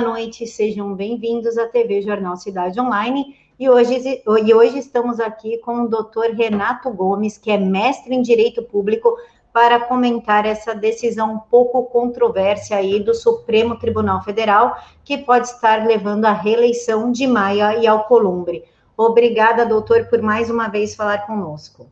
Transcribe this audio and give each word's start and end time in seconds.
noite, 0.00 0.46
sejam 0.46 0.94
bem-vindos 0.94 1.58
à 1.58 1.66
TV 1.66 2.00
Jornal 2.00 2.36
Cidade 2.36 2.80
Online. 2.80 3.36
E 3.58 3.68
hoje, 3.68 4.22
e 4.46 4.54
hoje 4.54 4.78
estamos 4.78 5.20
aqui 5.20 5.58
com 5.58 5.82
o 5.82 5.88
doutor 5.88 6.30
Renato 6.30 6.90
Gomes, 6.90 7.36
que 7.36 7.50
é 7.50 7.58
mestre 7.58 8.14
em 8.14 8.22
Direito 8.22 8.62
Público, 8.62 9.14
para 9.52 9.80
comentar 9.80 10.46
essa 10.46 10.74
decisão 10.74 11.34
um 11.34 11.38
pouco 11.38 11.84
controversa 11.84 12.76
aí 12.76 13.00
do 13.00 13.14
Supremo 13.14 13.78
Tribunal 13.78 14.22
Federal, 14.22 14.78
que 15.04 15.18
pode 15.18 15.48
estar 15.48 15.86
levando 15.86 16.24
à 16.24 16.32
reeleição 16.32 17.12
de 17.12 17.26
Maia 17.26 17.76
e 17.76 17.86
Alcolumbre. 17.86 18.64
Obrigada, 18.96 19.66
doutor, 19.66 20.06
por 20.06 20.22
mais 20.22 20.48
uma 20.48 20.68
vez 20.68 20.94
falar 20.94 21.26
conosco. 21.26 21.86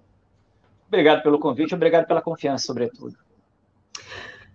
Obrigado 0.86 1.22
pelo 1.22 1.38
convite, 1.38 1.74
obrigado 1.74 2.06
pela 2.06 2.22
confiança, 2.22 2.64
sobretudo. 2.64 3.16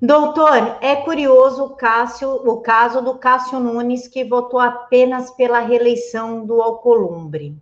Doutor, 0.05 0.79
é 0.81 0.97
curioso 0.97 1.63
o, 1.63 1.69
Cássio, 1.77 2.29
o 2.29 2.59
caso 2.59 3.01
do 3.01 3.17
Cássio 3.17 3.57
Nunes, 3.57 4.05
que 4.05 4.25
votou 4.25 4.59
apenas 4.59 5.31
pela 5.31 5.61
reeleição 5.61 6.45
do 6.45 6.61
Alcolumbre. 6.61 7.55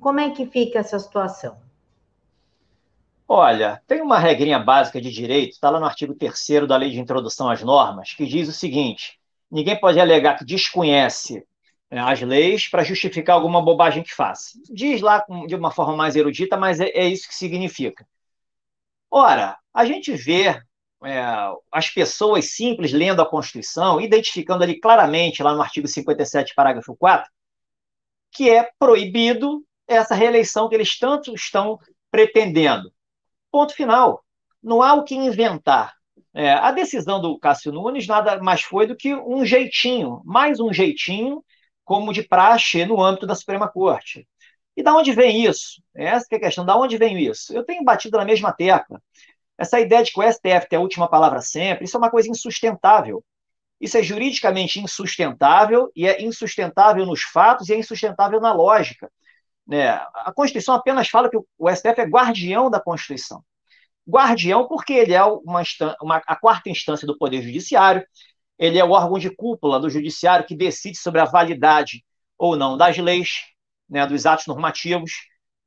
Como 0.00 0.18
é 0.18 0.30
que 0.30 0.46
fica 0.46 0.78
essa 0.78 0.98
situação? 0.98 1.60
Olha, 3.28 3.82
tem 3.86 4.00
uma 4.00 4.18
regrinha 4.18 4.58
básica 4.58 4.98
de 4.98 5.10
direito, 5.10 5.52
está 5.52 5.68
lá 5.68 5.78
no 5.78 5.84
artigo 5.84 6.14
3 6.14 6.66
da 6.66 6.78
Lei 6.78 6.90
de 6.90 6.98
Introdução 6.98 7.50
às 7.50 7.62
Normas, 7.62 8.14
que 8.14 8.24
diz 8.24 8.48
o 8.48 8.52
seguinte: 8.52 9.20
ninguém 9.50 9.78
pode 9.78 10.00
alegar 10.00 10.38
que 10.38 10.44
desconhece 10.46 11.46
né, 11.90 12.00
as 12.00 12.18
leis 12.22 12.66
para 12.66 12.82
justificar 12.82 13.36
alguma 13.36 13.60
bobagem 13.60 14.02
que 14.02 14.14
faça. 14.14 14.58
Diz 14.72 15.02
lá 15.02 15.22
de 15.46 15.54
uma 15.54 15.70
forma 15.70 15.94
mais 15.94 16.16
erudita, 16.16 16.56
mas 16.56 16.80
é, 16.80 16.86
é 16.94 17.06
isso 17.06 17.28
que 17.28 17.34
significa. 17.34 18.06
Ora, 19.10 19.58
a 19.74 19.84
gente 19.84 20.14
vê 20.14 20.62
é, 21.04 21.22
as 21.72 21.90
pessoas 21.90 22.54
simples 22.54 22.92
lendo 22.92 23.20
a 23.20 23.28
Constituição, 23.28 24.00
identificando 24.00 24.62
ali 24.62 24.78
claramente, 24.78 25.42
lá 25.42 25.54
no 25.54 25.62
artigo 25.62 25.86
57, 25.86 26.54
parágrafo 26.54 26.96
4, 26.96 27.30
que 28.32 28.50
é 28.50 28.70
proibido 28.78 29.64
essa 29.86 30.14
reeleição 30.14 30.68
que 30.68 30.74
eles 30.74 30.98
tanto 30.98 31.34
estão 31.34 31.78
pretendendo. 32.10 32.92
Ponto 33.50 33.74
final. 33.74 34.24
Não 34.62 34.82
há 34.82 34.94
o 34.94 35.04
que 35.04 35.14
inventar. 35.14 35.94
É, 36.32 36.52
a 36.52 36.72
decisão 36.72 37.20
do 37.20 37.38
Cássio 37.38 37.70
Nunes 37.70 38.06
nada 38.06 38.42
mais 38.42 38.62
foi 38.62 38.86
do 38.86 38.96
que 38.96 39.14
um 39.14 39.44
jeitinho, 39.44 40.20
mais 40.24 40.58
um 40.58 40.72
jeitinho, 40.72 41.44
como 41.84 42.12
de 42.12 42.22
praxe 42.22 42.84
no 42.84 43.00
âmbito 43.00 43.26
da 43.26 43.34
Suprema 43.34 43.68
Corte. 43.68 44.26
E 44.76 44.82
da 44.82 44.94
onde 44.96 45.12
vem 45.12 45.44
isso? 45.44 45.80
Essa 45.94 46.26
é 46.32 46.36
a 46.36 46.40
questão, 46.40 46.64
da 46.64 46.76
onde 46.76 46.96
vem 46.96 47.18
isso? 47.24 47.54
Eu 47.54 47.64
tenho 47.64 47.84
batido 47.84 48.16
na 48.16 48.24
mesma 48.24 48.52
tecla. 48.52 49.00
Essa 49.58 49.80
ideia 49.80 50.02
de 50.02 50.12
que 50.12 50.20
o 50.20 50.22
STF 50.22 50.68
tem 50.68 50.78
a 50.78 50.82
última 50.82 51.08
palavra 51.08 51.40
sempre, 51.40 51.84
isso 51.84 51.96
é 51.96 51.98
uma 51.98 52.10
coisa 52.10 52.28
insustentável. 52.28 53.24
Isso 53.80 53.96
é 53.98 54.02
juridicamente 54.02 54.80
insustentável 54.80 55.90
e 55.94 56.06
é 56.06 56.22
insustentável 56.22 57.04
nos 57.04 57.22
fatos 57.22 57.68
e 57.68 57.74
é 57.74 57.78
insustentável 57.78 58.40
na 58.40 58.52
lógica. 58.52 59.10
Né? 59.66 59.88
A 59.88 60.32
Constituição 60.34 60.74
apenas 60.74 61.08
fala 61.08 61.30
que 61.30 61.36
o 61.36 61.70
STF 61.70 62.00
é 62.00 62.04
guardião 62.04 62.70
da 62.70 62.80
Constituição. 62.80 63.42
Guardião 64.08 64.66
porque 64.68 64.92
ele 64.92 65.14
é 65.14 65.24
uma, 65.24 65.62
uma, 66.00 66.22
a 66.26 66.36
quarta 66.36 66.68
instância 66.68 67.06
do 67.06 67.16
Poder 67.16 67.42
Judiciário, 67.42 68.04
ele 68.58 68.78
é 68.78 68.84
o 68.84 68.90
órgão 68.90 69.18
de 69.18 69.30
cúpula 69.34 69.80
do 69.80 69.90
Judiciário 69.90 70.46
que 70.46 70.54
decide 70.54 70.96
sobre 70.96 71.20
a 71.20 71.24
validade 71.24 72.04
ou 72.38 72.56
não 72.56 72.76
das 72.76 72.96
leis, 72.98 73.42
né, 73.88 74.06
dos 74.06 74.26
atos 74.26 74.46
normativos. 74.46 75.12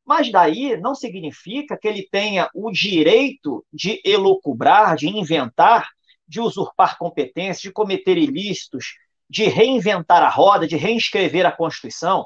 Mas 0.07 0.31
daí 0.31 0.77
não 0.77 0.95
significa 0.95 1.77
que 1.77 1.85
ele 1.85 2.07
tenha 2.09 2.49
o 2.55 2.71
direito 2.71 3.65
de 3.73 4.01
elucubrar, 4.05 4.95
de 4.95 5.09
inventar, 5.09 5.89
de 6.25 6.39
usurpar 6.39 6.97
competências, 6.97 7.61
de 7.61 7.73
cometer 7.73 8.17
ilícitos, 8.17 8.93
de 9.29 9.43
reinventar 9.43 10.23
a 10.23 10.29
roda, 10.29 10.65
de 10.65 10.77
reescrever 10.77 11.45
a 11.45 11.51
Constituição. 11.51 12.25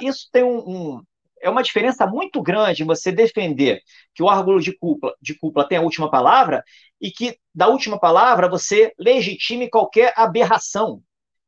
Isso 0.00 0.28
tem 0.32 0.42
um, 0.42 0.58
um 0.58 1.02
é 1.40 1.48
uma 1.48 1.62
diferença 1.62 2.06
muito 2.06 2.42
grande 2.42 2.84
você 2.84 3.12
defender 3.12 3.80
que 4.12 4.22
o 4.22 4.26
órgão 4.26 4.58
de 4.58 4.76
cúpula, 4.76 5.14
de 5.22 5.38
cúpula 5.38 5.66
tem 5.66 5.78
a 5.78 5.82
última 5.82 6.10
palavra 6.10 6.62
e 7.00 7.10
que 7.10 7.38
da 7.54 7.68
última 7.68 7.98
palavra 7.98 8.48
você 8.48 8.92
legitime 8.98 9.70
qualquer 9.70 10.12
aberração, 10.16 11.00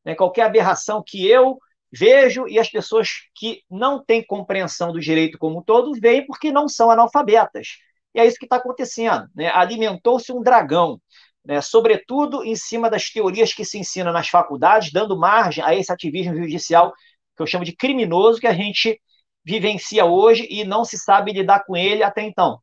né? 0.05 0.15
qualquer 0.15 0.43
aberração 0.43 1.03
que 1.05 1.27
eu 1.29 1.59
vejo 1.93 2.49
e 2.49 2.59
as 2.59 2.71
pessoas 2.71 3.09
que 3.35 3.63
não 3.71 4.03
têm 4.03 4.25
compreensão 4.25 4.93
do 4.93 5.01
direito 5.01 5.39
como 5.39 5.59
um 5.59 5.63
todo 5.63 5.93
veem 6.01 6.27
porque 6.27 6.51
não 6.51 6.69
são 6.69 6.91
analfabetas. 6.91 7.77
E 8.15 8.21
é 8.21 8.27
isso 8.27 8.39
que 8.39 8.47
está 8.47 8.57
acontecendo. 8.57 9.29
Né? 9.35 9.49
Alimentou-se 9.49 10.33
um 10.33 10.43
dragão, 10.43 11.01
né? 11.45 11.61
sobretudo 11.61 12.45
em 12.45 12.57
cima 12.57 12.89
das 12.89 13.11
teorias 13.11 13.53
que 13.53 13.65
se 13.65 13.79
ensinam 13.79 14.13
nas 14.13 14.29
faculdades, 14.29 14.93
dando 14.93 15.19
margem 15.19 15.63
a 15.63 15.75
esse 15.75 15.93
ativismo 15.93 16.37
judicial 16.37 16.93
que 17.37 17.43
eu 17.43 17.47
chamo 17.47 17.65
de 17.65 17.75
criminoso, 17.75 18.41
que 18.41 18.47
a 18.47 18.55
gente 18.55 19.01
vivencia 19.45 20.05
hoje 20.05 20.47
e 20.51 20.65
não 20.65 20.85
se 20.85 20.99
sabe 20.99 21.33
lidar 21.33 21.65
com 21.65 21.77
ele 21.77 22.03
até 22.03 22.23
então. 22.23 22.59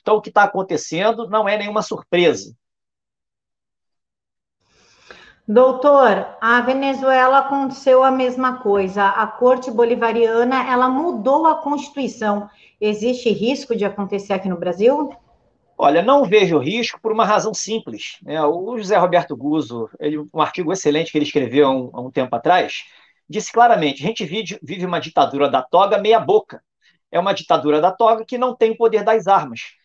Então, 0.00 0.16
o 0.16 0.20
que 0.22 0.28
está 0.28 0.44
acontecendo 0.44 1.28
não 1.28 1.48
é 1.48 1.58
nenhuma 1.58 1.82
surpresa. 1.82 2.54
Doutor, 5.48 6.26
a 6.40 6.60
Venezuela 6.62 7.38
aconteceu 7.38 8.02
a 8.02 8.10
mesma 8.10 8.58
coisa. 8.58 9.04
A 9.04 9.28
corte 9.28 9.70
bolivariana, 9.70 10.68
ela 10.68 10.88
mudou 10.88 11.46
a 11.46 11.54
Constituição. 11.54 12.50
Existe 12.80 13.30
risco 13.30 13.76
de 13.76 13.84
acontecer 13.84 14.32
aqui 14.32 14.48
no 14.48 14.58
Brasil? 14.58 15.14
Olha, 15.78 16.02
não 16.02 16.24
vejo 16.24 16.58
risco 16.58 17.00
por 17.00 17.12
uma 17.12 17.24
razão 17.24 17.54
simples. 17.54 18.16
Né? 18.22 18.42
O 18.42 18.76
José 18.76 18.96
Roberto 18.96 19.36
Guzzo, 19.36 19.88
ele, 20.00 20.18
um 20.18 20.40
artigo 20.40 20.72
excelente 20.72 21.12
que 21.12 21.18
ele 21.18 21.24
escreveu 21.24 21.68
há 21.68 21.70
um, 21.70 21.90
há 21.92 22.00
um 22.00 22.10
tempo 22.10 22.34
atrás, 22.34 22.82
disse 23.28 23.52
claramente: 23.52 24.02
a 24.02 24.06
gente 24.08 24.24
vive, 24.24 24.58
vive 24.60 24.84
uma 24.84 24.98
ditadura 24.98 25.48
da 25.48 25.62
toga 25.62 25.96
meia-boca. 25.96 26.60
É 27.08 27.20
uma 27.20 27.32
ditadura 27.32 27.80
da 27.80 27.92
toga 27.92 28.24
que 28.24 28.36
não 28.36 28.52
tem 28.52 28.72
o 28.72 28.76
poder 28.76 29.04
das 29.04 29.28
armas 29.28 29.76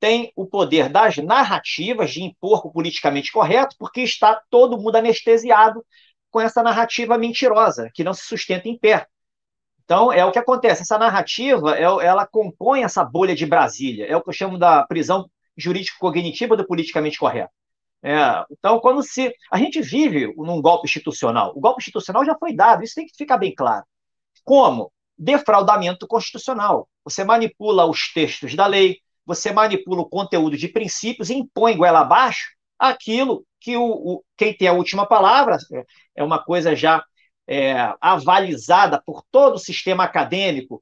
tem 0.00 0.32
o 0.36 0.46
poder 0.46 0.88
das 0.88 1.16
narrativas 1.16 2.12
de 2.12 2.22
impor 2.22 2.66
o 2.66 2.72
politicamente 2.72 3.32
correto, 3.32 3.76
porque 3.78 4.00
está 4.02 4.40
todo 4.50 4.78
mundo 4.78 4.96
anestesiado 4.96 5.84
com 6.30 6.40
essa 6.40 6.62
narrativa 6.62 7.18
mentirosa, 7.18 7.90
que 7.94 8.04
não 8.04 8.12
se 8.14 8.24
sustenta 8.24 8.68
em 8.68 8.78
pé. 8.78 9.06
Então, 9.84 10.12
é 10.12 10.24
o 10.24 10.30
que 10.30 10.38
acontece. 10.38 10.82
Essa 10.82 10.98
narrativa, 10.98 11.76
é 11.76 11.82
ela 11.82 12.26
compõe 12.26 12.82
essa 12.82 13.02
bolha 13.02 13.34
de 13.34 13.46
Brasília. 13.46 14.06
É 14.06 14.14
o 14.14 14.22
que 14.22 14.28
eu 14.28 14.34
chamo 14.34 14.58
da 14.58 14.84
prisão 14.86 15.28
jurídico-cognitiva 15.56 16.56
do 16.56 16.66
politicamente 16.66 17.18
correto. 17.18 17.50
É, 18.02 18.44
então, 18.50 18.78
quando 18.80 19.02
se. 19.02 19.32
A 19.50 19.58
gente 19.58 19.80
vive 19.80 20.32
num 20.36 20.60
golpe 20.60 20.86
institucional. 20.86 21.52
O 21.56 21.60
golpe 21.60 21.80
institucional 21.80 22.24
já 22.24 22.36
foi 22.38 22.54
dado, 22.54 22.84
isso 22.84 22.94
tem 22.94 23.06
que 23.06 23.16
ficar 23.16 23.38
bem 23.38 23.54
claro. 23.54 23.84
Como? 24.44 24.92
Defraudamento 25.16 26.06
constitucional. 26.06 26.88
Você 27.02 27.24
manipula 27.24 27.86
os 27.86 28.12
textos 28.12 28.54
da 28.54 28.66
lei, 28.66 28.98
você 29.28 29.52
manipula 29.52 30.00
o 30.00 30.08
conteúdo 30.08 30.56
de 30.56 30.68
princípios 30.68 31.28
e 31.28 31.34
impõe 31.34 31.76
goela 31.76 32.00
abaixo 32.00 32.48
aquilo 32.78 33.44
que 33.60 33.76
o, 33.76 33.84
o, 33.84 34.24
quem 34.38 34.56
tem 34.56 34.68
a 34.68 34.72
última 34.72 35.04
palavra 35.04 35.58
é 36.16 36.24
uma 36.24 36.42
coisa 36.42 36.74
já 36.74 37.04
é, 37.46 37.74
avalizada 38.00 39.02
por 39.04 39.22
todo 39.30 39.56
o 39.56 39.58
sistema 39.58 40.04
acadêmico, 40.04 40.80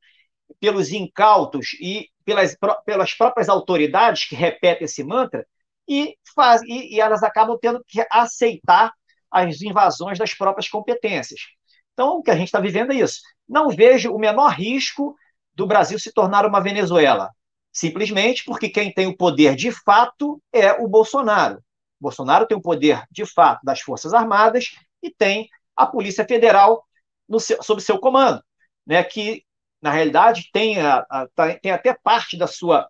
pelos 0.60 0.92
incautos 0.92 1.72
e 1.80 2.08
pelas, 2.24 2.56
pelas 2.84 3.14
próprias 3.14 3.48
autoridades 3.48 4.28
que 4.28 4.36
repetem 4.36 4.84
esse 4.84 5.02
mantra, 5.02 5.44
e, 5.88 6.16
faz, 6.32 6.62
e, 6.62 6.94
e 6.94 7.00
elas 7.00 7.24
acabam 7.24 7.58
tendo 7.60 7.82
que 7.84 8.06
aceitar 8.12 8.92
as 9.28 9.60
invasões 9.60 10.18
das 10.18 10.34
próprias 10.34 10.68
competências. 10.68 11.40
Então, 11.94 12.18
o 12.18 12.22
que 12.22 12.30
a 12.30 12.36
gente 12.36 12.46
está 12.46 12.60
vivendo 12.60 12.92
é 12.92 12.96
isso. 12.96 13.22
Não 13.48 13.70
vejo 13.70 14.12
o 14.12 14.20
menor 14.20 14.52
risco 14.52 15.16
do 15.52 15.66
Brasil 15.66 15.98
se 15.98 16.12
tornar 16.12 16.46
uma 16.46 16.60
Venezuela 16.60 17.30
simplesmente 17.76 18.42
porque 18.42 18.70
quem 18.70 18.90
tem 18.90 19.06
o 19.06 19.14
poder 19.14 19.54
de 19.54 19.70
fato 19.70 20.42
é 20.50 20.72
o 20.72 20.88
Bolsonaro. 20.88 21.58
O 22.00 22.04
Bolsonaro 22.04 22.46
tem 22.46 22.56
o 22.56 22.62
poder 22.62 23.04
de 23.10 23.26
fato 23.26 23.60
das 23.62 23.82
Forças 23.82 24.14
Armadas 24.14 24.70
e 25.02 25.10
tem 25.10 25.46
a 25.76 25.86
Polícia 25.86 26.24
Federal 26.24 26.82
no 27.28 27.38
seu, 27.38 27.62
sob 27.62 27.82
seu 27.82 27.98
comando, 27.98 28.42
né, 28.86 29.04
que, 29.04 29.44
na 29.82 29.90
realidade, 29.90 30.48
tem, 30.50 30.80
a, 30.80 31.04
a, 31.10 31.28
tá, 31.34 31.54
tem 31.58 31.70
até 31.70 31.92
parte 31.92 32.38
da 32.38 32.46
sua 32.46 32.88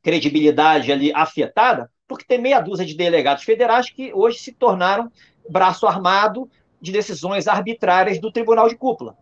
credibilidade 0.00 0.92
ali 0.92 1.12
afetada, 1.12 1.90
porque 2.06 2.24
tem 2.24 2.40
meia 2.40 2.60
dúzia 2.60 2.86
de 2.86 2.96
delegados 2.96 3.42
federais 3.42 3.90
que 3.90 4.12
hoje 4.14 4.38
se 4.38 4.52
tornaram 4.52 5.10
braço 5.50 5.88
armado 5.88 6.48
de 6.80 6.92
decisões 6.92 7.48
arbitrárias 7.48 8.20
do 8.20 8.30
Tribunal 8.30 8.68
de 8.68 8.76
Cúpula. 8.76 9.16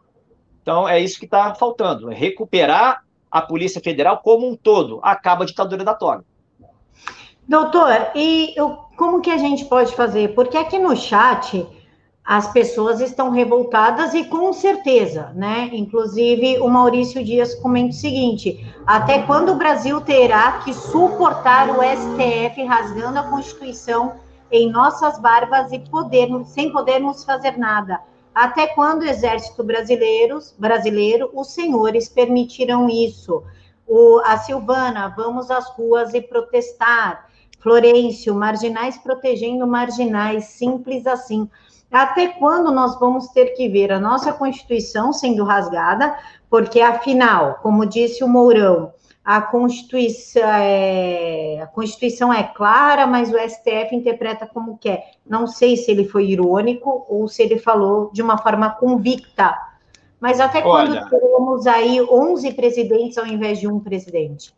Então, 0.60 0.86
é 0.86 1.00
isso 1.00 1.18
que 1.18 1.24
está 1.24 1.54
faltando, 1.54 2.12
é 2.12 2.14
recuperar 2.14 3.02
a 3.32 3.40
Polícia 3.40 3.80
Federal 3.80 4.18
como 4.18 4.46
um 4.46 4.54
todo. 4.54 5.00
Acaba 5.02 5.44
a 5.44 5.46
ditadura 5.46 5.82
da 5.82 5.94
toga. 5.94 6.24
Doutor, 7.48 8.10
e 8.14 8.52
eu, 8.54 8.78
como 8.96 9.22
que 9.22 9.30
a 9.30 9.38
gente 9.38 9.64
pode 9.64 9.96
fazer? 9.96 10.34
Porque 10.34 10.56
aqui 10.56 10.78
no 10.78 10.94
chat 10.94 11.66
as 12.24 12.52
pessoas 12.52 13.00
estão 13.00 13.30
revoltadas 13.30 14.14
e 14.14 14.24
com 14.24 14.52
certeza, 14.52 15.32
né? 15.34 15.70
Inclusive 15.72 16.60
o 16.60 16.68
Maurício 16.68 17.24
Dias 17.24 17.54
comenta 17.56 17.90
o 17.90 17.98
seguinte: 17.98 18.64
até 18.86 19.22
quando 19.22 19.52
o 19.52 19.56
Brasil 19.56 20.00
terá 20.02 20.60
que 20.64 20.72
suportar 20.72 21.68
o 21.70 21.82
STF 21.82 22.62
rasgando 22.64 23.18
a 23.18 23.24
Constituição 23.24 24.12
em 24.50 24.70
nossas 24.70 25.18
barbas 25.18 25.72
e 25.72 25.78
podermos, 25.80 26.50
sem 26.50 26.70
podermos 26.70 27.24
fazer 27.24 27.56
nada. 27.56 27.98
Até 28.34 28.66
quando 28.68 29.02
o 29.02 29.06
exército 29.06 29.62
brasileiro, 29.62 30.38
brasileiro, 30.58 31.30
os 31.34 31.52
senhores 31.52 32.08
permitirão 32.08 32.88
isso? 32.88 33.42
O, 33.86 34.20
a 34.24 34.38
Silvana, 34.38 35.12
vamos 35.14 35.50
às 35.50 35.68
ruas 35.70 36.14
e 36.14 36.20
protestar. 36.20 37.28
Florencio, 37.58 38.34
marginais 38.34 38.96
protegendo 38.96 39.66
marginais, 39.66 40.46
simples 40.46 41.06
assim. 41.06 41.48
Até 41.90 42.28
quando 42.28 42.72
nós 42.72 42.98
vamos 42.98 43.28
ter 43.28 43.50
que 43.50 43.68
ver 43.68 43.92
a 43.92 44.00
nossa 44.00 44.32
Constituição 44.32 45.12
sendo 45.12 45.44
rasgada? 45.44 46.16
Porque, 46.48 46.80
afinal, 46.80 47.58
como 47.62 47.84
disse 47.84 48.24
o 48.24 48.28
Mourão, 48.28 48.94
a 49.24 49.40
Constituição 49.40 50.42
é, 50.44 51.60
a 51.62 51.66
Constituição 51.68 52.32
é 52.32 52.42
clara, 52.42 53.06
mas 53.06 53.32
o 53.32 53.38
STF 53.38 53.94
interpreta 53.94 54.46
como 54.46 54.76
quer. 54.78 55.12
Não 55.24 55.46
sei 55.46 55.76
se 55.76 55.90
ele 55.90 56.04
foi 56.04 56.26
irônico 56.26 57.06
ou 57.08 57.28
se 57.28 57.42
ele 57.42 57.58
falou 57.58 58.10
de 58.12 58.20
uma 58.20 58.36
forma 58.38 58.70
convicta. 58.70 59.56
Mas 60.20 60.40
até 60.40 60.64
Olha, 60.64 61.02
quando 61.02 61.10
teremos 61.10 61.66
aí 61.66 62.00
11 62.00 62.52
presidentes 62.54 63.18
ao 63.18 63.26
invés 63.26 63.60
de 63.60 63.68
um 63.68 63.78
presidente? 63.78 64.52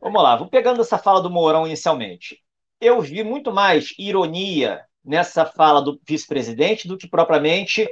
Vamos 0.00 0.22
lá, 0.22 0.36
vou 0.36 0.48
pegando 0.48 0.80
essa 0.80 0.98
fala 0.98 1.20
do 1.20 1.30
Mourão 1.30 1.66
inicialmente. 1.66 2.38
Eu 2.80 3.00
vi 3.00 3.22
muito 3.22 3.52
mais 3.52 3.92
ironia 3.98 4.80
nessa 5.04 5.44
fala 5.44 5.80
do 5.80 6.00
vice-presidente 6.06 6.88
do 6.88 6.96
que 6.96 7.08
propriamente 7.08 7.86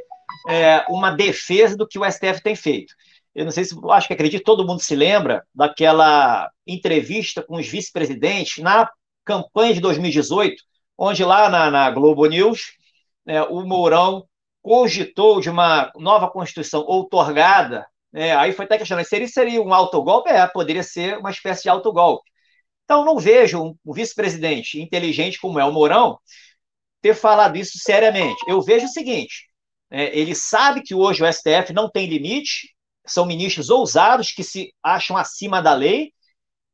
é, 0.49 0.85
uma 0.89 1.11
defesa 1.11 1.77
do 1.77 1.87
que 1.87 1.99
o 1.99 2.11
STF 2.11 2.43
tem 2.43 2.57
feito. 2.57 2.95
Eu 3.35 3.45
não 3.45 3.53
sei 3.53 3.65
se, 3.65 3.75
acho 3.91 4.07
que 4.07 4.15
acredito, 4.15 4.45
todo 4.45 4.67
mundo 4.67 4.81
se 4.81 4.97
lembra 4.97 5.45
daquela 5.55 6.51
entrevista 6.67 7.43
com 7.43 7.57
os 7.57 7.67
vice-presidentes 7.67 8.63
na 8.63 8.91
campanha 9.25 9.75
de 9.75 9.81
2018, 9.81 10.63
onde 10.97 11.25
lá 11.25 11.49
na, 11.49 11.71
na 11.71 11.91
Globo 11.91 12.27
News, 12.27 12.73
né, 13.25 13.43
o 13.43 13.65
Mourão 13.65 14.27
cogitou 14.63 15.41
de 15.41 15.51
uma 15.51 15.93
nova 15.97 16.31
Constituição 16.31 16.83
outorgada, 16.83 17.87
né, 18.13 18.35
aí 18.37 18.53
foi 18.53 18.65
até 18.65 18.79
questionado, 18.79 19.07
seria, 19.07 19.29
seria 19.29 19.63
um 19.63 19.73
autogolpe? 19.73 20.31
É, 20.31 20.47
poderia 20.47 20.83
ser 20.83 21.19
uma 21.19 21.31
espécie 21.31 21.63
de 21.63 21.69
autogolpe. 21.69 22.29
Então, 22.85 23.05
não 23.05 23.19
vejo 23.19 23.63
um, 23.63 23.77
um 23.85 23.93
vice-presidente 23.93 24.81
inteligente 24.81 25.39
como 25.39 25.61
é 25.61 25.65
o 25.65 25.73
Mourão 25.73 26.19
ter 27.03 27.15
falado 27.15 27.57
isso 27.57 27.79
seriamente. 27.79 28.39
Eu 28.49 28.63
vejo 28.63 28.87
o 28.87 28.89
seguinte: 28.89 29.47
é, 29.91 30.19
ele 30.19 30.35
sabe 30.35 30.83
que 30.83 30.95
hoje 30.95 31.23
o 31.23 31.33
STF 31.33 31.73
não 31.73 31.91
tem 31.91 32.09
limite, 32.09 32.75
são 33.09 33.27
ministros 33.27 33.71
ousados 33.71 34.33
que 34.33 34.43
se 34.43 34.73
acham 34.83 35.17
acima 35.17 35.63
da 35.63 35.75
lei, 35.75 36.13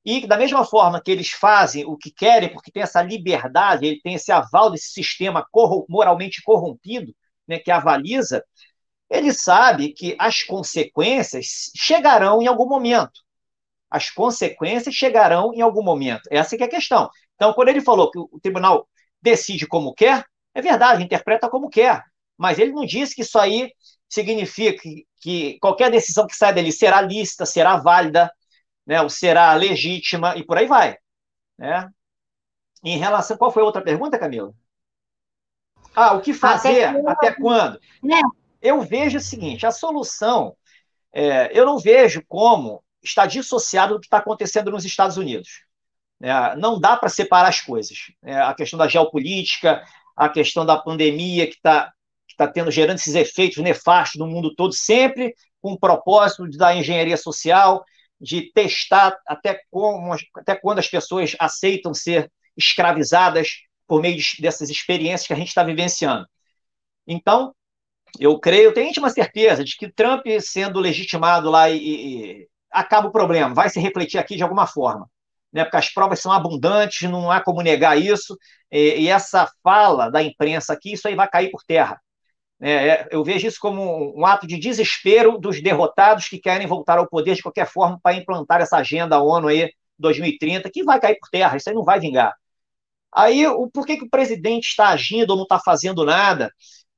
e 0.04 0.26
da 0.26 0.36
mesma 0.36 0.64
forma 0.64 1.00
que 1.00 1.10
eles 1.10 1.30
fazem 1.30 1.86
o 1.86 1.96
que 1.96 2.10
querem, 2.10 2.52
porque 2.52 2.70
tem 2.70 2.82
essa 2.82 3.00
liberdade, 3.00 3.86
ele 3.86 4.00
tem 4.02 4.14
esse 4.14 4.30
aval 4.30 4.70
desse 4.70 4.90
sistema 4.90 5.46
moralmente 5.88 6.42
corrompido, 6.42 7.14
né, 7.48 7.58
que 7.58 7.70
avaliza, 7.70 8.44
ele 9.08 9.32
sabe 9.32 9.92
que 9.92 10.14
as 10.18 10.42
consequências 10.42 11.70
chegarão 11.74 12.42
em 12.42 12.46
algum 12.46 12.68
momento. 12.68 13.22
As 13.90 14.10
consequências 14.10 14.94
chegarão 14.94 15.52
em 15.54 15.60
algum 15.60 15.82
momento. 15.82 16.22
Essa 16.30 16.56
é 16.56 16.64
a 16.64 16.68
questão. 16.68 17.08
Então, 17.36 17.52
quando 17.52 17.68
ele 17.68 17.80
falou 17.80 18.10
que 18.10 18.18
o 18.18 18.40
tribunal 18.42 18.88
decide 19.22 19.66
como 19.66 19.94
quer, 19.94 20.24
é 20.54 20.60
verdade, 20.60 21.02
interpreta 21.02 21.48
como 21.48 21.70
quer. 21.70 22.02
Mas 22.36 22.58
ele 22.58 22.72
não 22.72 22.84
disse 22.84 23.14
que 23.14 23.22
isso 23.22 23.38
aí 23.38 23.72
significa 24.08 24.80
que, 24.82 25.06
que 25.24 25.58
qualquer 25.58 25.90
decisão 25.90 26.26
que 26.26 26.36
saia 26.36 26.52
dele 26.52 26.70
será 26.70 27.00
lícita, 27.00 27.46
será 27.46 27.78
válida, 27.78 28.30
né, 28.86 29.00
ou 29.00 29.08
será 29.08 29.54
legítima, 29.54 30.36
e 30.36 30.44
por 30.44 30.58
aí 30.58 30.66
vai. 30.66 30.98
Né? 31.56 31.88
Em 32.84 32.98
relação. 32.98 33.38
Qual 33.38 33.50
foi 33.50 33.62
a 33.62 33.64
outra 33.64 33.80
pergunta, 33.80 34.18
Camila? 34.18 34.52
Ah, 35.96 36.12
o 36.12 36.20
que 36.20 36.34
fazer? 36.34 36.84
Até, 36.84 37.10
até 37.10 37.32
quando? 37.32 37.80
Né? 38.02 38.20
Eu 38.60 38.82
vejo 38.82 39.16
o 39.16 39.20
seguinte: 39.20 39.64
a 39.64 39.70
solução, 39.70 40.54
é, 41.10 41.58
eu 41.58 41.64
não 41.64 41.78
vejo 41.78 42.22
como 42.28 42.84
está 43.02 43.24
dissociado 43.24 43.94
do 43.94 44.00
que 44.00 44.06
está 44.06 44.18
acontecendo 44.18 44.70
nos 44.70 44.84
Estados 44.84 45.16
Unidos. 45.16 45.64
É, 46.20 46.54
não 46.56 46.78
dá 46.78 46.98
para 46.98 47.08
separar 47.08 47.48
as 47.48 47.62
coisas. 47.62 48.12
É, 48.22 48.36
a 48.36 48.52
questão 48.52 48.78
da 48.78 48.88
geopolítica, 48.88 49.82
a 50.14 50.28
questão 50.28 50.66
da 50.66 50.76
pandemia 50.76 51.46
que 51.46 51.54
está 51.54 51.93
que 52.34 52.38
tá 52.38 52.48
tendo, 52.48 52.70
gerando 52.70 52.96
esses 52.96 53.14
efeitos 53.14 53.62
nefastos 53.62 54.18
no 54.18 54.26
mundo 54.26 54.54
todo, 54.54 54.72
sempre 54.72 55.34
com 55.60 55.72
o 55.72 55.78
propósito 55.78 56.48
da 56.50 56.74
engenharia 56.74 57.16
social, 57.16 57.84
de 58.20 58.52
testar 58.52 59.16
até, 59.26 59.60
como, 59.70 60.14
até 60.36 60.54
quando 60.54 60.80
as 60.80 60.88
pessoas 60.88 61.36
aceitam 61.38 61.94
ser 61.94 62.30
escravizadas 62.56 63.48
por 63.86 64.00
meio 64.00 64.16
de, 64.16 64.24
dessas 64.40 64.68
experiências 64.70 65.26
que 65.26 65.32
a 65.32 65.36
gente 65.36 65.48
está 65.48 65.62
vivenciando. 65.62 66.26
Então, 67.06 67.54
eu 68.18 68.38
creio, 68.38 68.72
tenho 68.72 68.88
íntima 68.88 69.10
certeza 69.10 69.64
de 69.64 69.76
que 69.76 69.92
Trump 69.92 70.24
sendo 70.40 70.80
legitimado 70.80 71.50
lá 71.50 71.70
e, 71.70 71.78
e 71.78 72.48
acaba 72.70 73.08
o 73.08 73.12
problema, 73.12 73.54
vai 73.54 73.68
se 73.70 73.80
refletir 73.80 74.18
aqui 74.18 74.36
de 74.36 74.42
alguma 74.42 74.66
forma 74.66 75.08
né, 75.54 75.62
porque 75.64 75.76
as 75.76 75.88
provas 75.88 76.18
são 76.18 76.32
abundantes, 76.32 77.08
não 77.08 77.30
há 77.30 77.40
como 77.40 77.62
negar 77.62 77.96
isso, 77.96 78.36
e 78.72 79.08
essa 79.08 79.48
fala 79.62 80.10
da 80.10 80.20
imprensa 80.20 80.72
aqui, 80.72 80.92
isso 80.92 81.06
aí 81.06 81.14
vai 81.14 81.28
cair 81.28 81.50
por 81.52 81.62
terra. 81.62 82.00
É, 82.60 82.72
é 82.72 83.08
eu 83.10 83.24
vejo 83.24 83.46
isso 83.46 83.58
como 83.60 84.18
um, 84.18 84.24
ato 84.24 84.46
de 84.46 84.58
desespero 84.58 85.38
dos 85.38 85.60
derrotados 85.62 86.28
que 86.28 86.38
querem 86.38 86.66
voltar 86.66 86.98
ao 86.98 87.08
poder 87.08 87.34
de 87.34 87.42
qualquer 87.42 87.66
forma 87.66 87.98
para 88.02 88.16
implantar 88.16 88.60
essa 88.60 88.76
agenda 88.76 89.20
ONU 89.20 89.48
aí 89.48 89.70
2030, 89.98 90.70
que 90.70 90.84
vai 90.84 91.00
cair 91.00 91.18
por 91.18 91.28
terra, 91.30 91.56
isso 91.56 91.68
aí 91.68 91.74
não 91.74 91.84
vai 91.84 92.00
vingar. 92.00 92.34
Aí, 93.12 93.46
o, 93.46 93.70
por 93.70 93.86
que, 93.86 93.96
que 93.96 94.04
o 94.04 94.10
presidente 94.10 94.66
está 94.66 94.88
agindo 94.88 95.30
ou 95.30 95.36
não 95.36 95.44
está 95.44 95.60
fazendo 95.60 96.04
nada? 96.04 96.52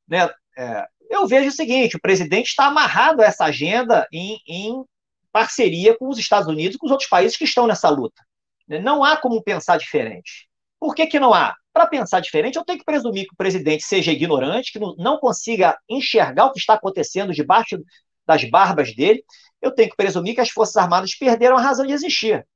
Né? 0.08 0.28
É, 0.56 0.86
eu 1.10 1.26
vejo 1.26 1.48
o 1.48 1.52
seguinte: 1.52 1.96
o 1.96 2.00
presidente 2.00 2.48
está 2.48 2.66
amarrado 2.66 3.20
a 3.22 3.26
essa 3.26 3.44
agenda 3.44 4.06
em, 4.12 4.40
em 4.48 4.84
parceria 5.30 5.96
com 5.96 6.08
os 6.08 6.18
Estados 6.18 6.48
Unidos 6.48 6.76
e 6.76 6.78
com 6.78 6.86
os 6.86 6.92
outros 6.92 7.08
países 7.08 7.36
que 7.36 7.44
estão 7.44 7.66
nessa 7.66 7.90
luta. 7.90 8.22
Né? 8.66 8.78
Não 8.78 9.04
há 9.04 9.16
como 9.16 9.42
pensar 9.42 9.76
diferente. 9.76 10.45
Por 10.86 10.94
que, 10.94 11.08
que 11.08 11.18
não 11.18 11.34
há? 11.34 11.52
Para 11.72 11.88
pensar 11.88 12.20
diferente, 12.20 12.54
eu 12.54 12.64
tenho 12.64 12.78
que 12.78 12.84
presumir 12.84 13.26
que 13.26 13.34
o 13.34 13.36
presidente 13.36 13.82
seja 13.82 14.12
ignorante, 14.12 14.70
que 14.70 14.78
não 14.78 15.18
consiga 15.18 15.76
enxergar 15.88 16.46
o 16.46 16.52
que 16.52 16.60
está 16.60 16.74
acontecendo 16.74 17.32
debaixo 17.32 17.82
das 18.24 18.48
barbas 18.48 18.94
dele. 18.94 19.24
Eu 19.60 19.74
tenho 19.74 19.90
que 19.90 19.96
presumir 19.96 20.36
que 20.36 20.40
as 20.40 20.48
Forças 20.48 20.76
Armadas 20.76 21.12
perderam 21.16 21.56
a 21.56 21.60
razão 21.60 21.84
de 21.84 21.92
existir. 21.92 22.46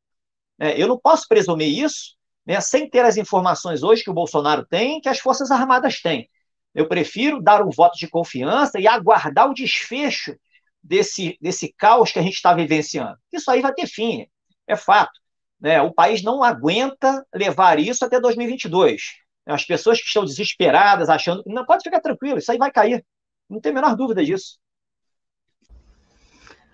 Né? 0.56 0.80
Eu 0.80 0.86
não 0.86 0.96
posso 0.96 1.26
presumir 1.26 1.76
isso 1.76 2.14
né, 2.46 2.60
sem 2.60 2.88
ter 2.88 3.04
as 3.04 3.16
informações 3.16 3.82
hoje 3.82 4.04
que 4.04 4.10
o 4.10 4.14
Bolsonaro 4.14 4.64
tem, 4.64 5.00
que 5.00 5.08
as 5.08 5.18
Forças 5.18 5.50
Armadas 5.50 6.00
têm. 6.00 6.30
Eu 6.72 6.86
prefiro 6.86 7.42
dar 7.42 7.66
um 7.66 7.70
voto 7.70 7.98
de 7.98 8.06
confiança 8.06 8.78
e 8.78 8.86
aguardar 8.86 9.50
o 9.50 9.54
desfecho 9.54 10.36
desse, 10.80 11.36
desse 11.40 11.74
caos 11.76 12.12
que 12.12 12.20
a 12.20 12.22
gente 12.22 12.34
está 12.34 12.54
vivenciando. 12.54 13.18
Isso 13.32 13.50
aí 13.50 13.60
vai 13.60 13.74
ter 13.74 13.88
fim, 13.88 14.24
é 14.68 14.76
fato. 14.76 15.18
Né? 15.60 15.80
O 15.82 15.92
país 15.92 16.22
não 16.22 16.42
aguenta 16.42 17.24
levar 17.34 17.78
isso 17.78 18.04
até 18.04 18.18
2022. 18.18 19.02
As 19.46 19.64
pessoas 19.64 20.00
que 20.00 20.06
estão 20.06 20.24
desesperadas, 20.24 21.08
achando. 21.08 21.42
Não, 21.46 21.64
pode 21.64 21.82
ficar 21.82 22.00
tranquilo, 22.00 22.38
isso 22.38 22.50
aí 22.50 22.58
vai 22.58 22.70
cair. 22.70 23.04
Não 23.48 23.60
tem 23.60 23.72
a 23.72 23.74
menor 23.74 23.96
dúvida 23.96 24.24
disso. 24.24 24.58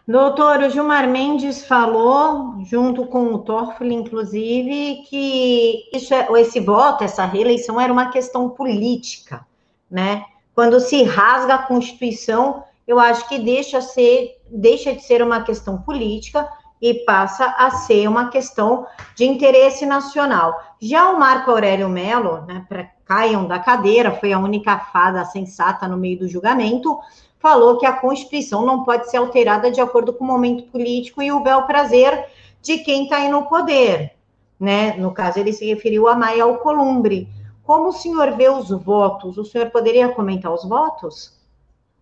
Doutor, 0.06 0.60
o 0.60 0.70
Gilmar 0.70 1.08
Mendes 1.08 1.66
falou, 1.66 2.62
junto 2.64 3.06
com 3.06 3.34
o 3.34 3.40
Toffoli, 3.40 3.92
inclusive, 3.92 5.02
que 5.08 5.90
isso 5.92 6.14
é, 6.14 6.28
esse 6.40 6.60
voto, 6.60 7.02
essa 7.02 7.24
reeleição 7.24 7.80
era 7.80 7.92
uma 7.92 8.10
questão 8.10 8.50
política, 8.50 9.44
né? 9.90 10.24
Quando 10.54 10.78
se 10.78 11.02
rasga 11.02 11.54
a 11.56 11.62
Constituição, 11.62 12.62
eu 12.86 13.00
acho 13.00 13.28
que 13.28 13.36
deixa, 13.38 13.80
ser, 13.80 14.40
deixa 14.48 14.94
de 14.94 15.02
ser 15.02 15.22
uma 15.22 15.42
questão 15.42 15.82
política 15.82 16.48
e 16.80 16.94
passa 17.04 17.54
a 17.58 17.70
ser 17.70 18.08
uma 18.08 18.28
questão 18.28 18.86
de 19.14 19.24
interesse 19.24 19.86
nacional. 19.86 20.54
Já 20.80 21.10
o 21.10 21.18
Marco 21.18 21.50
Aurélio 21.50 21.88
Melo, 21.88 22.42
né, 22.42 22.64
para 22.68 22.96
caiam 23.06 23.46
da 23.46 23.58
cadeira, 23.58 24.10
foi 24.10 24.32
a 24.32 24.38
única 24.38 24.78
fada 24.78 25.24
sensata 25.24 25.86
no 25.86 25.96
meio 25.96 26.18
do 26.18 26.28
julgamento, 26.28 26.98
falou 27.38 27.78
que 27.78 27.86
a 27.86 27.92
Constituição 27.92 28.66
não 28.66 28.82
pode 28.82 29.08
ser 29.08 29.18
alterada 29.18 29.70
de 29.70 29.80
acordo 29.80 30.12
com 30.12 30.24
o 30.24 30.26
momento 30.26 30.64
político 30.64 31.22
e 31.22 31.30
o 31.30 31.40
bel 31.40 31.62
prazer 31.62 32.26
de 32.60 32.78
quem 32.78 33.04
está 33.04 33.18
aí 33.18 33.28
no 33.28 33.46
poder. 33.46 34.12
Né? 34.58 34.94
No 34.94 35.12
caso, 35.12 35.38
ele 35.38 35.52
se 35.52 35.64
referiu 35.64 36.08
a 36.08 36.16
Maia 36.16 36.42
Alcolumbre. 36.42 37.28
Como 37.62 37.88
o 37.88 37.92
senhor 37.92 38.32
vê 38.32 38.48
os 38.48 38.70
votos? 38.70 39.38
O 39.38 39.44
senhor 39.44 39.70
poderia 39.70 40.08
comentar 40.08 40.52
os 40.52 40.64
votos? 40.64 41.36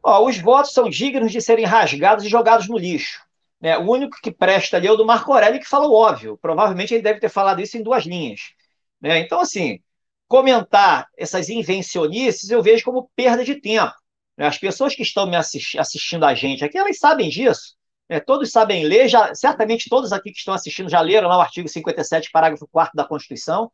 Oh, 0.02 0.26
os 0.26 0.38
votos 0.38 0.72
são 0.72 0.88
dignos 0.88 1.32
de 1.32 1.40
serem 1.40 1.64
rasgados 1.64 2.24
e 2.24 2.28
jogados 2.28 2.68
no 2.68 2.78
lixo. 2.78 3.23
Né? 3.64 3.78
O 3.78 3.90
único 3.90 4.18
que 4.22 4.30
presta 4.30 4.76
ali 4.76 4.86
é 4.86 4.92
o 4.92 4.96
do 4.96 5.06
Marco 5.06 5.32
Aurélio, 5.32 5.58
que 5.58 5.66
falou 5.66 5.94
óbvio. 5.94 6.36
Provavelmente 6.36 6.92
ele 6.92 7.02
deve 7.02 7.18
ter 7.18 7.30
falado 7.30 7.62
isso 7.62 7.78
em 7.78 7.82
duas 7.82 8.04
linhas. 8.04 8.52
Né? 9.00 9.20
Então, 9.20 9.40
assim, 9.40 9.80
comentar 10.28 11.08
essas 11.16 11.48
invencionices 11.48 12.50
eu 12.50 12.62
vejo 12.62 12.84
como 12.84 13.10
perda 13.16 13.42
de 13.42 13.54
tempo. 13.54 13.94
Né? 14.36 14.46
As 14.46 14.58
pessoas 14.58 14.94
que 14.94 15.00
estão 15.02 15.26
me 15.26 15.34
assisti 15.34 15.78
assistindo 15.78 16.26
a 16.26 16.34
gente 16.34 16.62
aqui, 16.62 16.76
elas 16.76 16.98
sabem 16.98 17.30
disso. 17.30 17.74
Né? 18.06 18.20
Todos 18.20 18.50
sabem 18.50 18.84
ler, 18.84 19.08
já, 19.08 19.34
certamente 19.34 19.88
todos 19.88 20.12
aqui 20.12 20.30
que 20.30 20.38
estão 20.38 20.52
assistindo 20.52 20.90
já 20.90 21.00
leram 21.00 21.30
lá 21.30 21.38
o 21.38 21.40
artigo 21.40 21.66
57, 21.66 22.30
parágrafo 22.30 22.68
4 22.70 22.94
da 22.94 23.06
Constituição. 23.06 23.70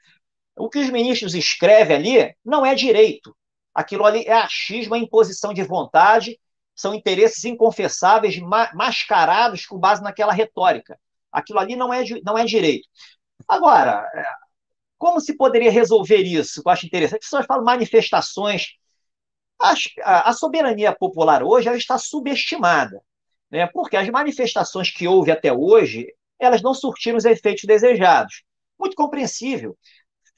O 0.56 0.68
que 0.68 0.78
os 0.78 0.88
ministros 0.88 1.34
escrevem 1.34 1.96
ali 1.96 2.34
não 2.44 2.64
é 2.64 2.76
direito. 2.76 3.36
Aquilo 3.74 4.04
ali 4.04 4.22
é 4.24 4.34
achismo, 4.34 4.94
é 4.94 4.98
imposição 4.98 5.52
de 5.52 5.64
vontade, 5.64 6.38
são 6.80 6.94
interesses 6.94 7.44
inconfessáveis, 7.44 8.38
mascarados 8.74 9.66
com 9.66 9.78
base 9.78 10.02
naquela 10.02 10.32
retórica. 10.32 10.98
Aquilo 11.30 11.58
ali 11.58 11.76
não 11.76 11.92
é, 11.92 12.02
não 12.24 12.38
é 12.38 12.44
direito. 12.44 12.88
Agora, 13.46 14.08
é, 14.14 14.24
como 14.96 15.20
se 15.20 15.36
poderia 15.36 15.70
resolver 15.70 16.22
isso? 16.22 16.62
Eu 16.64 16.72
acho 16.72 16.86
interessante. 16.86 17.20
As 17.20 17.26
pessoas 17.26 17.46
falam 17.46 17.64
manifestações. 17.64 18.76
A, 19.60 20.30
a 20.30 20.32
soberania 20.32 20.94
popular 20.94 21.42
hoje 21.42 21.68
ela 21.68 21.76
está 21.76 21.98
subestimada, 21.98 23.02
né? 23.50 23.66
porque 23.66 23.94
as 23.94 24.08
manifestações 24.08 24.90
que 24.90 25.06
houve 25.06 25.30
até 25.30 25.52
hoje 25.52 26.06
elas 26.38 26.62
não 26.62 26.72
surtiram 26.72 27.18
os 27.18 27.26
efeitos 27.26 27.64
desejados. 27.64 28.42
Muito 28.78 28.96
compreensível. 28.96 29.76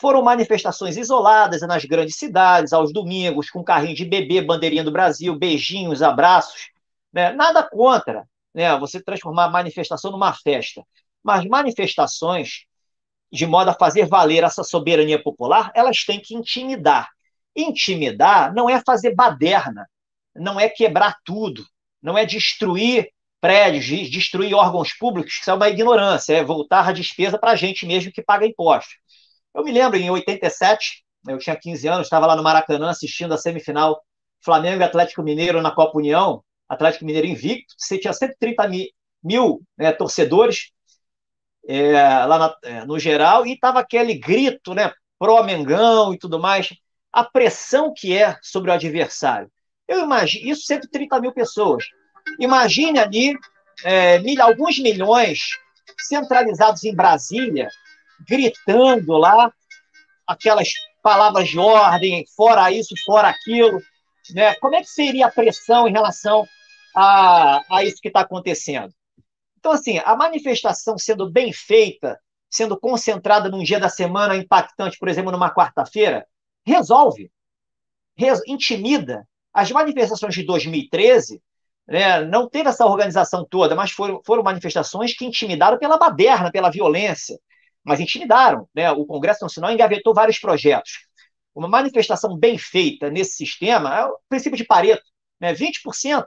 Foram 0.02 0.20
manifestações 0.20 0.96
isoladas 0.96 1.60
nas 1.62 1.84
grandes 1.84 2.16
cidades, 2.16 2.72
aos 2.72 2.92
domingos, 2.92 3.48
com 3.48 3.62
carrinho 3.62 3.94
de 3.94 4.04
bebê, 4.04 4.42
bandeirinha 4.42 4.82
do 4.82 4.90
Brasil, 4.90 5.32
beijinhos, 5.38 6.02
abraços. 6.02 6.70
Né? 7.12 7.30
Nada 7.30 7.62
contra 7.62 8.26
né? 8.52 8.76
você 8.80 9.00
transformar 9.00 9.44
a 9.44 9.50
manifestação 9.50 10.10
numa 10.10 10.32
festa. 10.32 10.82
Mas 11.22 11.44
manifestações, 11.44 12.64
de 13.30 13.46
modo 13.46 13.68
a 13.68 13.74
fazer 13.74 14.08
valer 14.08 14.42
essa 14.42 14.64
soberania 14.64 15.22
popular, 15.22 15.70
elas 15.72 16.04
têm 16.04 16.18
que 16.18 16.34
intimidar. 16.34 17.08
Intimidar 17.54 18.52
não 18.52 18.68
é 18.68 18.82
fazer 18.84 19.14
baderna, 19.14 19.88
não 20.34 20.58
é 20.58 20.68
quebrar 20.68 21.16
tudo, 21.24 21.64
não 22.02 22.18
é 22.18 22.26
destruir 22.26 23.08
prédios, 23.40 24.10
destruir 24.10 24.52
órgãos 24.52 24.92
públicos, 24.94 25.36
que 25.36 25.42
isso 25.42 25.50
é 25.52 25.54
uma 25.54 25.68
ignorância, 25.68 26.34
é 26.34 26.42
voltar 26.42 26.88
a 26.88 26.92
despesa 26.92 27.38
para 27.38 27.52
a 27.52 27.56
gente 27.56 27.86
mesmo 27.86 28.10
que 28.10 28.20
paga 28.20 28.44
impostos. 28.44 28.96
Eu 29.54 29.62
me 29.62 29.72
lembro, 29.72 29.98
em 29.98 30.10
87, 30.10 31.04
eu 31.28 31.38
tinha 31.38 31.56
15 31.56 31.86
anos, 31.88 32.06
estava 32.06 32.26
lá 32.26 32.34
no 32.34 32.42
Maracanã 32.42 32.90
assistindo 32.90 33.32
a 33.34 33.38
semifinal 33.38 34.02
Flamengo 34.42 34.80
e 34.80 34.84
Atlético 34.84 35.22
Mineiro 35.22 35.60
na 35.62 35.70
Copa 35.70 35.98
União, 35.98 36.42
Atlético 36.68 37.04
Mineiro 37.04 37.26
invicto, 37.26 37.74
você 37.76 37.98
tinha 37.98 38.12
130 38.12 38.66
mil, 38.68 38.86
mil 39.22 39.62
né, 39.76 39.92
torcedores 39.92 40.72
é, 41.68 41.92
lá 42.24 42.38
na, 42.38 42.56
é, 42.64 42.84
no 42.84 42.98
geral, 42.98 43.46
e 43.46 43.52
estava 43.52 43.80
aquele 43.80 44.14
grito, 44.14 44.74
né, 44.74 44.92
pró-Mengão 45.18 46.12
e 46.12 46.18
tudo 46.18 46.40
mais, 46.40 46.70
a 47.12 47.22
pressão 47.22 47.92
que 47.94 48.16
é 48.16 48.36
sobre 48.42 48.70
o 48.70 48.74
adversário. 48.74 49.50
Eu 49.86 50.00
imagino, 50.00 50.50
isso 50.50 50.62
130 50.62 51.20
mil 51.20 51.32
pessoas. 51.32 51.84
Imagine 52.40 52.98
ali 52.98 53.34
é, 53.84 54.18
mil, 54.20 54.42
alguns 54.42 54.78
milhões 54.78 55.40
centralizados 55.98 56.84
em 56.84 56.94
Brasília, 56.94 57.68
gritando 58.28 59.16
lá 59.16 59.52
aquelas 60.26 60.68
palavras 61.02 61.48
de 61.48 61.58
ordem, 61.58 62.24
fora 62.36 62.70
isso, 62.70 62.94
fora 63.04 63.28
aquilo. 63.28 63.80
Né? 64.34 64.54
Como 64.56 64.74
é 64.76 64.80
que 64.80 64.88
seria 64.88 65.26
a 65.26 65.30
pressão 65.30 65.88
em 65.88 65.92
relação 65.92 66.46
a, 66.94 67.62
a 67.70 67.84
isso 67.84 68.00
que 68.00 68.08
está 68.08 68.20
acontecendo? 68.20 68.92
Então, 69.58 69.72
assim, 69.72 69.98
a 69.98 70.16
manifestação 70.16 70.98
sendo 70.98 71.30
bem 71.30 71.52
feita, 71.52 72.18
sendo 72.50 72.78
concentrada 72.78 73.48
num 73.48 73.62
dia 73.62 73.78
da 73.78 73.88
semana 73.88 74.36
impactante, 74.36 74.98
por 74.98 75.08
exemplo, 75.08 75.30
numa 75.30 75.54
quarta-feira, 75.54 76.26
resolve, 76.66 77.30
res, 78.16 78.40
intimida. 78.46 79.26
As 79.52 79.70
manifestações 79.70 80.34
de 80.34 80.44
2013 80.44 81.40
né, 81.86 82.24
não 82.24 82.48
teve 82.48 82.68
essa 82.68 82.86
organização 82.86 83.44
toda, 83.48 83.74
mas 83.74 83.90
foram, 83.90 84.20
foram 84.24 84.42
manifestações 84.42 85.14
que 85.14 85.24
intimidaram 85.24 85.78
pela 85.78 85.98
baderna, 85.98 86.50
pela 86.50 86.70
violência, 86.70 87.38
mas 87.84 88.00
intimidaram. 88.00 88.68
Né? 88.74 88.90
O 88.92 89.06
Congresso 89.06 89.44
Nacional 89.44 89.72
engavetou 89.72 90.14
vários 90.14 90.38
projetos. 90.38 91.06
Uma 91.54 91.68
manifestação 91.68 92.36
bem 92.36 92.56
feita 92.56 93.10
nesse 93.10 93.32
sistema 93.32 93.98
é 93.98 94.04
o 94.06 94.18
princípio 94.28 94.56
de 94.56 94.64
Pareto. 94.64 95.04
Né? 95.40 95.54
20% 95.54 96.24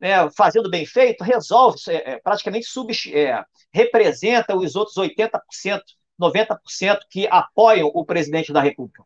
né, 0.00 0.30
fazendo 0.36 0.70
bem 0.70 0.84
feito 0.84 1.24
resolve, 1.24 1.78
é, 1.88 2.12
é, 2.12 2.20
praticamente 2.20 2.66
sub, 2.66 2.92
é, 3.12 3.44
representa 3.72 4.56
os 4.56 4.76
outros 4.76 4.96
80%, 4.96 5.80
90% 6.20 6.98
que 7.10 7.26
apoiam 7.28 7.90
o 7.94 8.04
presidente 8.04 8.52
da 8.52 8.60
República. 8.60 9.02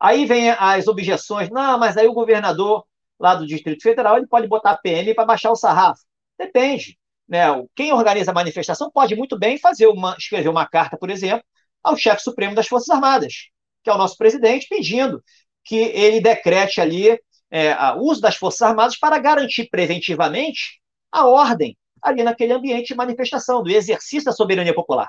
Aí 0.00 0.24
vem 0.26 0.50
as 0.50 0.86
objeções, 0.86 1.50
não, 1.50 1.78
mas 1.78 1.96
aí 1.96 2.06
o 2.06 2.14
governador 2.14 2.84
lá 3.18 3.34
do 3.34 3.46
Distrito 3.46 3.82
Federal 3.82 4.16
ele 4.16 4.28
pode 4.28 4.46
botar 4.46 4.76
PM 4.76 5.12
para 5.14 5.24
baixar 5.24 5.50
o 5.50 5.56
sarrafo. 5.56 6.02
Depende. 6.38 6.96
Né? 7.28 7.44
Quem 7.76 7.92
organiza 7.92 8.30
a 8.30 8.34
manifestação 8.34 8.90
pode 8.90 9.14
muito 9.14 9.38
bem 9.38 9.58
fazer 9.58 9.86
uma, 9.86 10.16
escrever 10.16 10.48
uma 10.48 10.66
carta, 10.66 10.96
por 10.96 11.10
exemplo, 11.10 11.44
ao 11.82 11.96
chefe 11.96 12.22
supremo 12.22 12.54
das 12.54 12.66
Forças 12.66 12.88
Armadas, 12.88 13.48
que 13.84 13.90
é 13.90 13.92
o 13.92 13.98
nosso 13.98 14.16
presidente, 14.16 14.66
pedindo 14.68 15.22
que 15.64 15.76
ele 15.76 16.20
decrete 16.20 16.80
ali 16.80 17.18
é, 17.50 17.74
o 17.92 18.00
uso 18.00 18.20
das 18.20 18.36
Forças 18.36 18.62
Armadas 18.62 18.98
para 18.98 19.18
garantir 19.18 19.68
preventivamente 19.70 20.80
a 21.12 21.26
ordem 21.26 21.76
ali 22.02 22.22
naquele 22.22 22.52
ambiente 22.52 22.88
de 22.88 22.94
manifestação, 22.94 23.62
do 23.62 23.70
exercício 23.70 24.24
da 24.24 24.32
soberania 24.32 24.74
popular. 24.74 25.08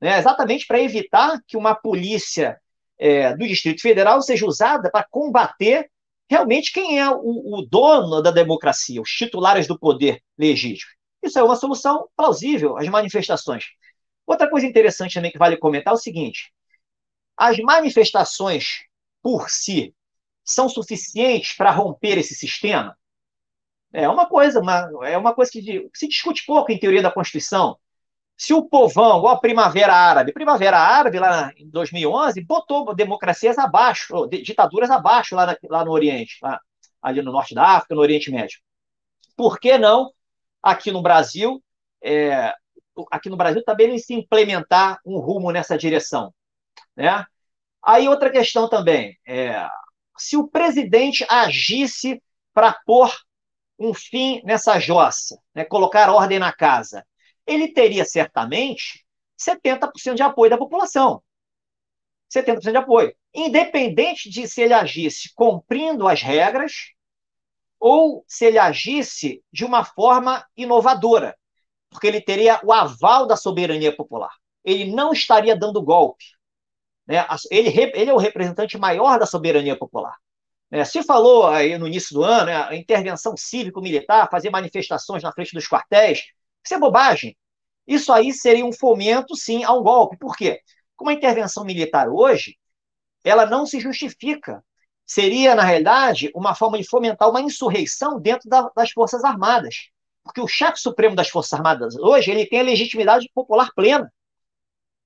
Né? 0.00 0.18
Exatamente 0.18 0.66
para 0.66 0.80
evitar 0.80 1.38
que 1.46 1.56
uma 1.56 1.74
polícia 1.74 2.58
é, 2.98 3.34
do 3.36 3.46
Distrito 3.46 3.80
Federal 3.80 4.20
seja 4.20 4.46
usada 4.46 4.90
para 4.90 5.06
combater 5.08 5.88
realmente 6.28 6.72
quem 6.72 7.00
é 7.00 7.08
o, 7.10 7.58
o 7.58 7.66
dono 7.66 8.20
da 8.20 8.30
democracia, 8.30 9.00
os 9.00 9.10
titulares 9.10 9.66
do 9.66 9.78
poder 9.78 10.20
legítimo. 10.36 10.97
Isso 11.28 11.38
é 11.38 11.42
uma 11.42 11.56
solução 11.56 12.08
plausível 12.16 12.78
às 12.78 12.88
manifestações. 12.88 13.66
Outra 14.26 14.48
coisa 14.48 14.66
interessante 14.66 15.14
também 15.14 15.30
que 15.30 15.38
vale 15.38 15.58
comentar 15.58 15.92
é 15.92 15.94
o 15.94 16.00
seguinte: 16.00 16.50
as 17.36 17.58
manifestações 17.58 18.84
por 19.22 19.50
si 19.50 19.94
são 20.42 20.70
suficientes 20.70 21.54
para 21.54 21.70
romper 21.70 22.16
esse 22.16 22.34
sistema? 22.34 22.96
É 23.92 24.08
uma 24.08 24.26
coisa, 24.26 24.60
uma, 24.60 24.90
é 25.04 25.18
uma 25.18 25.34
coisa 25.34 25.50
que 25.50 25.88
se 25.94 26.08
discute 26.08 26.44
pouco 26.46 26.72
em 26.72 26.78
teoria 26.78 27.02
da 27.02 27.10
Constituição. 27.10 27.78
Se 28.36 28.54
o 28.54 28.66
povão, 28.66 29.18
igual 29.18 29.34
a 29.34 29.40
Primavera 29.40 29.92
Árabe, 29.94 30.32
Primavera 30.32 30.78
Árabe, 30.78 31.18
lá 31.18 31.52
em 31.56 31.68
2011, 31.68 32.42
botou 32.44 32.94
democracias 32.94 33.58
abaixo, 33.58 34.26
ditaduras 34.28 34.90
abaixo 34.90 35.34
lá, 35.34 35.44
na, 35.46 35.56
lá 35.68 35.84
no 35.84 35.90
Oriente, 35.90 36.38
lá, 36.42 36.58
ali 37.02 37.20
no 37.20 37.32
Norte 37.32 37.54
da 37.54 37.64
África, 37.64 37.94
no 37.94 38.00
Oriente 38.00 38.30
Médio. 38.30 38.60
Por 39.36 39.58
que 39.58 39.76
não 39.76 40.10
aqui 40.62 40.90
no 40.90 41.02
Brasil, 41.02 41.62
é, 42.02 42.52
aqui 43.10 43.28
no 43.28 43.36
Brasil 43.36 43.62
também 43.64 43.98
se 43.98 44.14
implementar 44.14 44.98
um 45.04 45.18
rumo 45.18 45.50
nessa 45.50 45.76
direção, 45.76 46.32
né? 46.96 47.24
Aí 47.82 48.08
outra 48.08 48.30
questão 48.30 48.68
também, 48.68 49.18
é, 49.26 49.66
se 50.16 50.36
o 50.36 50.48
presidente 50.48 51.24
agisse 51.28 52.22
para 52.52 52.72
pôr 52.84 53.14
um 53.78 53.94
fim 53.94 54.42
nessa 54.44 54.80
jossa, 54.80 55.40
né, 55.54 55.64
colocar 55.64 56.10
ordem 56.10 56.38
na 56.38 56.52
casa, 56.52 57.06
ele 57.46 57.72
teria 57.72 58.04
certamente 58.04 59.06
70% 59.38 60.14
de 60.14 60.22
apoio 60.22 60.50
da 60.50 60.58
população. 60.58 61.22
70% 62.28 62.72
de 62.72 62.76
apoio. 62.76 63.14
Independente 63.32 64.28
de 64.28 64.46
se 64.46 64.60
ele 64.60 64.74
agisse 64.74 65.32
cumprindo 65.34 66.08
as 66.08 66.20
regras 66.20 66.92
ou 67.80 68.24
se 68.26 68.44
ele 68.44 68.58
agisse 68.58 69.42
de 69.52 69.64
uma 69.64 69.84
forma 69.84 70.44
inovadora, 70.56 71.36
porque 71.90 72.06
ele 72.06 72.20
teria 72.20 72.60
o 72.64 72.72
aval 72.72 73.26
da 73.26 73.36
soberania 73.36 73.94
popular. 73.94 74.32
Ele 74.64 74.92
não 74.92 75.12
estaria 75.12 75.56
dando 75.56 75.82
golpe. 75.82 76.24
Né? 77.06 77.24
Ele, 77.50 77.68
ele 77.94 78.10
é 78.10 78.14
o 78.14 78.18
representante 78.18 78.76
maior 78.76 79.18
da 79.18 79.26
soberania 79.26 79.76
popular. 79.76 80.16
Né? 80.70 80.84
Se 80.84 81.02
falou 81.02 81.46
aí 81.46 81.78
no 81.78 81.86
início 81.86 82.14
do 82.14 82.22
ano, 82.22 82.46
né, 82.46 82.56
a 82.56 82.74
intervenção 82.74 83.36
cívico-militar, 83.36 84.28
fazer 84.30 84.50
manifestações 84.50 85.22
na 85.22 85.32
frente 85.32 85.54
dos 85.54 85.66
quartéis, 85.66 86.24
isso 86.64 86.74
é 86.74 86.78
bobagem. 86.78 87.36
Isso 87.86 88.12
aí 88.12 88.32
seria 88.34 88.66
um 88.66 88.72
fomento, 88.72 89.34
sim, 89.34 89.64
a 89.64 89.72
um 89.72 89.82
golpe. 89.82 90.18
Por 90.18 90.36
quê? 90.36 90.60
Como 90.94 91.10
a 91.10 91.14
intervenção 91.14 91.64
militar 91.64 92.08
hoje, 92.10 92.58
ela 93.24 93.46
não 93.46 93.64
se 93.64 93.80
justifica 93.80 94.62
seria, 95.08 95.54
na 95.54 95.64
realidade, 95.64 96.30
uma 96.34 96.54
forma 96.54 96.76
de 96.78 96.86
fomentar 96.86 97.30
uma 97.30 97.40
insurreição 97.40 98.20
dentro 98.20 98.48
da, 98.48 98.70
das 98.76 98.90
Forças 98.90 99.24
Armadas. 99.24 99.88
Porque 100.22 100.42
o 100.42 100.46
chefe 100.46 100.78
supremo 100.78 101.16
das 101.16 101.30
Forças 101.30 101.54
Armadas 101.54 101.96
hoje 101.96 102.30
ele 102.30 102.44
tem 102.46 102.60
a 102.60 102.64
legitimidade 102.64 103.30
popular 103.34 103.70
plena. 103.74 104.12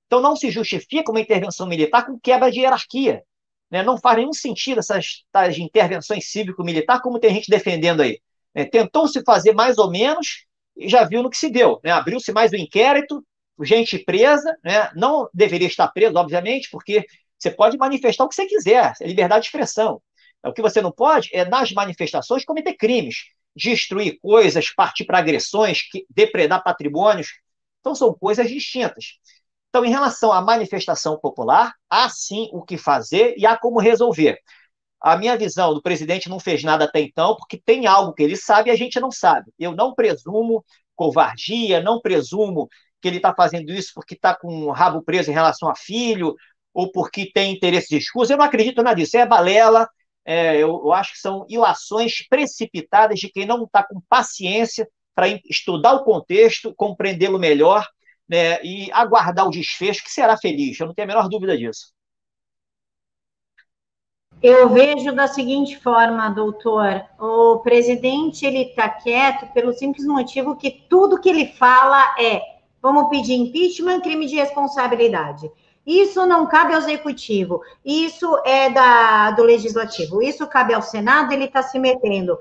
Então 0.05 0.19
não 0.19 0.35
se 0.35 0.51
justifica 0.51 1.09
uma 1.09 1.21
intervenção 1.21 1.65
militar 1.65 2.05
com 2.05 2.19
quebra 2.19 2.51
de 2.51 2.59
hierarquia. 2.59 3.23
Né? 3.71 3.81
Não 3.81 3.97
faz 3.97 4.17
nenhum 4.17 4.33
sentido 4.33 4.79
essas 4.79 5.23
tais 5.31 5.57
intervenções 5.57 6.29
cívico-militar, 6.29 7.01
como 7.01 7.19
tem 7.19 7.33
gente 7.33 7.49
defendendo 7.49 8.01
aí. 8.01 8.19
É, 8.53 8.65
Tentou-se 8.65 9.23
fazer 9.23 9.53
mais 9.53 9.77
ou 9.77 9.89
menos 9.89 10.45
e 10.75 10.89
já 10.89 11.05
viu 11.05 11.23
no 11.23 11.29
que 11.29 11.37
se 11.37 11.49
deu. 11.49 11.79
Né? 11.81 11.91
Abriu-se 11.91 12.33
mais 12.33 12.51
um 12.51 12.57
inquérito, 12.57 13.25
gente 13.61 13.97
presa, 13.99 14.53
né? 14.63 14.91
não 14.95 15.29
deveria 15.33 15.67
estar 15.67 15.87
preso, 15.87 16.17
obviamente, 16.17 16.67
porque 16.69 17.05
você 17.43 17.51
pode 17.51 17.77
manifestar 17.77 18.23
o 18.23 18.29
que 18.29 18.35
você 18.35 18.45
quiser, 18.45 18.93
é 19.01 19.07
liberdade 19.07 19.41
de 19.41 19.47
expressão. 19.47 20.01
O 20.45 20.53
que 20.53 20.61
você 20.61 20.81
não 20.81 20.91
pode 20.91 21.29
é, 21.33 21.45
nas 21.45 21.71
manifestações, 21.71 22.45
cometer 22.45 22.73
crimes, 22.73 23.25
destruir 23.55 24.17
coisas, 24.21 24.73
partir 24.73 25.05
para 25.05 25.19
agressões, 25.19 25.81
depredar 26.09 26.63
patrimônios. 26.63 27.27
Então, 27.79 27.93
são 27.93 28.13
coisas 28.13 28.49
distintas. 28.49 29.19
Então, 29.69 29.83
em 29.83 29.89
relação 29.89 30.31
à 30.31 30.41
manifestação 30.41 31.19
popular, 31.19 31.73
há 31.89 32.09
sim 32.09 32.49
o 32.51 32.61
que 32.61 32.77
fazer 32.77 33.35
e 33.37 33.45
há 33.45 33.57
como 33.57 33.79
resolver. 33.79 34.37
A 35.01 35.17
minha 35.17 35.37
visão 35.37 35.73
do 35.73 35.81
presidente 35.81 36.29
não 36.29 36.39
fez 36.39 36.63
nada 36.63 36.85
até 36.85 37.01
então, 37.01 37.35
porque 37.35 37.57
tem 37.57 37.87
algo 37.87 38.13
que 38.13 38.23
ele 38.23 38.37
sabe 38.37 38.69
e 38.69 38.71
a 38.71 38.75
gente 38.75 38.99
não 38.99 39.11
sabe. 39.11 39.51
Eu 39.59 39.73
não 39.73 39.93
presumo 39.93 40.63
covardia, 40.95 41.81
não 41.81 41.99
presumo 41.99 42.69
que 43.01 43.07
ele 43.09 43.17
está 43.17 43.33
fazendo 43.33 43.71
isso 43.71 43.91
porque 43.93 44.13
está 44.13 44.33
com 44.33 44.65
o 44.65 44.71
rabo 44.71 45.01
preso 45.01 45.29
em 45.29 45.33
relação 45.33 45.69
a 45.69 45.75
filho 45.75 46.35
ou 46.73 46.91
porque 46.91 47.31
tem 47.31 47.53
interesses 47.53 47.91
escuros. 47.91 48.29
Eu 48.29 48.37
não 48.37 48.45
acredito 48.45 48.81
nada 48.81 48.95
disso. 48.95 49.17
É 49.17 49.25
balela. 49.25 49.87
É, 50.25 50.55
eu, 50.55 50.81
eu 50.83 50.93
acho 50.93 51.13
que 51.13 51.19
são 51.19 51.45
ilações 51.49 52.25
precipitadas 52.27 53.19
de 53.19 53.29
quem 53.29 53.45
não 53.45 53.63
está 53.63 53.83
com 53.83 54.01
paciência 54.09 54.87
para 55.13 55.27
estudar 55.49 55.93
o 55.93 56.03
contexto, 56.03 56.73
compreendê-lo 56.75 57.37
melhor 57.37 57.85
né, 58.27 58.63
e 58.63 58.91
aguardar 58.91 59.45
o 59.47 59.51
desfecho, 59.51 60.03
que 60.03 60.11
será 60.11 60.37
feliz. 60.37 60.79
Eu 60.79 60.87
não 60.87 60.93
tenho 60.93 61.05
a 61.05 61.13
menor 61.13 61.29
dúvida 61.29 61.57
disso. 61.57 61.93
Eu 64.41 64.69
vejo 64.69 65.13
da 65.13 65.27
seguinte 65.27 65.79
forma, 65.79 66.29
doutor, 66.29 67.05
o 67.17 67.59
presidente 67.59 68.45
ele 68.45 68.63
está 68.63 68.89
quieto 68.89 69.53
pelo 69.53 69.71
simples 69.71 70.05
motivo 70.05 70.57
que 70.57 70.69
tudo 70.89 71.19
que 71.21 71.29
ele 71.29 71.47
fala 71.53 72.15
é 72.19 72.41
vamos 72.81 73.07
pedir 73.07 73.35
impeachment, 73.35 74.01
crime 74.01 74.25
de 74.25 74.35
responsabilidade. 74.35 75.49
Isso 75.85 76.25
não 76.25 76.45
cabe 76.47 76.73
ao 76.73 76.79
executivo, 76.79 77.61
isso 77.83 78.37
é 78.45 78.69
da, 78.69 79.31
do 79.31 79.43
legislativo, 79.43 80.21
isso 80.21 80.47
cabe 80.47 80.73
ao 80.73 80.81
Senado, 80.81 81.33
ele 81.33 81.45
está 81.45 81.61
se 81.61 81.77
metendo. 81.77 82.37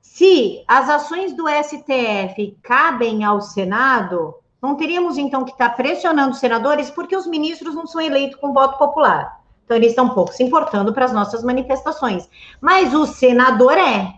Se 0.00 0.62
as 0.68 0.88
ações 0.88 1.32
do 1.32 1.46
STF 1.48 2.56
cabem 2.62 3.24
ao 3.24 3.40
Senado, 3.40 4.36
não 4.62 4.76
teríamos 4.76 5.18
então 5.18 5.44
que 5.44 5.50
estar 5.50 5.70
tá 5.70 5.74
pressionando 5.74 6.30
os 6.30 6.38
senadores, 6.38 6.90
porque 6.90 7.16
os 7.16 7.26
ministros 7.26 7.74
não 7.74 7.86
são 7.86 8.00
eleitos 8.00 8.38
com 8.38 8.52
voto 8.52 8.78
popular. 8.78 9.40
Então, 9.64 9.76
eles 9.76 9.90
estão 9.90 10.06
um 10.06 10.10
pouco 10.10 10.32
se 10.32 10.42
importando 10.42 10.92
para 10.92 11.06
as 11.06 11.12
nossas 11.12 11.42
manifestações. 11.42 12.28
Mas 12.60 12.94
o 12.94 13.06
senador 13.06 13.76
é. 13.76 14.14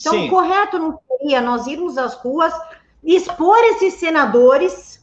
Então, 0.00 0.14
Sim. 0.14 0.28
correto 0.28 0.78
não 0.78 0.98
seria 1.06 1.40
nós 1.40 1.66
irmos 1.66 1.98
às 1.98 2.14
ruas, 2.14 2.54
expor 3.02 3.58
esses 3.58 3.94
senadores 3.94 4.93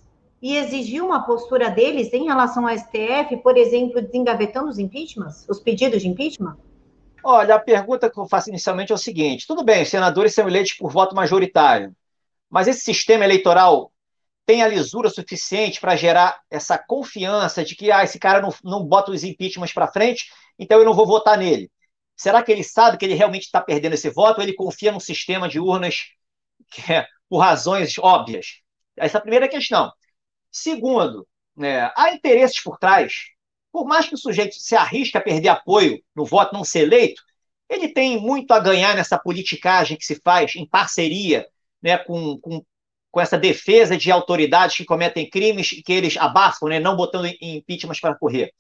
e 0.41 0.57
exigir 0.57 1.03
uma 1.03 1.24
postura 1.24 1.69
deles 1.69 2.12
em 2.13 2.25
relação 2.25 2.67
ao 2.67 2.75
STF, 2.75 3.38
por 3.43 3.57
exemplo, 3.57 4.01
desengavetando 4.01 4.69
os 4.69 4.79
impeachments, 4.79 5.45
os 5.48 5.60
pedidos 5.60 6.01
de 6.01 6.07
impeachment? 6.07 6.57
Olha, 7.24 7.55
a 7.55 7.60
pergunta 7.60 8.10
que 8.10 8.19
eu 8.19 8.27
faço 8.27 8.50
inicialmente 8.50 8.91
é 8.91 8.95
o 8.95 8.98
seguinte: 8.98 9.45
tudo 9.45 9.63
bem, 9.63 9.83
os 9.83 9.89
senadores 9.89 10.33
são 10.33 10.48
eleitos 10.48 10.74
por 10.74 10.91
voto 10.91 11.15
majoritário, 11.15 11.95
mas 12.50 12.67
esse 12.67 12.81
sistema 12.81 13.24
eleitoral 13.24 13.91
tem 14.45 14.63
a 14.63 14.67
lisura 14.67 15.10
suficiente 15.10 15.79
para 15.79 15.95
gerar 15.95 16.41
essa 16.50 16.77
confiança 16.77 17.63
de 17.63 17.75
que 17.75 17.91
ah, 17.91 18.03
esse 18.03 18.17
cara 18.17 18.41
não, 18.41 18.53
não 18.63 18.83
bota 18.83 19.12
os 19.12 19.24
impeachments 19.24 19.74
para 19.74 19.88
frente, 19.88 20.25
então 20.57 20.79
eu 20.79 20.86
não 20.86 20.95
vou 20.95 21.05
votar 21.05 21.38
nele. 21.38 21.71
Será 22.15 22.41
que 22.43 22.51
ele 22.51 22.63
sabe 22.63 22.98
que 22.98 23.05
ele 23.05 23.13
realmente 23.13 23.43
está 23.43 23.62
perdendo 23.62 23.93
esse 23.93 24.10
voto 24.10 24.38
ou 24.38 24.43
ele 24.43 24.53
confia 24.53 24.91
num 24.91 25.00
sistema 25.00 25.48
de 25.48 25.60
urnas 25.60 26.07
que 26.71 26.91
é, 26.91 27.07
por 27.29 27.38
razões 27.38 27.98
óbvias? 28.00 28.62
Essa 28.98 29.17
é 29.17 29.19
a 29.19 29.21
primeira 29.21 29.48
questão. 29.48 29.91
Segundo, 30.51 31.27
né, 31.55 31.91
há 31.96 32.12
interesses 32.13 32.62
por 32.62 32.77
trás. 32.77 33.13
Por 33.72 33.86
mais 33.86 34.08
que 34.08 34.15
o 34.15 34.17
sujeito 34.17 34.55
se 34.55 34.75
arrisque 34.75 35.17
a 35.17 35.22
perder 35.22 35.50
apoio 35.50 36.01
no 36.15 36.25
voto, 36.25 36.53
não 36.53 36.63
ser 36.63 36.81
eleito, 36.81 37.22
ele 37.70 37.88
tem 37.88 38.20
muito 38.20 38.51
a 38.51 38.60
ganhar 38.60 38.96
nessa 38.96 39.17
politicagem 39.17 39.98
que 39.98 40.05
se 40.05 40.20
faz 40.22 40.55
em 40.55 40.67
parceria 40.67 41.48
né, 41.81 41.98
com, 41.98 42.38
com 42.39 42.63
com 43.12 43.20
essa 43.20 43.38
defesa 43.38 43.98
de 43.98 44.10
autoridades 44.10 44.77
que 44.77 44.86
cometem 44.86 45.29
crimes 45.29 45.74
e 45.74 45.84
que 45.84 45.91
eles 45.91 46.15
abafam, 46.17 46.70
né, 46.70 46.79
não 46.79 46.96
botando 46.96 47.27
impeachment 47.41 48.00
para 48.01 48.15
correr. 48.15 48.53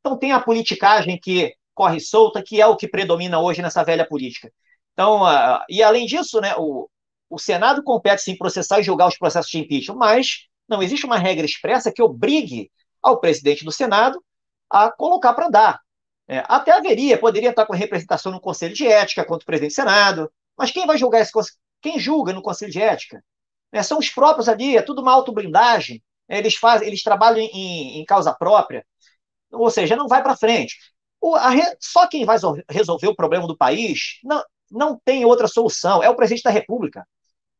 Então 0.00 0.18
tem 0.18 0.32
a 0.32 0.40
politicagem 0.40 1.20
que 1.20 1.54
corre 1.74 2.00
solta, 2.00 2.42
que 2.42 2.60
é 2.60 2.66
o 2.66 2.76
que 2.76 2.88
predomina 2.88 3.38
hoje 3.38 3.60
nessa 3.60 3.84
velha 3.84 4.08
política. 4.08 4.50
Então, 4.94 5.22
uh, 5.22 5.60
e 5.68 5.82
além 5.82 6.06
disso, 6.06 6.40
né, 6.40 6.54
o, 6.56 6.88
o 7.28 7.38
Senado 7.38 7.82
compete 7.84 8.22
sim 8.22 8.36
processar 8.36 8.80
e 8.80 8.82
julgar 8.82 9.06
os 9.06 9.18
processos 9.18 9.50
de 9.50 9.58
impeachment, 9.58 9.96
mas 9.96 10.46
não 10.68 10.82
existe 10.82 11.06
uma 11.06 11.18
regra 11.18 11.46
expressa 11.46 11.92
que 11.92 12.02
obrigue 12.02 12.70
ao 13.02 13.20
presidente 13.20 13.64
do 13.64 13.72
Senado 13.72 14.22
a 14.70 14.90
colocar 14.90 15.32
para 15.34 15.48
dar. 15.48 15.80
É, 16.28 16.44
até 16.46 16.72
haveria, 16.72 17.18
poderia 17.18 17.50
estar 17.50 17.64
com 17.64 17.72
representação 17.72 18.30
no 18.30 18.40
Conselho 18.40 18.74
de 18.74 18.86
Ética 18.86 19.24
contra 19.24 19.42
o 19.42 19.46
presidente 19.46 19.72
do 19.72 19.76
Senado, 19.76 20.30
mas 20.56 20.70
quem 20.70 20.86
vai 20.86 20.98
julgar 20.98 21.20
esse 21.20 21.32
quem 21.80 21.98
julga 21.98 22.32
no 22.32 22.42
Conselho 22.42 22.70
de 22.70 22.80
Ética? 22.80 23.24
Né? 23.72 23.82
São 23.82 23.98
os 23.98 24.10
próprios 24.10 24.48
ali, 24.48 24.76
é 24.76 24.82
tudo 24.82 25.00
uma 25.00 25.12
autoblindagem. 25.12 26.02
Né? 26.28 26.38
Eles 26.38 26.56
fazem, 26.56 26.86
eles 26.86 27.02
trabalham 27.02 27.38
em, 27.38 28.00
em 28.00 28.04
causa 28.04 28.34
própria, 28.34 28.84
ou 29.50 29.70
seja, 29.70 29.96
não 29.96 30.08
vai 30.08 30.22
para 30.22 30.36
frente. 30.36 30.76
O, 31.20 31.36
re, 31.36 31.62
só 31.80 32.06
quem 32.06 32.24
vai 32.24 32.36
resolver 32.68 33.08
o 33.08 33.16
problema 33.16 33.46
do 33.46 33.56
país 33.56 34.18
não, 34.22 34.44
não 34.70 35.00
tem 35.04 35.24
outra 35.24 35.48
solução, 35.48 36.02
é 36.02 36.10
o 36.10 36.14
presidente 36.14 36.44
da 36.44 36.50
República. 36.50 37.06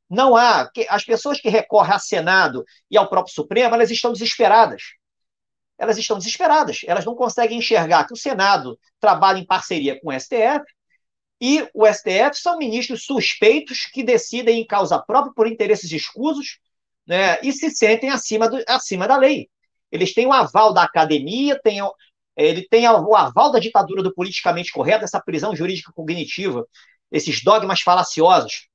Não 0.09 0.37
há. 0.37 0.71
As 0.89 1.05
pessoas 1.05 1.41
que 1.41 1.49
recorrem 1.49 1.93
ao 1.93 2.01
Senado 2.01 2.65
e 2.91 2.97
ao 2.97 3.09
próprio 3.09 3.35
Supremo, 3.35 3.75
elas 3.75 3.91
estão 3.91 4.13
desesperadas. 4.13 4.83
Elas 5.77 5.99
estão 5.99 6.19
desesperadas. 6.19 6.81
Elas 6.87 7.05
não 7.05 7.15
conseguem 7.15 7.59
enxergar 7.59 8.07
que 8.07 8.15
o 8.15 8.17
Senado 8.17 8.79
trabalha 8.99 9.39
em 9.39 9.47
parceria 9.47 10.01
com 10.01 10.09
o 10.09 10.19
STF 10.19 10.65
e 11.41 11.69
o 11.73 11.87
STF 11.87 12.35
são 12.35 12.59
ministros 12.59 13.05
suspeitos 13.05 13.87
que 13.87 14.03
decidem 14.03 14.61
em 14.61 14.67
causa 14.67 14.99
própria 14.99 15.33
por 15.35 15.47
interesses 15.47 15.91
escusos 15.93 16.59
né, 17.07 17.39
e 17.43 17.53
se 17.53 17.71
sentem 17.71 18.11
acima, 18.11 18.49
do, 18.49 18.63
acima 18.67 19.07
da 19.07 19.17
lei. 19.17 19.49
Eles 19.91 20.13
têm 20.13 20.27
o 20.27 20.33
aval 20.33 20.73
da 20.73 20.83
academia, 20.83 21.59
têm, 21.63 21.81
ele 22.37 22.67
tem 22.69 22.89
o 22.89 23.15
aval 23.15 23.53
da 23.53 23.59
ditadura 23.59 24.03
do 24.03 24.13
politicamente 24.13 24.73
correto, 24.73 25.05
essa 25.05 25.21
prisão 25.21 25.55
jurídica 25.55 25.93
cognitiva, 25.95 26.67
esses 27.11 27.43
dogmas 27.43 27.81
falaciosos 27.81 28.69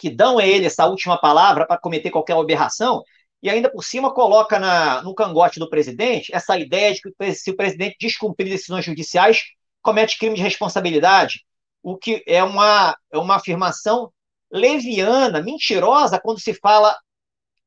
que 0.00 0.08
dão 0.08 0.38
a 0.38 0.46
ele 0.46 0.64
essa 0.64 0.86
última 0.86 1.18
palavra 1.18 1.66
para 1.66 1.78
cometer 1.78 2.10
qualquer 2.10 2.34
aberração, 2.34 3.04
e 3.42 3.50
ainda 3.50 3.70
por 3.70 3.84
cima 3.84 4.12
coloca 4.12 4.58
na, 4.58 5.02
no 5.02 5.14
cangote 5.14 5.60
do 5.60 5.68
presidente 5.68 6.34
essa 6.34 6.58
ideia 6.58 6.94
de 6.94 7.02
que 7.02 7.34
se 7.34 7.50
o 7.50 7.56
presidente 7.56 7.96
descumprir 8.00 8.48
decisões 8.48 8.84
judiciais, 8.84 9.42
comete 9.82 10.18
crime 10.18 10.36
de 10.36 10.42
responsabilidade, 10.42 11.44
o 11.82 11.96
que 11.96 12.22
é 12.26 12.42
uma, 12.42 12.96
é 13.12 13.18
uma 13.18 13.36
afirmação 13.36 14.10
leviana, 14.50 15.42
mentirosa, 15.42 16.18
quando 16.18 16.40
se 16.40 16.54
fala 16.54 16.96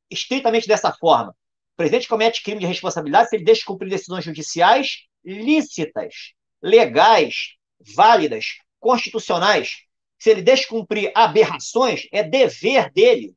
estritamente 0.09 0.67
dessa 0.67 0.91
forma. 0.91 1.31
O 1.73 1.77
presidente 1.77 2.07
comete 2.07 2.43
crime 2.43 2.59
de 2.59 2.67
responsabilidade 2.67 3.29
se 3.29 3.35
ele 3.35 3.45
deixa 3.45 3.59
de 3.59 3.65
cumprir 3.65 3.89
decisões 3.89 4.25
judiciais 4.25 5.05
lícitas, 5.23 6.33
legais, 6.61 7.55
válidas, 7.95 8.45
constitucionais. 8.79 9.83
Se 10.23 10.29
ele 10.29 10.41
deixa 10.41 10.62
de 10.62 10.69
cumprir 10.69 11.12
aberrações, 11.13 12.07
é 12.09 12.23
dever 12.23 12.89
dele. 12.93 13.36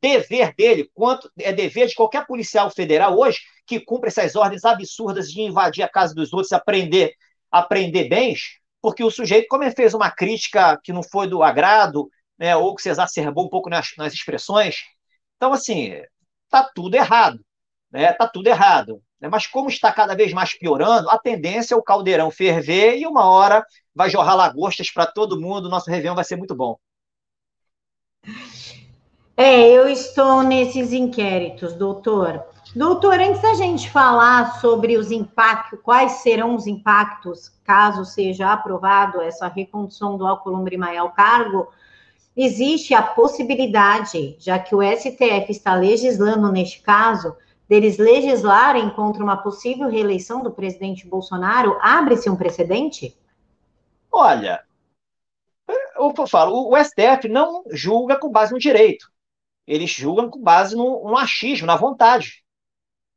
Dever 0.00 0.54
dele, 0.54 0.90
quanto 0.94 1.30
é 1.38 1.52
dever 1.52 1.86
de 1.86 1.94
qualquer 1.94 2.26
policial 2.26 2.70
federal 2.70 3.18
hoje 3.18 3.40
que 3.66 3.78
cumpre 3.78 4.08
essas 4.08 4.34
ordens 4.34 4.64
absurdas 4.64 5.30
de 5.30 5.42
invadir 5.42 5.82
a 5.82 5.88
casa 5.88 6.14
dos 6.14 6.32
outros, 6.32 6.50
aprender, 6.54 7.12
aprender 7.50 8.08
bens, 8.08 8.58
porque 8.80 9.04
o 9.04 9.10
sujeito, 9.10 9.48
como 9.50 9.64
ele 9.64 9.74
fez 9.74 9.92
uma 9.92 10.10
crítica 10.10 10.80
que 10.82 10.94
não 10.94 11.02
foi 11.02 11.28
do 11.28 11.42
agrado, 11.42 12.08
né, 12.38 12.56
ou 12.56 12.74
que 12.74 12.80
se 12.80 12.88
exacerbou 12.88 13.44
um 13.44 13.50
pouco 13.50 13.68
nas, 13.68 13.88
nas 13.98 14.14
expressões, 14.14 14.76
então, 15.36 15.52
assim, 15.52 15.92
está 16.46 16.66
tudo 16.74 16.94
errado. 16.94 17.38
Né, 17.90 18.14
tá 18.14 18.26
tudo 18.26 18.46
errado. 18.46 19.02
Né, 19.20 19.28
mas 19.28 19.46
como 19.46 19.68
está 19.68 19.92
cada 19.92 20.14
vez 20.14 20.32
mais 20.32 20.56
piorando, 20.56 21.10
a 21.10 21.18
tendência 21.18 21.74
é 21.74 21.76
o 21.76 21.82
caldeirão 21.82 22.30
ferver 22.30 22.98
e 22.98 23.06
uma 23.06 23.24
hora 23.24 23.64
vai 23.94 24.08
jorrar 24.08 24.36
lagostas 24.36 24.90
para 24.90 25.06
todo 25.06 25.40
mundo, 25.40 25.68
nosso 25.68 25.90
Réveillon 25.90 26.14
vai 26.14 26.24
ser 26.24 26.36
muito 26.36 26.54
bom. 26.54 26.76
É, 29.36 29.68
eu 29.68 29.88
estou 29.88 30.42
nesses 30.42 30.92
inquéritos, 30.92 31.72
doutor. 31.74 32.44
Doutor, 32.74 33.18
antes 33.18 33.40
da 33.40 33.54
gente 33.54 33.88
falar 33.90 34.60
sobre 34.60 34.98
os 34.98 35.10
impactos, 35.10 35.80
quais 35.82 36.12
serão 36.22 36.54
os 36.54 36.66
impactos 36.66 37.50
caso 37.64 38.04
seja 38.04 38.52
aprovado 38.52 39.20
essa 39.20 39.48
recondução 39.48 40.18
do 40.18 40.26
Alcolumbre 40.26 40.76
Maia 40.76 41.00
ao 41.00 41.12
cargo, 41.12 41.68
existe 42.36 42.94
a 42.94 43.02
possibilidade, 43.02 44.36
já 44.38 44.58
que 44.58 44.74
o 44.74 44.82
STF 44.82 45.50
está 45.50 45.74
legislando 45.74 46.52
neste 46.52 46.82
caso, 46.82 47.34
deles 47.68 47.98
legislarem 47.98 48.90
contra 48.90 49.22
uma 49.22 49.36
possível 49.36 49.88
reeleição 49.88 50.42
do 50.42 50.50
presidente 50.50 51.06
Bolsonaro, 51.06 51.78
abre-se 51.80 52.30
um 52.30 52.36
precedente? 52.36 53.16
Olha, 54.10 54.64
eu 55.96 56.26
falo, 56.26 56.70
o 56.70 56.76
STF 56.76 57.28
não 57.28 57.62
julga 57.70 58.18
com 58.18 58.30
base 58.30 58.52
no 58.52 58.58
direito. 58.58 59.10
Eles 59.66 59.90
julgam 59.90 60.30
com 60.30 60.40
base 60.40 60.74
no, 60.74 61.04
no 61.08 61.16
achismo, 61.16 61.66
na 61.66 61.76
vontade. 61.76 62.42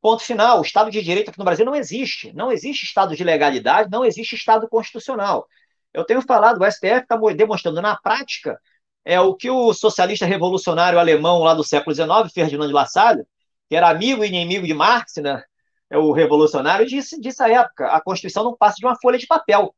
Ponto 0.01 0.21
final. 0.21 0.59
O 0.59 0.63
Estado 0.63 0.91
de 0.91 1.01
Direito 1.01 1.29
aqui 1.29 1.39
no 1.39 1.45
Brasil 1.45 1.65
não 1.65 1.75
existe. 1.75 2.33
Não 2.33 2.51
existe 2.51 2.83
Estado 2.83 3.15
de 3.15 3.23
legalidade, 3.23 3.89
não 3.89 4.03
existe 4.03 4.35
Estado 4.35 4.67
constitucional. 4.67 5.47
Eu 5.93 6.03
tenho 6.03 6.21
falado, 6.21 6.61
o 6.61 6.69
STF 6.69 7.03
está 7.03 7.15
demonstrando 7.33 7.81
na 7.81 7.95
prática 7.95 8.59
é 9.03 9.19
o 9.19 9.35
que 9.35 9.49
o 9.49 9.73
socialista 9.73 10.25
revolucionário 10.25 10.99
alemão 10.99 11.39
lá 11.39 11.53
do 11.53 11.63
século 11.63 11.95
XIX, 11.95 12.31
Ferdinand 12.33 12.71
Lassalle, 12.71 13.23
que 13.71 13.75
era 13.77 13.89
amigo 13.89 14.21
e 14.21 14.27
inimigo 14.27 14.67
de 14.67 14.73
Marx, 14.73 15.13
né? 15.23 15.41
É 15.89 15.97
o 15.97 16.11
revolucionário, 16.11 16.85
disse, 16.85 17.17
disse 17.21 17.41
à 17.41 17.47
época: 17.49 17.87
a 17.87 18.01
Constituição 18.01 18.43
não 18.43 18.57
passa 18.57 18.75
de 18.75 18.85
uma 18.85 18.99
folha 18.99 19.17
de 19.17 19.25
papel. 19.25 19.73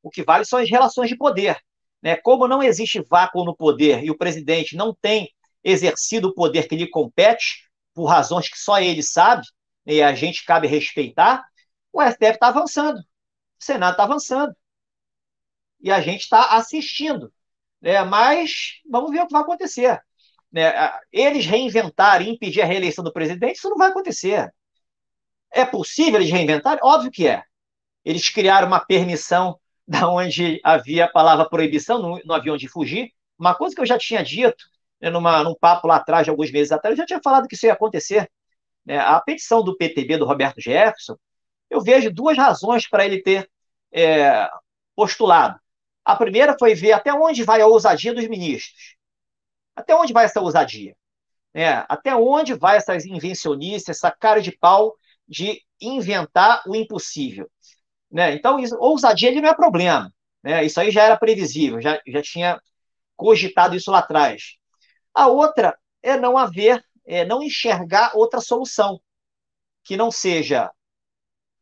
O 0.00 0.10
que 0.10 0.22
vale 0.22 0.44
são 0.44 0.60
as 0.60 0.70
relações 0.70 1.08
de 1.08 1.16
poder. 1.16 1.58
Né? 2.00 2.14
Como 2.14 2.46
não 2.46 2.62
existe 2.62 3.02
vácuo 3.02 3.44
no 3.44 3.56
poder 3.56 4.04
e 4.04 4.12
o 4.12 4.16
presidente 4.16 4.76
não 4.76 4.94
tem 4.94 5.28
exercido 5.64 6.28
o 6.28 6.34
poder 6.34 6.68
que 6.68 6.76
lhe 6.76 6.88
compete, 6.88 7.68
por 7.92 8.04
razões 8.04 8.48
que 8.48 8.56
só 8.56 8.78
ele 8.78 9.02
sabe, 9.02 9.44
e 9.84 10.00
a 10.00 10.14
gente 10.14 10.44
cabe 10.44 10.68
respeitar, 10.68 11.44
o 11.92 12.00
STF 12.00 12.34
está 12.34 12.46
avançando, 12.46 12.98
o 12.98 13.04
Senado 13.58 13.94
está 13.94 14.04
avançando. 14.04 14.54
E 15.80 15.90
a 15.90 16.00
gente 16.00 16.20
está 16.20 16.56
assistindo. 16.56 17.32
Né? 17.80 18.04
Mas 18.04 18.80
vamos 18.88 19.10
ver 19.10 19.22
o 19.22 19.26
que 19.26 19.32
vai 19.32 19.42
acontecer. 19.42 20.00
Né? 20.52 20.72
Eles 21.10 21.46
reinventarem, 21.46 22.30
impedir 22.30 22.60
a 22.60 22.66
reeleição 22.66 23.02
do 23.02 23.12
presidente, 23.12 23.56
isso 23.56 23.70
não 23.70 23.78
vai 23.78 23.88
acontecer. 23.88 24.52
É 25.50 25.64
possível 25.64 26.20
eles 26.20 26.30
reinventarem? 26.30 26.80
Óbvio 26.82 27.10
que 27.10 27.26
é. 27.26 27.42
Eles 28.04 28.28
criaram 28.28 28.66
uma 28.66 28.80
permissão 28.84 29.58
da 29.86 30.08
onde 30.08 30.60
havia 30.62 31.06
a 31.06 31.10
palavra 31.10 31.48
proibição, 31.48 32.00
não, 32.00 32.20
não 32.24 32.34
havia 32.34 32.52
onde 32.52 32.68
fugir. 32.68 33.12
Uma 33.38 33.54
coisa 33.54 33.74
que 33.74 33.80
eu 33.80 33.86
já 33.86 33.98
tinha 33.98 34.22
dito 34.22 34.64
né, 35.00 35.10
numa, 35.10 35.42
num 35.42 35.54
papo 35.54 35.88
lá 35.88 35.96
atrás, 35.96 36.24
de 36.24 36.30
alguns 36.30 36.50
meses 36.52 36.70
atrás, 36.70 36.92
eu 36.92 37.02
já 37.02 37.06
tinha 37.06 37.20
falado 37.22 37.48
que 37.48 37.54
isso 37.54 37.66
ia 37.66 37.72
acontecer. 37.72 38.30
Né? 38.84 38.98
A 38.98 39.20
petição 39.20 39.62
do 39.62 39.76
PTB, 39.76 40.18
do 40.18 40.26
Roberto 40.26 40.60
Jefferson, 40.60 41.16
eu 41.68 41.80
vejo 41.80 42.12
duas 42.12 42.36
razões 42.36 42.88
para 42.88 43.04
ele 43.04 43.22
ter 43.22 43.50
é, 43.92 44.48
postulado. 44.94 45.58
A 46.04 46.16
primeira 46.16 46.56
foi 46.58 46.74
ver 46.74 46.92
até 46.92 47.12
onde 47.12 47.44
vai 47.44 47.60
a 47.60 47.66
ousadia 47.66 48.14
dos 48.14 48.28
ministros. 48.28 48.96
Até 49.74 49.94
onde 49.94 50.12
vai 50.12 50.24
essa 50.24 50.40
ousadia? 50.40 50.96
É, 51.54 51.84
até 51.88 52.14
onde 52.16 52.54
vai 52.54 52.78
essa 52.78 52.96
invencionice, 52.96 53.90
essa 53.90 54.10
cara 54.10 54.40
de 54.40 54.52
pau 54.52 54.96
de 55.28 55.62
inventar 55.80 56.62
o 56.66 56.74
impossível? 56.74 57.50
Né? 58.10 58.34
Então, 58.34 58.58
isso, 58.58 58.76
ousadia 58.78 59.28
ele 59.28 59.40
não 59.40 59.50
é 59.50 59.54
problema. 59.54 60.12
Né? 60.42 60.64
Isso 60.64 60.80
aí 60.80 60.90
já 60.90 61.04
era 61.04 61.16
previsível, 61.16 61.80
já, 61.80 62.00
já 62.06 62.22
tinha 62.22 62.60
cogitado 63.16 63.76
isso 63.76 63.90
lá 63.90 63.98
atrás. 64.00 64.56
A 65.14 65.28
outra 65.28 65.78
é 66.02 66.16
não 66.16 66.36
haver, 66.36 66.84
é 67.06 67.24
não 67.24 67.42
enxergar 67.42 68.12
outra 68.14 68.40
solução 68.40 69.00
que 69.84 69.96
não 69.96 70.10
seja 70.10 70.70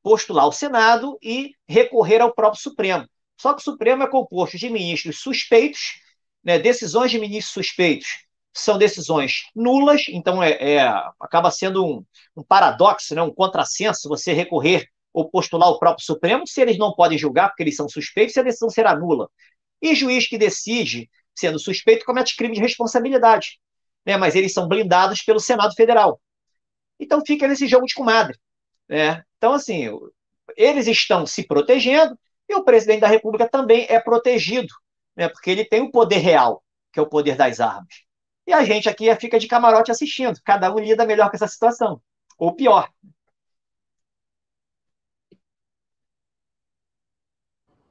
postular 0.02 0.44
ao 0.44 0.52
Senado 0.52 1.18
e 1.22 1.54
recorrer 1.68 2.20
ao 2.20 2.34
próprio 2.34 2.60
Supremo. 2.60 3.06
Só 3.40 3.54
que 3.54 3.60
o 3.60 3.64
Supremo 3.64 4.02
é 4.02 4.08
composto 4.08 4.58
de 4.58 4.68
ministros 4.68 5.20
suspeitos, 5.20 6.00
né, 6.42 6.59
decisões 6.59 7.11
de 7.11 7.18
ministros 7.18 7.53
suspeitos 7.66 8.26
são 8.53 8.79
decisões 8.79 9.44
nulas, 9.55 10.03
então 10.09 10.42
é, 10.42 10.53
é 10.53 10.81
acaba 11.20 11.50
sendo 11.50 11.85
um, 11.85 12.05
um, 12.37 12.42
paradoxo, 12.42 13.14
né, 13.14 13.22
um 13.22 13.33
contrassenso 13.33 14.09
você 14.09 14.33
recorrer 14.33 14.88
ou 15.12 15.29
postular 15.31 15.68
o 15.68 15.79
próprio 15.79 16.05
Supremo, 16.05 16.46
se 16.46 16.61
eles 16.61 16.79
não 16.79 16.92
podem 16.92 17.18
julgar 17.18 17.48
porque 17.48 17.62
eles 17.62 17.76
são 17.76 17.88
suspeitos, 17.88 18.37
a 18.37 18.42
decisão 18.42 18.70
será 18.70 18.94
nula. 18.94 19.29
E 19.83 19.94
juiz 19.94 20.29
que 20.29 20.38
decide, 20.38 21.11
sendo 21.35 21.59
suspeito, 21.59 22.05
comete 22.05 22.37
crime 22.37 22.55
de 22.55 22.61
responsabilidade. 22.61 23.59
Né? 24.05 24.16
Mas 24.16 24.35
eles 24.37 24.53
são 24.53 24.68
blindados 24.68 25.22
pelo 25.22 25.40
Senado 25.40 25.74
Federal. 25.74 26.20
Então 26.98 27.22
fica 27.26 27.48
nesse 27.48 27.66
jogo 27.66 27.87
de 27.87 27.94
comadre. 27.94 28.38
Né? 28.88 29.24
Então, 29.37 29.53
assim, 29.53 29.88
eles 30.57 30.87
estão 30.87 31.26
se 31.26 31.46
protegendo 31.46 32.16
e 32.48 32.55
o 32.55 32.64
presidente 32.64 33.00
da 33.00 33.09
República 33.09 33.48
também 33.48 33.87
é 33.88 33.98
protegido, 33.98 34.72
né? 35.20 35.28
porque 35.28 35.50
ele 35.50 35.64
tem 35.64 35.83
o 35.83 35.90
poder 35.90 36.18
real, 36.18 36.62
que 36.92 36.98
é 36.98 37.02
o 37.02 37.09
poder 37.09 37.37
das 37.37 37.61
armas. 37.61 38.04
E 38.46 38.52
a 38.52 38.64
gente 38.64 38.88
aqui 38.88 39.14
fica 39.16 39.38
de 39.38 39.46
camarote 39.46 39.90
assistindo. 39.90 40.40
Cada 40.44 40.74
um 40.74 40.78
lida 40.78 41.04
melhor 41.04 41.28
com 41.30 41.37
essa 41.37 41.46
situação. 41.46 42.00
Ou 42.38 42.54
pior. 42.54 42.88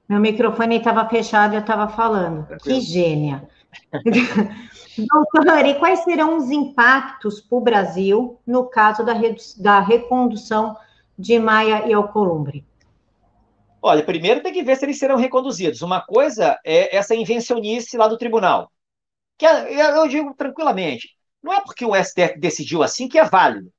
Meu 0.10 0.20
microfone 0.20 0.78
estava 0.78 1.08
fechado 1.08 1.54
e 1.54 1.58
eu 1.58 1.62
estava 1.62 1.88
falando. 1.88 2.48
Que 2.58 2.82
gênia. 2.82 3.48
Doutor, 4.98 5.66
e 5.68 5.76
quais 5.76 6.04
serão 6.04 6.36
os 6.36 6.50
impactos 6.50 7.40
para 7.40 7.58
o 7.58 7.62
Brasil 7.62 8.40
no 8.46 8.66
caso 8.66 9.06
da, 9.06 9.14
da 9.60 9.80
recondução 9.80 10.76
de 11.18 11.38
Maia 11.38 11.88
e 11.88 11.94
Alcolumbre? 11.94 12.66
Olha, 13.82 14.04
primeiro 14.04 14.42
tem 14.42 14.52
que 14.52 14.64
ver 14.64 14.76
se 14.76 14.86
eles 14.86 15.00
serão 15.00 15.16
reconduzidos. 15.16 15.82
Uma 15.82 16.02
coisa 16.02 16.60
é 16.66 16.96
essa 16.96 17.16
invencionice 17.16 17.98
lá 17.98 18.08
do 18.08 18.18
tribunal. 18.18 18.72
Que 19.38 19.46
é, 19.46 19.98
eu 19.98 20.08
digo 20.08 20.34
tranquilamente, 20.36 21.16
não 21.42 21.54
é 21.54 21.62
porque 21.62 21.86
o 21.86 21.96
STF 21.96 22.38
decidiu 22.40 22.84
assim 22.84 23.08
que 23.08 23.18
é 23.18 23.24
válido. 23.24 23.72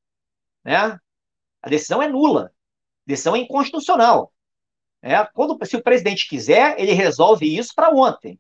Né? 0.64 0.98
A 1.62 1.68
decisão 1.68 2.02
é 2.02 2.08
nula. 2.08 2.46
A 2.46 2.50
decisão 3.06 3.36
é 3.36 3.40
inconstitucional. 3.40 4.32
É, 5.02 5.24
quando, 5.34 5.58
se 5.66 5.76
o 5.76 5.82
presidente 5.82 6.28
quiser, 6.28 6.78
ele 6.78 6.92
resolve 6.92 7.56
isso 7.56 7.72
para 7.74 7.90
ontem. 7.90 8.38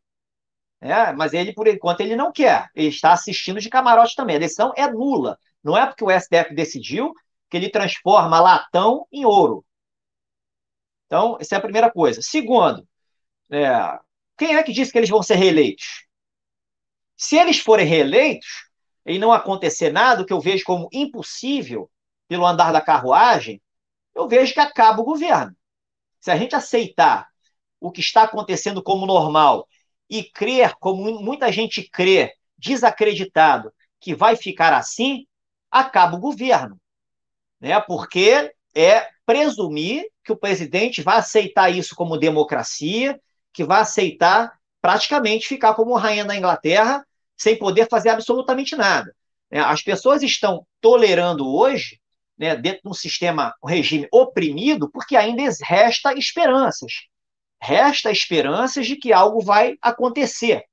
É, 0.80 1.12
mas 1.12 1.34
ele, 1.34 1.52
por 1.52 1.68
enquanto, 1.68 2.00
ele 2.00 2.16
não 2.16 2.32
quer. 2.32 2.68
Ele 2.74 2.88
está 2.88 3.12
assistindo 3.12 3.60
de 3.60 3.68
camarote 3.68 4.16
também. 4.16 4.36
A 4.36 4.40
decisão 4.40 4.72
é 4.76 4.90
nula. 4.90 5.38
Não 5.62 5.76
é 5.76 5.86
porque 5.86 6.04
o 6.04 6.10
STF 6.10 6.54
decidiu 6.54 7.12
que 7.50 7.56
ele 7.56 7.68
transforma 7.68 8.40
latão 8.40 9.06
em 9.12 9.26
ouro. 9.26 9.64
Então, 11.10 11.36
essa 11.40 11.56
é 11.56 11.58
a 11.58 11.60
primeira 11.60 11.90
coisa. 11.90 12.22
Segundo, 12.22 12.86
é, 13.50 13.98
quem 14.38 14.54
é 14.54 14.62
que 14.62 14.72
disse 14.72 14.92
que 14.92 14.98
eles 14.98 15.10
vão 15.10 15.24
ser 15.24 15.34
reeleitos? 15.34 16.06
Se 17.16 17.36
eles 17.36 17.58
forem 17.58 17.84
reeleitos 17.84 18.46
e 19.04 19.18
não 19.18 19.32
acontecer 19.32 19.90
nada, 19.92 20.22
o 20.22 20.24
que 20.24 20.32
eu 20.32 20.40
vejo 20.40 20.62
como 20.62 20.88
impossível 20.92 21.90
pelo 22.28 22.46
andar 22.46 22.70
da 22.70 22.80
carruagem, 22.80 23.60
eu 24.14 24.28
vejo 24.28 24.54
que 24.54 24.60
acaba 24.60 25.02
o 25.02 25.04
governo. 25.04 25.52
Se 26.20 26.30
a 26.30 26.36
gente 26.36 26.54
aceitar 26.54 27.26
o 27.80 27.90
que 27.90 28.00
está 28.00 28.22
acontecendo 28.22 28.80
como 28.80 29.04
normal 29.04 29.66
e 30.08 30.22
crer, 30.22 30.76
como 30.78 31.20
muita 31.20 31.50
gente 31.50 31.90
crê, 31.90 32.32
desacreditado, 32.56 33.72
que 33.98 34.14
vai 34.14 34.36
ficar 34.36 34.72
assim, 34.72 35.26
acaba 35.68 36.16
o 36.16 36.20
governo. 36.20 36.80
Né? 37.60 37.80
Porque 37.80 38.54
é 38.76 39.08
presumir 39.30 40.06
que 40.24 40.32
o 40.32 40.36
presidente 40.36 41.02
vai 41.02 41.18
aceitar 41.18 41.70
isso 41.70 41.94
como 41.94 42.18
democracia, 42.18 43.20
que 43.52 43.62
vai 43.62 43.80
aceitar 43.80 44.58
praticamente 44.82 45.46
ficar 45.46 45.74
como 45.74 45.94
rainha 45.94 46.24
da 46.24 46.34
Inglaterra, 46.34 47.06
sem 47.36 47.56
poder 47.56 47.88
fazer 47.88 48.08
absolutamente 48.08 48.74
nada. 48.74 49.14
Né? 49.48 49.60
As 49.60 49.82
pessoas 49.82 50.24
estão 50.24 50.66
tolerando 50.80 51.48
hoje 51.48 52.00
né, 52.36 52.56
dentro 52.56 52.82
de 52.82 52.88
um 52.88 52.92
sistema, 52.92 53.54
um 53.62 53.68
regime 53.68 54.08
oprimido, 54.12 54.90
porque 54.90 55.14
ainda 55.14 55.44
resta 55.62 56.12
esperanças. 56.14 56.92
Resta 57.62 58.10
esperanças 58.10 58.84
de 58.84 58.96
que 58.96 59.12
algo 59.12 59.40
vai 59.40 59.76
acontecer. 59.80 60.64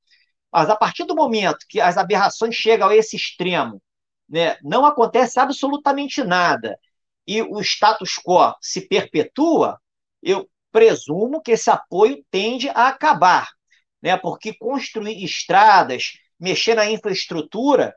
Mas 0.52 0.68
a 0.68 0.76
partir 0.76 1.04
do 1.04 1.14
momento 1.14 1.64
que 1.70 1.80
as 1.80 1.96
aberrações 1.96 2.56
chegam 2.56 2.90
a 2.90 2.96
esse 2.96 3.16
extremo, 3.16 3.80
né, 4.28 4.58
não 4.64 4.84
acontece 4.84 5.40
absolutamente 5.40 6.24
nada 6.24 6.76
e 7.28 7.42
o 7.42 7.60
status 7.62 8.16
quo 8.16 8.56
se 8.62 8.88
perpetua, 8.88 9.80
eu 10.24 10.50
presumo 10.72 11.42
que 11.42 11.52
esse 11.52 11.70
apoio 11.70 12.24
tende 12.32 12.70
a 12.70 12.88
acabar, 12.88 13.50
né? 14.02 14.16
Porque 14.18 14.54
construir 14.54 15.24
estradas, 15.24 16.14
mexer 16.40 16.76
na 16.76 16.90
infraestrutura, 16.90 17.94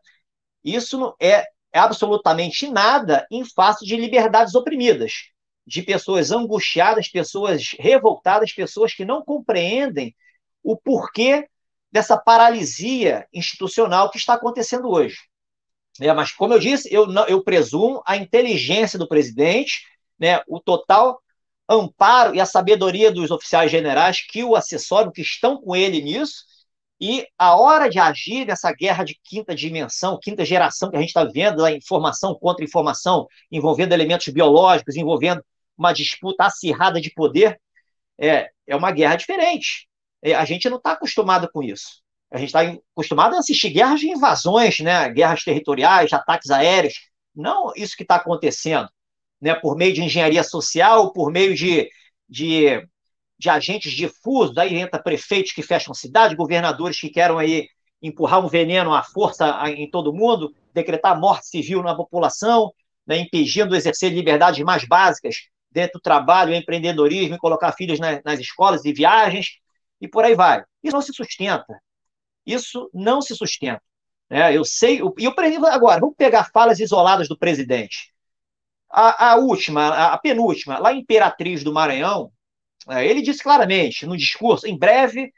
isso 0.65 1.15
é 1.21 1.47
absolutamente 1.73 2.69
nada 2.69 3.27
em 3.31 3.45
face 3.45 3.87
de 3.87 3.97
liberdades 3.97 4.55
oprimidas, 4.55 5.31
de 5.67 5.83
pessoas 5.83 6.33
angustiadas, 6.33 7.09
pessoas 7.09 7.75
revoltadas, 7.79 8.53
pessoas 8.53 8.93
que 8.93 9.05
não 9.05 9.23
compreendem 9.23 10.15
o 10.63 10.77
porquê 10.77 11.49
dessa 11.93 12.17
paralisia 12.17 13.27
institucional 13.33 14.11
que 14.11 14.19
está 14.19 14.35
acontecendo 14.35 14.89
hoje. 14.89 15.17
É, 16.01 16.13
mas, 16.13 16.33
como 16.33 16.55
eu 16.55 16.59
disse, 16.59 16.93
eu, 16.93 17.07
não, 17.07 17.27
eu 17.27 17.43
presumo 17.43 18.03
a 18.07 18.17
inteligência 18.17 18.99
do 18.99 19.09
presidente, 19.09 19.83
né, 20.19 20.43
o 20.49 20.59
total 20.59 21.21
amparo 21.69 22.35
e 22.35 22.41
a 22.41 22.47
sabedoria 22.47 23.13
dos 23.13 23.31
oficiais 23.31 23.71
generais 23.71 24.21
que 24.27 24.43
o 24.43 24.57
assessoram, 24.57 25.13
que 25.13 25.23
estão 25.23 25.61
com 25.61 25.77
ele 25.77 26.01
nisso, 26.03 26.45
e 27.01 27.27
a 27.39 27.57
hora 27.57 27.89
de 27.89 27.99
agir 27.99 28.47
nessa 28.47 28.73
guerra 28.73 29.05
de 29.05 29.19
quinta 29.25 29.55
dimensão, 29.55 30.19
quinta 30.21 30.45
geração 30.45 30.91
que 30.91 30.97
a 30.97 31.01
gente 31.01 31.09
está 31.09 31.25
vendo, 31.25 31.65
a 31.65 31.73
informação 31.73 32.35
contra 32.35 32.65
informação, 32.65 33.27
envolvendo 33.51 33.93
elementos 33.93 34.29
biológicos, 34.29 34.97
envolvendo 34.97 35.43
uma 35.79 35.93
disputa 35.95 36.45
acirrada 36.45 37.01
de 37.01 37.11
poder, 37.15 37.59
é, 38.19 38.51
é 38.67 38.77
uma 38.77 38.93
guerra 38.93 39.17
diferente. 39.17 39.89
É, 40.23 40.35
a 40.35 40.45
gente 40.45 40.69
não 40.69 40.77
está 40.77 40.93
acostumado 40.93 41.49
com 41.51 41.63
isso. 41.63 42.03
A 42.31 42.39
gente 42.39 42.49
está 42.49 42.61
acostumado 42.93 43.35
a 43.35 43.39
assistir 43.39 43.71
guerras 43.71 44.01
de 44.01 44.09
invasões, 44.09 44.79
né? 44.81 45.09
guerras 45.11 45.43
territoriais, 45.43 46.13
ataques 46.13 46.51
aéreos. 46.51 46.95
Não 47.35 47.73
isso 47.77 47.97
que 47.97 48.03
está 48.03 48.17
acontecendo, 48.17 48.89
né? 49.41 49.55
por 49.55 49.77
meio 49.77 49.93
de 49.93 50.03
engenharia 50.03 50.43
social, 50.43 51.13
por 51.13 51.31
meio 51.33 51.55
de, 51.55 51.89
de 52.29 52.87
de 53.41 53.49
agentes 53.49 53.93
difusos, 53.93 54.55
daí 54.55 54.77
entra 54.77 55.03
prefeitos 55.03 55.53
que 55.53 55.63
fecham 55.63 55.95
cidade, 55.95 56.37
governadores 56.37 57.01
que 57.01 57.09
querem 57.09 57.39
aí 57.39 57.69
empurrar 58.03 58.45
um 58.45 58.49
veneno 58.49 58.93
à 58.93 59.03
força 59.03 59.59
em 59.71 59.91
todo 59.91 60.13
mundo, 60.13 60.55
decretar 60.75 61.19
morte 61.19 61.47
civil 61.49 61.83
na 61.83 61.95
população, 61.95 62.71
né, 63.07 63.17
impedindo 63.17 63.75
exercer 63.75 64.13
liberdades 64.13 64.63
mais 64.63 64.85
básicas 64.85 65.37
dentro 65.71 65.99
do 65.99 66.03
trabalho, 66.03 66.55
empreendedorismo, 66.55 67.39
colocar 67.39 67.73
filhos 67.73 67.99
nas, 67.99 68.23
nas 68.23 68.39
escolas 68.39 68.85
e 68.85 68.93
viagens, 68.93 69.59
e 69.99 70.07
por 70.07 70.23
aí 70.23 70.35
vai. 70.35 70.63
Isso 70.83 70.95
não 70.95 71.03
se 71.03 71.13
sustenta. 71.15 71.81
Isso 72.47 72.91
não 72.93 73.21
se 73.23 73.35
sustenta. 73.35 73.83
É, 74.29 74.57
eu 74.57 74.65
sei, 74.65 75.01
e 75.19 75.27
presidente, 75.35 75.67
agora, 75.67 76.01
vamos 76.01 76.15
pegar 76.17 76.51
falas 76.53 76.79
isoladas 76.79 77.29
do 77.29 77.37
presidente. 77.37 78.13
A, 78.89 79.33
a 79.33 79.37
última, 79.37 79.89
a, 79.89 80.15
a, 80.15 80.19
penúltima, 80.19 80.79
lá 80.79 80.93
em 80.93 81.01
Imperatriz 81.01 81.65
do 81.65 81.73
Maranhão, 81.73 82.33
é, 82.89 83.07
ele 83.07 83.23
disse 83.23 83.43
claramente 83.43 84.07
no 84.07 84.17
discurso: 84.17 84.67
em 84.67 84.79
breve 84.79 85.33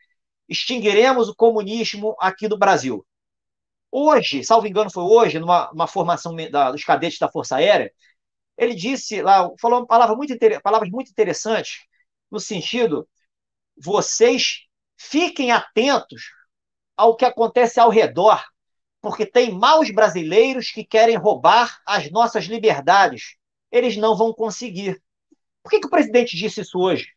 extinguiremos 0.49 1.29
o 1.29 1.35
comunismo 1.35 2.15
aqui 2.21 2.49
do 2.49 2.59
Brasil. 2.59 3.07
Hoje, 3.91 4.45
salvo 4.45 4.67
engano, 4.67 4.91
foi 4.91 5.05
hoje, 5.05 5.39
numa 5.39 5.87
formação 5.87 6.35
da, 6.51 6.71
dos 6.73 6.85
cadetes 6.85 7.19
da 7.19 7.31
Força 7.31 7.57
Aérea, 7.57 7.93
ele 8.57 8.75
disse 8.75 9.23
lá, 9.23 9.51
falou 9.61 9.81
uma 9.81 9.87
palavra 9.87 10.15
muito, 10.17 10.35
palavras 10.63 10.91
muito 10.91 11.11
interessantes, 11.11 11.81
no 12.31 12.41
sentido: 12.41 13.09
vocês 13.77 14.67
fiquem 14.97 15.51
atentos 15.51 16.25
ao 16.97 17.17
que 17.17 17.25
acontece 17.25 17.81
ao 17.81 17.91
redor, 17.91 18.43
porque 19.01 19.27
tem 19.27 19.53
maus 19.53 19.91
brasileiros 19.91 20.71
que 20.71 20.85
querem 20.85 21.17
roubar 21.17 21.81
as 21.87 22.11
nossas 22.11 22.45
liberdades. 22.45 23.37
Eles 23.71 23.97
não 23.97 24.17
vão 24.17 24.33
conseguir. 24.33 25.03
Por 25.63 25.71
que, 25.71 25.81
que 25.81 25.87
o 25.87 25.91
presidente 25.91 26.37
disse 26.37 26.61
isso 26.61 26.79
hoje? 26.79 27.09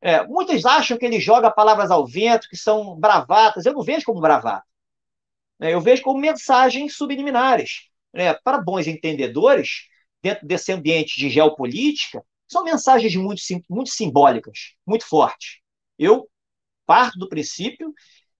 É, 0.00 0.26
muitos 0.26 0.66
acham 0.66 0.98
que 0.98 1.04
ele 1.06 1.18
joga 1.20 1.50
palavras 1.50 1.90
ao 1.90 2.06
vento, 2.06 2.48
que 2.48 2.56
são 2.56 2.94
bravatas. 2.96 3.64
Eu 3.64 3.72
não 3.72 3.82
vejo 3.82 4.04
como 4.04 4.20
bravata. 4.20 4.66
É, 5.60 5.72
eu 5.72 5.80
vejo 5.80 6.02
como 6.02 6.20
mensagens 6.20 6.96
subliminares. 6.96 7.88
É, 8.12 8.34
para 8.34 8.58
bons 8.58 8.86
entendedores, 8.86 9.88
dentro 10.22 10.46
desse 10.46 10.72
ambiente 10.72 11.18
de 11.18 11.28
geopolítica, 11.30 12.24
são 12.46 12.64
mensagens 12.64 13.14
muito, 13.16 13.40
muito 13.68 13.90
simbólicas, 13.90 14.74
muito 14.86 15.06
fortes. 15.06 15.60
Eu 15.98 16.28
parto 16.86 17.18
do 17.18 17.28
princípio 17.28 17.92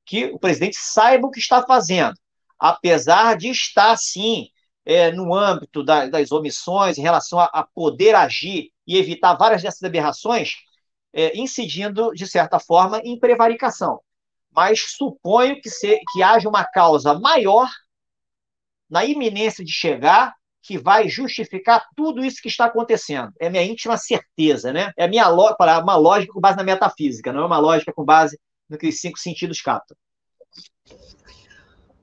que 0.04 0.26
o 0.26 0.38
presidente 0.38 0.76
saiba 0.76 1.26
o 1.26 1.30
que 1.30 1.40
está 1.40 1.62
fazendo, 1.62 2.14
apesar 2.58 3.36
de 3.36 3.48
estar, 3.48 3.96
sim, 3.96 4.48
é, 4.84 5.10
no 5.10 5.34
âmbito 5.34 5.82
da, 5.82 6.06
das 6.06 6.30
omissões 6.30 6.98
em 6.98 7.02
relação 7.02 7.38
a, 7.38 7.44
a, 7.46 7.62
poder 7.62 8.14
agir 8.14 8.70
e 8.86 8.98
evitar 8.98 9.34
várias 9.34 9.62
dessas 9.62 9.82
aberrações, 9.82 10.56
é, 11.12 11.36
incidindo, 11.38 12.12
de 12.12 12.26
certa 12.26 12.58
forma, 12.58 13.00
em 13.04 13.18
prevaricação. 13.18 14.00
Mas 14.54 14.94
suponho 14.96 15.60
que, 15.60 15.70
se, 15.70 15.98
que 16.12 16.22
haja 16.22 16.48
uma 16.48 16.64
causa 16.64 17.18
maior 17.18 17.68
na 18.88 19.04
iminência 19.04 19.64
de 19.64 19.72
chegar 19.72 20.34
que 20.62 20.78
vai 20.78 21.08
justificar 21.08 21.86
tudo 21.94 22.24
isso 22.24 22.40
que 22.40 22.48
está 22.48 22.64
acontecendo. 22.64 23.30
É 23.38 23.50
minha 23.50 23.62
íntima 23.62 23.98
certeza, 23.98 24.72
né? 24.72 24.92
É 24.96 25.06
minha 25.06 25.28
uma 25.28 25.96
lógica 25.96 26.32
com 26.32 26.40
base 26.40 26.56
na 26.56 26.64
metafísica, 26.64 27.32
não 27.32 27.42
é 27.42 27.46
uma 27.46 27.58
lógica 27.58 27.92
com 27.92 28.02
base 28.02 28.38
no 28.68 28.78
que 28.78 28.88
os 28.88 29.00
cinco 29.00 29.18
sentidos 29.18 29.60
captam. 29.60 29.96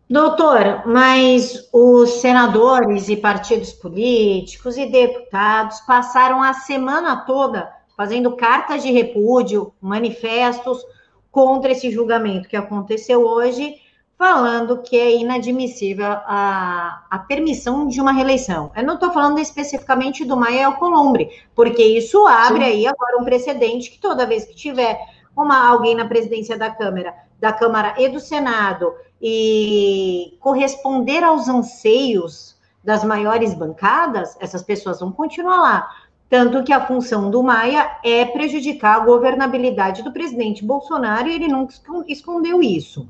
Doutor, 0.09 0.85
mas 0.85 1.69
os 1.71 2.09
senadores 2.19 3.07
e 3.07 3.15
partidos 3.15 3.71
políticos 3.71 4.77
e 4.77 4.85
deputados 4.85 5.79
passaram 5.81 6.43
a 6.43 6.53
semana 6.53 7.25
toda 7.25 7.71
fazendo 8.01 8.35
cartas 8.35 8.81
de 8.81 8.91
repúdio, 8.91 9.73
manifestos 9.79 10.83
contra 11.29 11.71
esse 11.71 11.91
julgamento 11.91 12.49
que 12.49 12.57
aconteceu 12.57 13.23
hoje, 13.23 13.75
falando 14.17 14.81
que 14.81 14.97
é 14.97 15.15
inadmissível 15.17 16.07
a, 16.07 17.05
a 17.09 17.19
permissão 17.19 17.87
de 17.87 18.01
uma 18.01 18.11
reeleição. 18.11 18.71
Eu 18.75 18.83
não 18.83 18.95
estou 18.95 19.11
falando 19.11 19.39
especificamente 19.39 20.25
do 20.25 20.35
Maia 20.35 20.65
Alcolumbre, 20.65 21.29
porque 21.55 21.83
isso 21.83 22.25
abre 22.25 22.65
Sim. 22.65 22.71
aí 22.71 22.87
agora 22.87 23.21
um 23.21 23.23
precedente 23.23 23.91
que 23.91 23.99
toda 23.99 24.25
vez 24.25 24.45
que 24.45 24.55
tiver 24.55 24.99
uma, 25.35 25.67
alguém 25.67 25.95
na 25.95 26.05
presidência 26.05 26.57
da 26.57 26.69
Câmara, 26.69 27.13
da 27.39 27.51
Câmara 27.51 27.95
e 27.97 28.09
do 28.09 28.19
Senado 28.19 28.93
e 29.21 30.37
corresponder 30.39 31.23
aos 31.23 31.47
anseios 31.47 32.59
das 32.83 33.03
maiores 33.03 33.53
bancadas, 33.53 34.35
essas 34.39 34.63
pessoas 34.63 34.99
vão 34.99 35.11
continuar 35.11 35.61
lá. 35.61 35.89
Tanto 36.29 36.63
que 36.63 36.71
a 36.71 36.85
função 36.85 37.29
do 37.29 37.43
Maia 37.43 37.99
é 38.03 38.25
prejudicar 38.25 38.95
a 38.95 39.05
governabilidade 39.05 40.01
do 40.01 40.13
presidente 40.13 40.63
Bolsonaro 40.63 41.27
e 41.27 41.35
ele 41.35 41.47
nunca 41.47 41.75
escondeu 42.07 42.63
isso. 42.63 43.07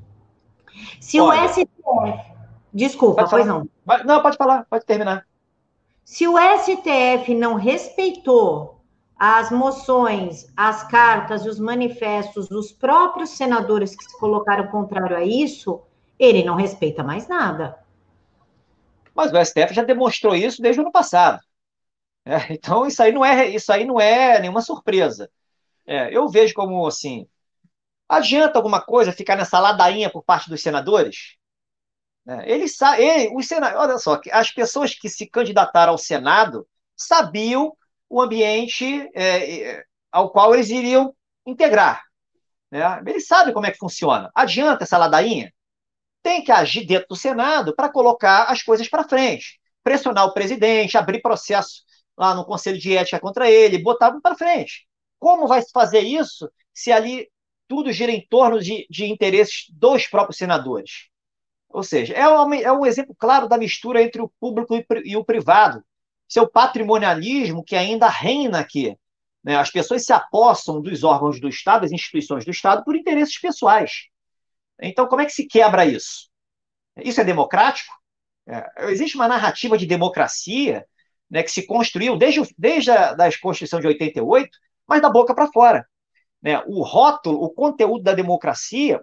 Se 0.99 1.19
Olha, 1.19 1.43
o 1.43 1.47
STF. 1.47 1.67
Desculpa, 2.73 3.27
pois 3.29 3.45
não. 3.45 3.69
Não, 4.05 4.21
pode 4.21 4.37
falar, 4.37 4.65
pode 4.69 4.85
terminar. 4.85 5.25
Se 6.03 6.27
o 6.27 6.35
STF 6.37 7.35
não 7.35 7.55
respeitou 7.55 8.80
as 9.23 9.51
moções, 9.51 10.51
as 10.57 10.83
cartas 10.87 11.45
e 11.45 11.47
os 11.47 11.59
manifestos 11.59 12.49
dos 12.49 12.71
próprios 12.71 13.29
senadores 13.29 13.95
que 13.95 14.03
se 14.03 14.17
colocaram 14.17 14.65
contrário 14.69 15.15
a 15.15 15.23
isso, 15.23 15.79
ele 16.17 16.43
não 16.43 16.55
respeita 16.55 17.03
mais 17.03 17.27
nada. 17.27 17.77
Mas 19.13 19.31
o 19.31 19.37
STF 19.37 19.75
já 19.75 19.83
demonstrou 19.83 20.33
isso 20.33 20.59
desde 20.59 20.81
o 20.81 20.83
ano 20.83 20.91
passado. 20.91 21.39
É, 22.25 22.51
então 22.51 22.87
isso 22.87 23.03
aí 23.03 23.11
não 23.11 23.23
é 23.23 23.47
isso 23.47 23.71
aí 23.71 23.85
não 23.85 24.01
é 24.01 24.39
nenhuma 24.39 24.63
surpresa. 24.63 25.29
É, 25.85 26.11
eu 26.11 26.27
vejo 26.27 26.55
como 26.55 26.87
assim, 26.87 27.27
adianta 28.09 28.57
alguma 28.57 28.81
coisa 28.81 29.11
ficar 29.11 29.35
nessa 29.35 29.59
ladainha 29.59 30.09
por 30.09 30.23
parte 30.23 30.49
dos 30.49 30.63
senadores? 30.63 31.35
É, 32.27 32.51
eles 32.51 32.75
os 33.35 33.47
senadores, 33.47 33.79
olha 33.79 33.99
só, 33.99 34.19
as 34.31 34.49
pessoas 34.49 34.95
que 34.95 35.07
se 35.07 35.27
candidataram 35.27 35.91
ao 35.91 35.97
Senado 35.99 36.67
sabiam 36.97 37.77
o 38.11 38.21
ambiente 38.21 39.09
é, 39.15 39.61
é, 39.61 39.83
ao 40.11 40.29
qual 40.31 40.53
eles 40.53 40.69
iriam 40.69 41.15
integrar. 41.45 42.03
Né? 42.69 43.01
Sabem 43.25 43.53
como 43.53 43.65
é 43.65 43.71
que 43.71 43.77
funciona. 43.77 44.29
Adianta 44.35 44.83
essa 44.83 44.97
ladainha? 44.97 45.51
Tem 46.21 46.43
que 46.43 46.51
agir 46.51 46.85
dentro 46.85 47.07
do 47.07 47.15
Senado 47.15 47.73
para 47.73 47.89
colocar 47.89 48.51
as 48.51 48.61
coisas 48.61 48.89
para 48.89 49.07
frente. 49.07 49.61
Pressionar 49.81 50.25
o 50.25 50.33
presidente, 50.33 50.97
abrir 50.97 51.21
processo 51.21 51.83
lá 52.17 52.35
no 52.35 52.45
Conselho 52.45 52.77
de 52.77 52.95
Ética 52.97 53.19
contra 53.19 53.49
ele, 53.49 53.81
botar 53.81 54.11
para 54.19 54.35
frente. 54.35 54.85
Como 55.17 55.47
vai 55.47 55.61
se 55.61 55.71
fazer 55.71 56.01
isso 56.01 56.51
se 56.73 56.91
ali 56.91 57.29
tudo 57.65 57.93
gira 57.93 58.11
em 58.11 58.27
torno 58.27 58.59
de, 58.59 58.85
de 58.89 59.05
interesses 59.05 59.67
dos 59.69 60.05
próprios 60.05 60.37
senadores? 60.37 61.07
Ou 61.69 61.81
seja, 61.81 62.13
é 62.13 62.27
um, 62.27 62.53
é 62.53 62.71
um 62.73 62.85
exemplo 62.85 63.15
claro 63.17 63.47
da 63.47 63.57
mistura 63.57 64.03
entre 64.03 64.21
o 64.21 64.29
público 64.37 64.75
e, 64.75 64.85
e 65.05 65.15
o 65.15 65.23
privado. 65.23 65.81
Seu 66.31 66.49
patrimonialismo 66.49 67.61
que 67.61 67.75
ainda 67.75 68.07
reina 68.07 68.59
aqui. 68.59 68.97
Né? 69.43 69.57
As 69.57 69.69
pessoas 69.69 70.05
se 70.05 70.13
apossam 70.13 70.81
dos 70.81 71.03
órgãos 71.03 71.41
do 71.41 71.49
Estado, 71.49 71.81
das 71.81 71.91
instituições 71.91 72.45
do 72.45 72.51
Estado, 72.51 72.85
por 72.85 72.95
interesses 72.95 73.37
pessoais. 73.37 74.05
Então, 74.81 75.07
como 75.07 75.21
é 75.21 75.25
que 75.25 75.33
se 75.33 75.45
quebra 75.45 75.85
isso? 75.85 76.29
Isso 76.95 77.19
é 77.19 77.25
democrático? 77.25 77.93
É, 78.47 78.89
existe 78.91 79.15
uma 79.17 79.27
narrativa 79.27 79.77
de 79.77 79.85
democracia 79.85 80.87
né, 81.29 81.43
que 81.43 81.51
se 81.51 81.67
construiu 81.67 82.15
desde, 82.15 82.41
desde 82.57 82.91
a 82.91 83.13
da 83.13 83.29
Constituição 83.37 83.81
de 83.81 83.87
88, 83.87 84.49
mas 84.87 85.01
da 85.01 85.09
boca 85.09 85.35
para 85.35 85.51
fora. 85.51 85.85
Né? 86.41 86.63
O 86.65 86.81
rótulo, 86.81 87.43
o 87.43 87.49
conteúdo 87.49 88.05
da 88.05 88.13
democracia 88.13 89.01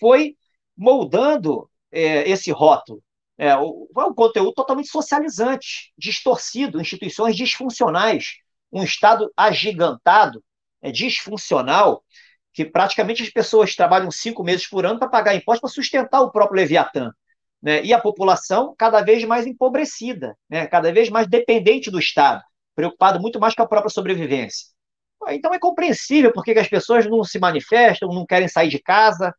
foi 0.00 0.34
moldando 0.74 1.70
é, 1.92 2.26
esse 2.26 2.50
rótulo. 2.50 3.02
É, 3.36 3.56
o, 3.56 3.88
um 3.96 4.14
conteúdo 4.14 4.52
totalmente 4.52 4.88
socializante, 4.88 5.92
distorcido, 5.98 6.80
instituições 6.80 7.34
disfuncionais, 7.36 8.36
um 8.72 8.82
Estado 8.82 9.32
agigantado, 9.36 10.42
é, 10.80 10.90
disfuncional, 10.90 12.04
que 12.52 12.64
praticamente 12.64 13.22
as 13.22 13.30
pessoas 13.30 13.74
trabalham 13.74 14.10
cinco 14.10 14.44
meses 14.44 14.68
por 14.68 14.86
ano 14.86 14.98
para 14.98 15.08
pagar 15.08 15.34
impostos 15.34 15.60
para 15.60 15.82
sustentar 15.82 16.20
o 16.20 16.30
próprio 16.30 16.56
Leviatã 16.56 17.10
né? 17.60 17.82
e 17.84 17.92
a 17.92 18.00
população 18.00 18.74
cada 18.78 19.02
vez 19.02 19.24
mais 19.24 19.46
empobrecida, 19.46 20.36
né? 20.48 20.66
cada 20.66 20.92
vez 20.92 21.08
mais 21.08 21.26
dependente 21.26 21.90
do 21.90 21.98
Estado, 21.98 22.42
preocupado 22.76 23.20
muito 23.20 23.40
mais 23.40 23.54
com 23.54 23.62
a 23.62 23.66
própria 23.66 23.90
sobrevivência. 23.90 24.68
Então 25.28 25.54
é 25.54 25.58
compreensível 25.58 26.32
porque 26.32 26.52
as 26.52 26.68
pessoas 26.68 27.06
não 27.06 27.24
se 27.24 27.38
manifestam, 27.38 28.10
não 28.10 28.26
querem 28.26 28.46
sair 28.46 28.68
de 28.68 28.78
casa, 28.78 29.34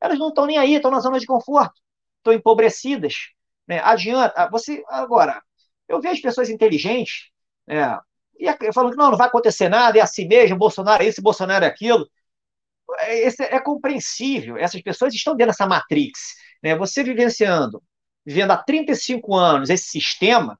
elas 0.00 0.18
não 0.18 0.28
estão 0.28 0.46
nem 0.46 0.56
aí, 0.56 0.74
estão 0.74 0.90
na 0.90 1.00
zona 1.00 1.20
de 1.20 1.26
conforto, 1.26 1.74
estão 2.18 2.32
empobrecidas. 2.32 3.14
Né? 3.66 3.80
Adianta, 3.82 4.48
você 4.50 4.82
agora, 4.88 5.42
eu 5.88 6.00
vejo 6.00 6.22
pessoas 6.22 6.48
inteligentes, 6.50 7.30
né? 7.66 7.98
e 8.38 8.72
falando 8.72 8.92
que 8.92 8.98
não, 8.98 9.10
não 9.10 9.18
vai 9.18 9.28
acontecer 9.28 9.68
nada, 9.68 9.98
é 9.98 10.02
assim 10.02 10.26
mesmo, 10.26 10.58
Bolsonaro 10.58 11.02
é 11.02 11.08
isso, 11.08 11.22
Bolsonaro 11.22 11.64
é 11.64 11.68
aquilo. 11.68 12.08
É, 13.00 13.26
esse 13.26 13.42
é 13.42 13.60
compreensível, 13.60 14.56
essas 14.56 14.80
pessoas 14.82 15.14
estão 15.14 15.34
dentro 15.34 15.52
dessa 15.52 15.66
matrix 15.66 16.36
né, 16.62 16.74
você 16.76 17.02
vivenciando, 17.02 17.82
vivendo 18.24 18.50
há 18.50 18.56
35 18.56 19.34
anos 19.36 19.70
esse 19.70 19.86
sistema, 19.86 20.58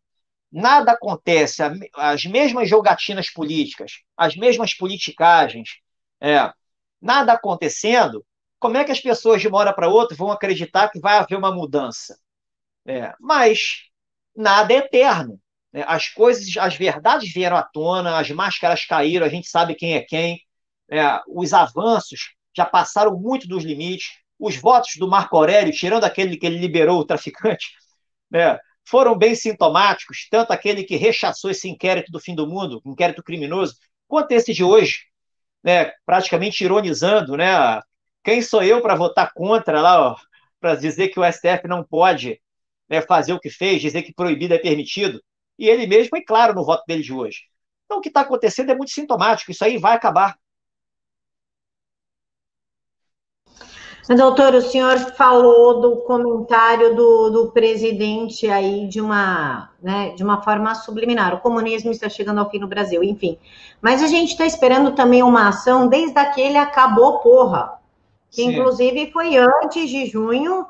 nada 0.52 0.92
acontece, 0.92 1.62
as 1.94 2.24
mesmas 2.24 2.68
jogatinas 2.68 3.30
políticas, 3.30 4.02
as 4.16 4.36
mesmas 4.36 4.74
politicagens, 4.74 5.80
é, 6.20 6.52
nada 7.00 7.32
acontecendo, 7.32 8.24
como 8.58 8.76
é 8.76 8.84
que 8.84 8.92
as 8.92 9.00
pessoas 9.00 9.40
de 9.40 9.48
uma 9.48 9.58
hora 9.58 9.72
para 9.72 9.88
outra 9.88 10.16
vão 10.16 10.30
acreditar 10.30 10.88
que 10.90 11.00
vai 11.00 11.18
haver 11.18 11.36
uma 11.36 11.52
mudança? 11.52 12.16
É, 12.86 13.12
mas 13.20 13.82
nada 14.34 14.72
é 14.72 14.76
eterno. 14.76 15.40
Né? 15.72 15.84
As 15.86 16.08
coisas, 16.08 16.56
as 16.56 16.76
verdades 16.76 17.32
vieram 17.32 17.56
à 17.56 17.62
tona, 17.62 18.18
as 18.18 18.30
máscaras 18.30 18.84
caíram, 18.84 19.26
a 19.26 19.28
gente 19.28 19.48
sabe 19.48 19.74
quem 19.74 19.94
é 19.94 20.02
quem. 20.02 20.40
É, 20.90 21.20
os 21.28 21.52
avanços 21.52 22.34
já 22.56 22.64
passaram 22.64 23.18
muito 23.18 23.48
dos 23.48 23.64
limites. 23.64 24.06
Os 24.38 24.56
votos 24.56 24.92
do 24.98 25.08
Marco 25.08 25.36
Aurélio, 25.36 25.72
tirando 25.72 26.04
aquele 26.04 26.36
que 26.36 26.46
ele 26.46 26.58
liberou 26.58 27.00
o 27.00 27.04
traficante, 27.04 27.66
né, 28.30 28.58
foram 28.84 29.16
bem 29.16 29.34
sintomáticos, 29.34 30.28
tanto 30.30 30.52
aquele 30.52 30.84
que 30.84 30.96
rechaçou 30.96 31.50
esse 31.50 31.68
inquérito 31.68 32.12
do 32.12 32.20
fim 32.20 32.34
do 32.34 32.46
mundo, 32.46 32.80
inquérito 32.84 33.22
criminoso, 33.22 33.74
quanto 34.06 34.32
esse 34.32 34.52
de 34.52 34.62
hoje, 34.62 34.98
né, 35.64 35.90
praticamente 36.04 36.62
ironizando, 36.62 37.36
né, 37.36 37.80
quem 38.22 38.42
sou 38.42 38.62
eu 38.62 38.80
para 38.80 38.94
votar 38.94 39.32
contra 39.34 39.80
lá, 39.80 40.14
para 40.60 40.76
dizer 40.76 41.08
que 41.08 41.18
o 41.18 41.24
STF 41.24 41.66
não 41.66 41.82
pode 41.82 42.40
né, 42.88 43.00
fazer 43.02 43.32
o 43.32 43.40
que 43.40 43.50
fez, 43.50 43.80
dizer 43.80 44.02
que 44.02 44.14
proibido 44.14 44.54
é 44.54 44.58
permitido? 44.58 45.22
E 45.58 45.68
ele 45.68 45.86
mesmo 45.86 46.10
foi 46.10 46.22
claro 46.22 46.54
no 46.54 46.64
voto 46.64 46.84
dele 46.86 47.02
de 47.02 47.12
hoje. 47.12 47.42
Então, 47.84 47.98
o 47.98 48.00
que 48.00 48.08
está 48.08 48.20
acontecendo 48.20 48.70
é 48.70 48.74
muito 48.74 48.90
sintomático. 48.90 49.50
Isso 49.50 49.64
aí 49.64 49.78
vai 49.78 49.94
acabar. 49.94 50.36
Doutor, 54.14 54.54
o 54.54 54.62
senhor 54.62 54.96
falou 55.16 55.80
do 55.80 55.96
comentário 56.02 56.94
do, 56.94 57.30
do 57.30 57.50
presidente 57.50 58.48
aí 58.48 58.86
de 58.86 59.00
uma, 59.00 59.70
né, 59.82 60.10
de 60.10 60.22
uma 60.22 60.40
forma 60.42 60.72
subliminar. 60.76 61.34
O 61.34 61.40
comunismo 61.40 61.90
está 61.90 62.08
chegando 62.08 62.38
ao 62.38 62.48
fim 62.48 62.60
no 62.60 62.68
Brasil, 62.68 63.02
enfim. 63.02 63.36
Mas 63.80 64.04
a 64.04 64.06
gente 64.06 64.30
está 64.30 64.46
esperando 64.46 64.94
também 64.94 65.24
uma 65.24 65.48
ação 65.48 65.88
desde 65.88 66.16
aquele 66.16 66.56
acabou 66.56 67.18
porra, 67.18 67.80
que 68.30 68.42
Sim. 68.42 68.50
inclusive 68.50 69.10
foi 69.10 69.36
antes 69.38 69.90
de 69.90 70.06
junho, 70.06 70.64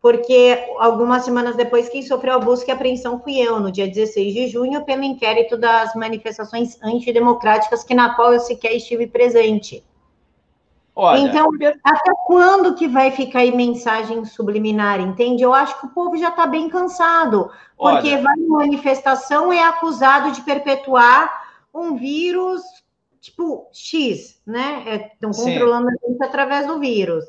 porque 0.00 0.66
algumas 0.78 1.24
semanas 1.24 1.56
depois 1.56 1.88
quem 1.88 2.02
sofreu 2.02 2.34
a 2.34 2.38
busca 2.38 2.70
e 2.70 2.74
apreensão 2.74 3.20
fui 3.20 3.38
eu, 3.38 3.60
no 3.60 3.70
dia 3.70 3.86
16 3.86 4.32
de 4.32 4.48
junho, 4.48 4.84
pelo 4.84 5.02
inquérito 5.02 5.58
das 5.58 5.94
manifestações 5.94 6.82
antidemocráticas, 6.82 7.84
que 7.84 7.94
na 7.94 8.14
qual 8.14 8.32
eu 8.32 8.40
sequer 8.40 8.74
estive 8.74 9.06
presente. 9.06 9.84
Olha, 10.96 11.20
então, 11.20 11.48
até 11.84 12.12
quando 12.26 12.74
que 12.74 12.88
vai 12.88 13.10
ficar 13.10 13.40
aí 13.40 13.54
mensagem 13.54 14.24
subliminar, 14.24 15.00
entende? 15.00 15.42
Eu 15.42 15.54
acho 15.54 15.78
que 15.78 15.86
o 15.86 15.90
povo 15.90 16.16
já 16.16 16.30
está 16.30 16.46
bem 16.46 16.68
cansado, 16.68 17.50
porque 17.76 18.14
olha, 18.14 18.22
vai 18.22 18.36
em 18.36 18.48
manifestação 18.48 19.52
é 19.52 19.62
acusado 19.62 20.32
de 20.32 20.42
perpetuar 20.42 21.48
um 21.72 21.96
vírus 21.96 22.62
tipo 23.20 23.68
X, 23.72 24.40
né? 24.46 25.08
Estão 25.12 25.30
é, 25.30 25.34
controlando 25.34 25.88
a 25.88 26.08
gente 26.08 26.22
através 26.22 26.66
do 26.66 26.80
vírus. 26.80 27.24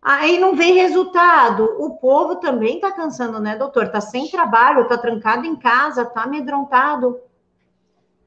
Aí 0.00 0.38
não 0.38 0.54
vem 0.54 0.74
resultado. 0.74 1.64
O 1.78 1.98
povo 1.98 2.36
também 2.36 2.76
está 2.76 2.92
cansando, 2.92 3.40
né, 3.40 3.56
doutor? 3.56 3.86
Está 3.86 4.00
sem 4.00 4.28
trabalho, 4.30 4.82
está 4.82 4.96
trancado 4.96 5.44
em 5.44 5.56
casa, 5.56 6.02
está 6.02 6.22
amedrontado. 6.22 7.20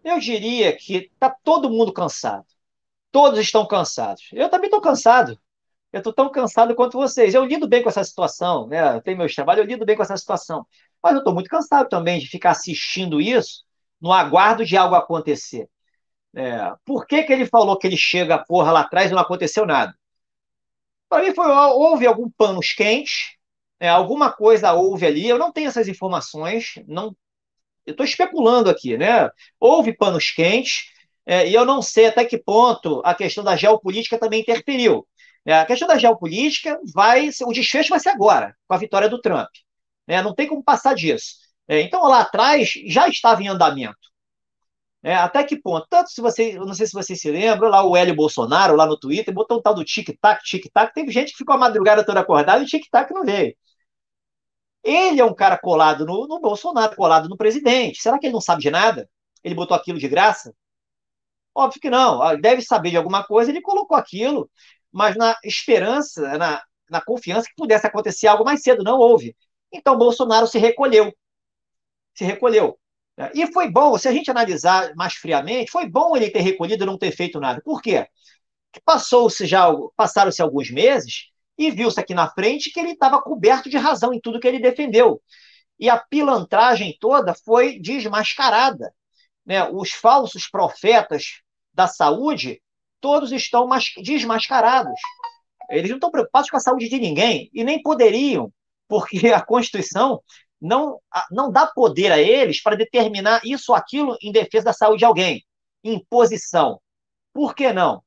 Eu 0.03 0.19
diria 0.19 0.75
que 0.75 1.09
está 1.13 1.29
todo 1.29 1.69
mundo 1.69 1.93
cansado. 1.93 2.45
Todos 3.11 3.39
estão 3.39 3.65
cansados. 3.65 4.29
Eu 4.33 4.49
também 4.49 4.67
estou 4.67 4.81
cansado. 4.81 5.39
Eu 5.91 5.99
estou 5.99 6.13
tão 6.13 6.29
cansado 6.29 6.73
quanto 6.75 6.97
vocês. 6.97 7.33
Eu 7.33 7.45
lido 7.45 7.67
bem 7.67 7.83
com 7.83 7.89
essa 7.89 8.03
situação, 8.03 8.67
né? 8.67 8.95
Eu 8.95 9.01
tenho 9.01 9.17
meus 9.17 9.35
trabalhos, 9.35 9.63
eu 9.63 9.67
lido 9.67 9.85
bem 9.85 9.95
com 9.95 10.03
essa 10.03 10.15
situação. 10.15 10.65
Mas 11.03 11.13
eu 11.13 11.19
estou 11.19 11.33
muito 11.33 11.49
cansado 11.49 11.89
também 11.89 12.19
de 12.19 12.27
ficar 12.27 12.51
assistindo 12.51 13.19
isso 13.19 13.63
no 13.99 14.11
aguardo 14.11 14.65
de 14.65 14.77
algo 14.77 14.95
acontecer. 14.95 15.69
É, 16.33 16.73
por 16.85 17.05
que, 17.05 17.23
que 17.23 17.33
ele 17.33 17.45
falou 17.45 17.77
que 17.77 17.85
ele 17.87 17.97
chega 17.97 18.43
porra 18.43 18.71
lá 18.71 18.81
atrás 18.81 19.11
e 19.11 19.13
não 19.13 19.21
aconteceu 19.21 19.65
nada? 19.65 19.93
Para 21.11 21.25
mim, 21.25 21.35
foi, 21.35 21.45
houve 21.45 22.07
algum 22.07 22.29
panos 22.29 22.71
quentes, 22.71 23.35
é, 23.81 23.89
alguma 23.89 24.31
coisa 24.31 24.71
houve 24.71 25.05
ali. 25.05 25.27
Eu 25.27 25.37
não 25.37 25.51
tenho 25.51 25.67
essas 25.67 25.89
informações, 25.89 26.75
não. 26.87 27.13
Eu 27.85 27.91
estou 27.91 28.05
especulando 28.05 28.69
aqui, 28.69 28.97
né? 28.97 29.29
Houve 29.59 29.93
panos 29.93 30.31
quentes, 30.31 30.85
é, 31.25 31.49
e 31.49 31.53
eu 31.53 31.65
não 31.65 31.81
sei 31.81 32.07
até 32.07 32.23
que 32.23 32.37
ponto 32.37 33.01
a 33.03 33.13
questão 33.13 33.43
da 33.43 33.57
geopolítica 33.57 34.17
também 34.17 34.39
interferiu. 34.39 35.05
É, 35.45 35.53
a 35.55 35.65
questão 35.65 35.85
da 35.87 35.97
geopolítica 35.97 36.79
vai. 36.93 37.29
O 37.45 37.51
desfecho 37.51 37.89
vai 37.89 37.99
ser 37.99 38.09
agora, 38.11 38.55
com 38.65 38.73
a 38.73 38.77
vitória 38.77 39.09
do 39.09 39.19
Trump. 39.19 39.49
É, 40.07 40.21
não 40.21 40.33
tem 40.33 40.47
como 40.47 40.63
passar 40.63 40.95
disso. 40.95 41.35
É, 41.67 41.81
então, 41.81 42.03
lá 42.07 42.21
atrás, 42.21 42.71
já 42.87 43.09
estava 43.09 43.43
em 43.43 43.49
andamento. 43.49 43.97
É, 45.03 45.15
até 45.15 45.43
que 45.43 45.59
ponto? 45.59 45.87
Tanto 45.89 46.11
se 46.11 46.21
você, 46.21 46.57
eu 46.57 46.65
não 46.65 46.75
sei 46.75 46.85
se 46.85 46.93
vocês 46.93 47.19
se 47.19 47.31
lembram, 47.31 47.69
lá 47.69 47.83
o 47.83 47.95
Hélio 47.97 48.15
Bolsonaro, 48.15 48.75
lá 48.75 48.85
no 48.85 48.97
Twitter, 48.99 49.33
botou 49.33 49.57
um 49.57 49.61
tal 49.61 49.73
do 49.73 49.83
tic-tac, 49.83 50.43
tic-tac. 50.43 50.93
Teve 50.93 51.11
gente 51.11 51.31
que 51.31 51.39
ficou 51.39 51.55
a 51.55 51.57
madrugada 51.57 52.05
toda 52.05 52.19
acordada 52.19 52.61
e 52.61 52.65
o 52.65 52.67
tic-tac 52.67 53.11
não 53.13 53.23
veio. 53.23 53.55
Ele 54.83 55.19
é 55.19 55.25
um 55.25 55.33
cara 55.33 55.57
colado 55.57 56.05
no, 56.05 56.27
no, 56.27 56.39
Bolsonaro, 56.39 56.95
colado 56.95 57.29
no 57.29 57.37
presidente. 57.37 58.01
Será 58.01 58.17
que 58.19 58.25
ele 58.27 58.33
não 58.33 58.41
sabe 58.41 58.61
de 58.61 58.71
nada? 58.71 59.09
Ele 59.43 59.55
botou 59.55 59.75
aquilo 59.77 59.99
de 59.99 60.07
graça? 60.07 60.53
Óbvio 61.55 61.81
que 61.81 61.89
não. 61.89 62.27
Ele 62.31 62.41
deve 62.41 62.61
saber 62.61 62.91
de 62.91 62.97
alguma 62.97 63.23
coisa, 63.23 63.51
ele 63.51 63.61
colocou 63.61 63.97
aquilo, 63.97 64.49
mas 64.91 65.15
na 65.15 65.37
esperança, 65.43 66.37
na, 66.37 66.63
na 66.89 67.01
confiança 67.01 67.47
que 67.47 67.55
pudesse 67.55 67.87
acontecer 67.87 68.27
algo 68.27 68.45
mais 68.45 68.61
cedo. 68.61 68.83
Não 68.83 68.97
houve. 68.99 69.35
Então 69.71 69.97
Bolsonaro 69.97 70.47
se 70.47 70.57
recolheu. 70.59 71.13
Se 72.13 72.23
recolheu. 72.25 72.80
É, 73.17 73.31
e 73.35 73.51
foi 73.51 73.69
bom, 73.69 73.97
se 73.97 74.07
a 74.07 74.11
gente 74.11 74.31
analisar 74.31 74.93
mais 74.95 75.13
friamente, 75.13 75.71
foi 75.71 75.87
bom 75.87 76.15
ele 76.15 76.29
ter 76.29 76.41
recolhido 76.41 76.83
e 76.83 76.87
não 76.87 76.97
ter 76.97 77.11
feito 77.11 77.39
nada. 77.39 77.61
Por 77.61 77.81
quê? 77.81 78.07
Passou-se 78.85 79.45
já, 79.45 79.67
passaram-se 79.95 80.41
alguns 80.41 80.71
meses 80.71 81.27
e 81.57 81.69
viu-se 81.71 81.99
aqui 81.99 82.13
na 82.13 82.29
frente 82.29 82.71
que 82.71 82.79
ele 82.79 82.91
estava 82.91 83.21
coberto 83.21 83.69
de 83.69 83.77
razão 83.77 84.13
em 84.13 84.19
tudo 84.19 84.39
que 84.39 84.47
ele 84.47 84.59
defendeu. 84.59 85.21
E 85.79 85.89
a 85.89 85.97
pilantragem 85.97 86.95
toda 86.99 87.33
foi 87.33 87.79
desmascarada. 87.79 88.93
Né? 89.45 89.67
Os 89.69 89.91
falsos 89.91 90.47
profetas 90.47 91.41
da 91.73 91.87
saúde, 91.87 92.61
todos 92.99 93.31
estão 93.31 93.67
desmascarados. 94.03 94.99
Eles 95.69 95.89
não 95.89 95.97
estão 95.97 96.11
preocupados 96.11 96.49
com 96.49 96.57
a 96.57 96.59
saúde 96.59 96.89
de 96.89 96.99
ninguém 96.99 97.49
e 97.53 97.63
nem 97.63 97.81
poderiam, 97.81 98.51
porque 98.87 99.27
a 99.29 99.41
Constituição 99.41 100.21
não, 100.61 101.01
não 101.31 101.51
dá 101.51 101.65
poder 101.65 102.11
a 102.11 102.19
eles 102.19 102.61
para 102.61 102.75
determinar 102.75 103.41
isso 103.43 103.71
ou 103.71 103.75
aquilo 103.75 104.15
em 104.21 104.31
defesa 104.31 104.65
da 104.65 104.73
saúde 104.73 104.99
de 104.99 105.05
alguém. 105.05 105.43
Imposição. 105.83 106.79
Por 107.33 107.55
que 107.55 107.73
não? 107.73 108.03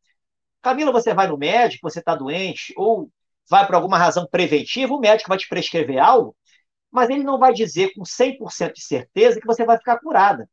Camila, 0.63 0.93
você 0.93 1.13
vai 1.13 1.27
no 1.27 1.37
médico, 1.37 1.91
você 1.91 1.99
está 1.99 2.15
doente, 2.15 2.73
ou 2.77 3.11
vai 3.51 3.67
por 3.67 3.75
alguma 3.75 3.99
razão 3.99 4.27
preventiva, 4.31 4.95
o 4.95 5.01
médico 5.01 5.29
vai 5.29 5.39
te 5.39 5.49
prescrever 5.49 5.99
algo, 5.99 6.37
mas 6.91 7.11
ele 7.11 7.25
não 7.25 7.39
vai 7.39 7.53
dizer 7.53 7.93
com 7.95 8.05
100% 8.05 8.73
de 8.75 8.83
certeza 8.83 9.41
que 9.41 9.47
você 9.47 9.65
vai 9.65 9.77
ficar 9.77 9.99
curada. 9.99 10.49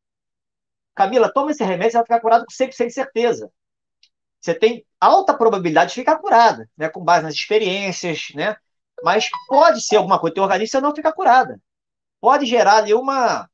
Camila, 0.96 1.32
toma 1.32 1.52
esse 1.52 1.64
remédio, 1.64 1.92
você 1.92 1.98
vai 1.98 2.06
ficar 2.06 2.20
curado 2.20 2.46
com 2.46 2.52
100% 2.52 2.88
de 2.88 2.94
certeza. 2.94 3.52
Você 4.40 4.56
tem 4.56 4.86
alta 5.00 5.38
probabilidade 5.38 5.90
de 5.90 5.96
ficar 5.96 6.18
curada, 6.18 6.70
né, 6.76 6.90
com 6.90 7.04
base 7.04 7.24
nas 7.24 7.36
experiências, 7.36 8.30
né? 8.36 8.56
Mas 9.04 9.30
pode 9.48 9.82
ser 9.82 9.98
alguma 9.98 10.20
coisa, 10.20 10.34
teu 10.34 10.44
organismo 10.44 10.82
não 10.82 10.96
ficar 10.96 11.14
curada 11.14 11.60
pode 12.22 12.46
gerar 12.46 12.78
ali 12.78 12.94
uma 12.94 13.50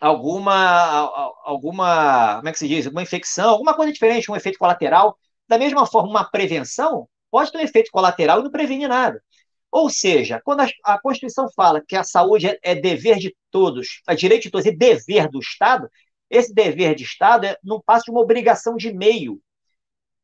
alguma 0.00 1.36
alguma 1.44 2.36
como 2.36 2.48
é 2.48 2.52
que 2.52 2.58
se 2.58 2.68
diz? 2.68 2.86
Uma 2.86 3.02
infecção 3.02 3.50
alguma 3.50 3.74
coisa 3.74 3.92
diferente 3.92 4.30
um 4.30 4.36
efeito 4.36 4.58
colateral. 4.58 5.18
Da 5.48 5.58
mesma 5.58 5.86
forma 5.86 6.08
uma 6.08 6.24
prevenção 6.24 7.08
pode 7.30 7.52
ter 7.52 7.58
um 7.58 7.62
efeito 7.62 7.90
colateral 7.90 8.40
e 8.40 8.44
não 8.44 8.50
prevenir 8.50 8.88
nada. 8.88 9.22
Ou 9.70 9.90
seja 9.90 10.40
quando 10.44 10.60
a, 10.60 10.68
a 10.84 11.00
Constituição 11.00 11.48
fala 11.54 11.82
que 11.86 11.96
a 11.96 12.04
saúde 12.04 12.48
é, 12.48 12.58
é, 12.62 12.74
dever 12.74 13.18
de 13.18 13.36
todos 13.50 14.02
é 14.08 14.14
direito 14.14 14.44
de 14.44 14.50
todos 14.50 14.66
e 14.66 14.72
dever 14.72 15.28
do 15.28 15.40
Estado 15.40 15.90
esse 16.30 16.52
dever 16.52 16.94
de 16.94 17.04
Estado 17.04 17.46
é, 17.46 17.56
não 17.62 17.80
passa 17.80 18.04
de 18.04 18.10
uma 18.10 18.20
obrigação 18.20 18.76
de 18.76 18.92
meio. 18.92 19.40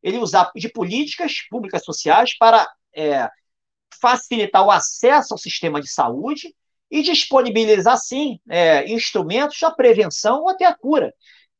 Ele 0.02 0.18
usar 0.18 0.50
de 0.56 0.68
políticas 0.68 1.46
públicas 1.48 1.84
sociais 1.84 2.36
para 2.36 2.68
é, 2.94 3.28
facilitar 4.00 4.66
o 4.66 4.70
acesso 4.70 5.32
ao 5.32 5.38
sistema 5.38 5.80
de 5.80 5.88
saúde 5.88 6.54
e 6.92 7.02
disponibilizar, 7.02 7.96
sim, 7.96 8.38
é, 8.50 8.86
instrumentos 8.92 9.58
da 9.58 9.70
prevenção 9.70 10.42
ou 10.42 10.50
até 10.50 10.66
a 10.66 10.76
cura, 10.76 11.10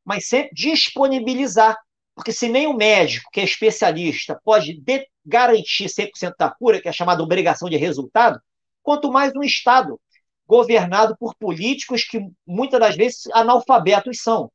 mas 0.05 0.29
sempre 0.29 0.51
disponibilizar, 0.53 1.75
porque 2.15 2.31
se 2.31 2.51
nem 2.51 2.67
o 2.67 2.75
médico, 2.75 3.31
que 3.33 3.41
é 3.41 3.45
especialista, 3.45 4.39
pode 4.45 4.79
garantir 5.25 5.89
100% 5.89 6.35
da 6.39 6.51
cura, 6.51 6.83
que 6.83 6.89
é 6.89 6.93
chamada 6.93 7.23
obrigação 7.23 7.71
de 7.71 7.79
resultado, 7.79 8.39
quanto 8.83 9.11
mais 9.11 9.33
um 9.35 9.43
Estado 9.43 9.99
governado 10.47 11.17
por 11.19 11.35
políticos 11.37 12.05
que 12.05 12.21
muitas 12.47 12.79
das 12.79 12.95
vezes 12.95 13.27
analfabetos 13.33 14.21
são. 14.21 14.53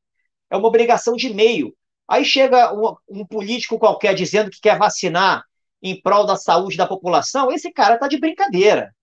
É 0.47 0.55
uma 0.55 0.67
obrigação 0.67 1.15
de 1.15 1.33
meio. 1.33 1.73
Aí 2.07 2.23
chega 2.23 2.71
um, 2.71 2.95
um 3.09 3.25
político 3.25 3.79
qualquer 3.79 4.13
dizendo 4.13 4.51
que 4.51 4.61
quer 4.61 4.77
vacinar 4.77 5.43
em 5.81 5.99
prol 5.99 6.23
da 6.23 6.35
saúde 6.35 6.77
da 6.77 6.85
população, 6.85 7.51
esse 7.51 7.71
cara 7.71 7.95
está 7.95 8.07
de 8.07 8.19
brincadeira. 8.19 8.93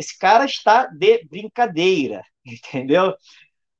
Esse 0.00 0.18
cara 0.18 0.46
está 0.46 0.86
de 0.86 1.24
brincadeira, 1.26 2.22
entendeu? 2.44 3.14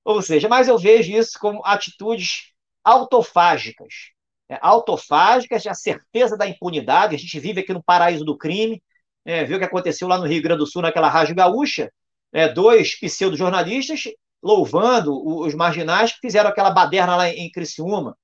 Ou 0.05 0.21
seja, 0.23 0.49
mas 0.49 0.68
eu 0.68 0.79
vejo 0.79 1.12
isso 1.12 1.39
como 1.41 1.64
atitudes 1.64 2.53
autofágicas. 2.85 4.12
É, 4.51 4.59
autofágicas, 4.61 5.66
a 5.66 5.75
certeza 5.75 6.37
da 6.37 6.47
impunidade. 6.47 7.14
A 7.14 7.18
gente 7.18 7.41
vive 7.41 7.61
aqui 7.61 7.73
no 7.73 7.83
paraíso 7.83 8.25
do 8.25 8.37
crime. 8.37 8.83
É, 9.25 9.45
viu 9.45 9.57
o 9.57 9.61
que 9.61 9.64
aconteceu 9.64 10.09
lá 10.09 10.18
no 10.18 10.27
Rio 10.27 10.43
Grande 10.43 10.59
do 10.59 10.66
Sul, 10.66 10.83
naquela 10.83 11.09
Rádio 11.09 11.35
Gaúcha? 11.35 11.91
É, 12.33 12.49
dois 12.49 12.99
pseudo-jornalistas 12.99 14.05
louvando 14.43 15.12
os 15.41 15.55
marginais 15.55 16.12
que 16.12 16.21
fizeram 16.21 16.51
aquela 16.51 16.71
baderna 16.71 17.16
lá 17.16 17.29
em 17.29 17.51
Criciúma, 17.51 18.16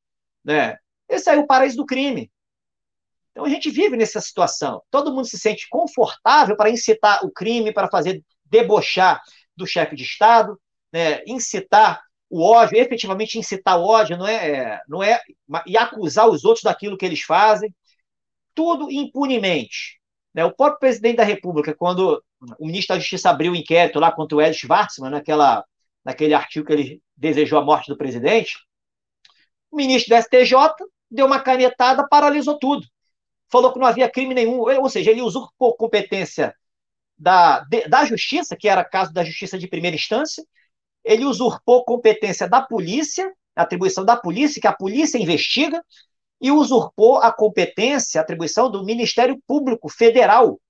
né? 0.44 0.76
Esse 1.08 1.30
aí 1.30 1.38
é 1.38 1.40
o 1.40 1.46
paraíso 1.46 1.76
do 1.76 1.86
crime. 1.86 2.30
Então 3.36 3.44
a 3.44 3.50
gente 3.50 3.70
vive 3.70 3.98
nessa 3.98 4.18
situação. 4.18 4.82
Todo 4.90 5.12
mundo 5.12 5.26
se 5.26 5.38
sente 5.38 5.68
confortável 5.68 6.56
para 6.56 6.70
incitar 6.70 7.22
o 7.22 7.30
crime, 7.30 7.70
para 7.70 7.86
fazer 7.86 8.24
debochar 8.46 9.20
do 9.54 9.66
chefe 9.66 9.94
de 9.94 10.04
Estado, 10.04 10.58
né? 10.90 11.22
incitar 11.26 12.02
o 12.30 12.42
ódio, 12.42 12.78
efetivamente 12.78 13.38
incitar 13.38 13.78
o 13.78 13.84
ódio, 13.84 14.16
não 14.16 14.26
é, 14.26 14.48
é 14.48 14.80
não 14.88 15.02
é 15.02 15.20
e 15.66 15.76
acusar 15.76 16.26
os 16.26 16.46
outros 16.46 16.62
daquilo 16.62 16.96
que 16.96 17.04
eles 17.04 17.20
fazem, 17.20 17.74
tudo 18.54 18.90
impunemente. 18.90 20.00
Né? 20.32 20.42
O 20.42 20.54
próprio 20.54 20.80
presidente 20.80 21.16
da 21.16 21.24
República, 21.24 21.74
quando 21.74 22.24
o 22.58 22.66
ministro 22.66 22.94
da 22.94 23.00
Justiça 23.00 23.28
abriu 23.28 23.52
o 23.52 23.54
um 23.54 23.58
inquérito 23.58 24.00
lá 24.00 24.10
contra 24.10 24.34
o 24.34 24.40
Ed 24.40 24.56
Schwartzman, 24.56 25.10
naquela, 25.10 25.62
naquele 26.02 26.32
artigo 26.32 26.66
que 26.66 26.72
ele 26.72 27.02
desejou 27.14 27.58
a 27.58 27.64
morte 27.64 27.88
do 27.88 27.98
presidente, 27.98 28.56
o 29.70 29.76
ministro 29.76 30.16
do 30.16 30.22
STJ 30.22 30.56
deu 31.10 31.26
uma 31.26 31.38
canetada, 31.38 32.08
paralisou 32.08 32.58
tudo. 32.58 32.86
Falou 33.50 33.72
que 33.72 33.78
não 33.78 33.86
havia 33.86 34.10
crime 34.10 34.34
nenhum, 34.34 34.60
ou 34.60 34.88
seja, 34.88 35.10
ele 35.10 35.22
usurpou 35.22 35.76
competência 35.76 36.54
da, 37.16 37.64
da 37.88 38.04
justiça, 38.04 38.56
que 38.56 38.68
era 38.68 38.84
caso 38.84 39.12
da 39.12 39.24
justiça 39.24 39.58
de 39.58 39.68
primeira 39.68 39.96
instância, 39.96 40.44
ele 41.04 41.24
usurpou 41.24 41.84
competência 41.84 42.48
da 42.48 42.60
polícia, 42.60 43.32
atribuição 43.54 44.04
da 44.04 44.16
polícia, 44.16 44.60
que 44.60 44.66
a 44.66 44.72
polícia 44.72 45.18
investiga, 45.18 45.82
e 46.40 46.50
usurpou 46.50 47.18
a 47.18 47.32
competência, 47.32 48.20
atribuição 48.20 48.70
do 48.70 48.84
Ministério 48.84 49.40
Público 49.46 49.88
Federal, 49.88 50.60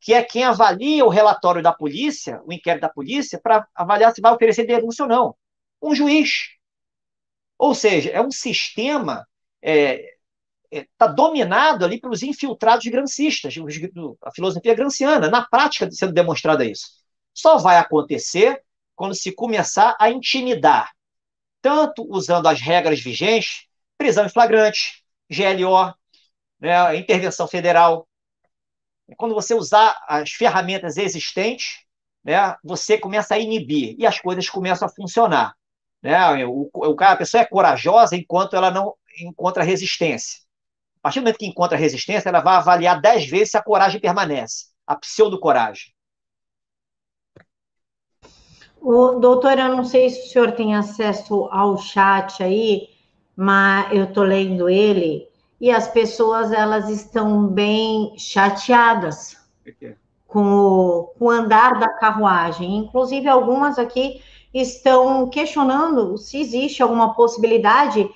que 0.00 0.14
é 0.14 0.22
quem 0.22 0.44
avalia 0.44 1.04
o 1.04 1.08
relatório 1.08 1.62
da 1.62 1.72
polícia, 1.72 2.40
o 2.44 2.52
inquérito 2.52 2.82
da 2.82 2.88
polícia, 2.88 3.40
para 3.42 3.66
avaliar 3.74 4.14
se 4.14 4.20
vai 4.20 4.32
oferecer 4.32 4.66
denúncia 4.66 5.02
ou 5.02 5.08
não. 5.08 5.36
Um 5.82 5.94
juiz. 5.94 6.50
Ou 7.58 7.74
seja, 7.74 8.10
é 8.10 8.20
um 8.20 8.30
sistema 8.30 9.26
é, 9.62 10.14
está 10.70 11.06
é, 11.06 11.12
dominado 11.12 11.84
ali 11.84 12.00
pelos 12.00 12.22
infiltrados 12.22 12.86
grancistas, 12.86 13.54
a 14.22 14.30
filosofia 14.30 14.74
granciana, 14.74 15.28
na 15.28 15.44
prática 15.46 15.90
sendo 15.90 16.12
demonstrada 16.12 16.64
isso. 16.64 16.86
Só 17.34 17.58
vai 17.58 17.76
acontecer 17.76 18.62
quando 18.94 19.14
se 19.14 19.32
começar 19.32 19.96
a 19.98 20.10
intimidar, 20.10 20.90
tanto 21.62 22.06
usando 22.08 22.46
as 22.46 22.60
regras 22.60 23.00
vigentes, 23.00 23.66
prisão 23.96 24.26
em 24.26 24.28
flagrante, 24.28 25.02
GLO, 25.30 25.94
né, 26.60 26.96
intervenção 26.96 27.48
federal. 27.48 28.06
Quando 29.16 29.34
você 29.34 29.54
usar 29.54 29.98
as 30.06 30.30
ferramentas 30.30 30.96
existentes, 30.96 31.84
né, 32.22 32.56
você 32.62 32.98
começa 32.98 33.34
a 33.34 33.38
inibir 33.38 33.96
e 33.98 34.06
as 34.06 34.20
coisas 34.20 34.48
começam 34.48 34.86
a 34.86 34.90
funcionar. 34.90 35.54
Né? 36.02 36.46
O, 36.46 36.70
o, 36.72 36.96
a 37.00 37.16
pessoa 37.16 37.42
é 37.42 37.46
corajosa 37.46 38.16
enquanto 38.16 38.54
ela 38.54 38.70
não 38.70 38.94
encontra 39.18 39.64
resistência. 39.64 40.40
A 41.00 41.04
partir 41.04 41.20
do 41.20 41.22
momento 41.22 41.38
que 41.38 41.46
encontra 41.46 41.78
resistência, 41.78 42.28
ela 42.28 42.40
vai 42.40 42.56
avaliar 42.56 43.00
dez 43.00 43.26
vezes 43.28 43.52
se 43.52 43.56
a 43.56 43.62
coragem 43.62 44.00
permanece, 44.00 44.66
a 44.86 44.94
pseudo-coragem. 44.94 45.94
O, 48.80 49.18
doutor, 49.18 49.58
eu 49.58 49.68
não 49.68 49.84
sei 49.84 50.10
se 50.10 50.20
o 50.20 50.30
senhor 50.30 50.52
tem 50.52 50.74
acesso 50.74 51.48
ao 51.50 51.78
chat 51.78 52.42
aí, 52.42 52.88
mas 53.34 53.92
eu 53.92 54.04
estou 54.04 54.24
lendo 54.24 54.68
ele 54.68 55.26
e 55.58 55.70
as 55.70 55.88
pessoas 55.88 56.52
elas 56.52 56.88
estão 56.88 57.46
bem 57.46 58.14
chateadas 58.18 59.36
com 60.26 60.42
o, 60.42 61.04
com 61.18 61.26
o 61.26 61.30
andar 61.30 61.78
da 61.78 61.88
carruagem. 61.88 62.76
Inclusive, 62.76 63.28
algumas 63.28 63.78
aqui 63.78 64.22
estão 64.52 65.28
questionando 65.28 66.16
se 66.16 66.40
existe 66.40 66.82
alguma 66.82 67.14
possibilidade 67.14 68.08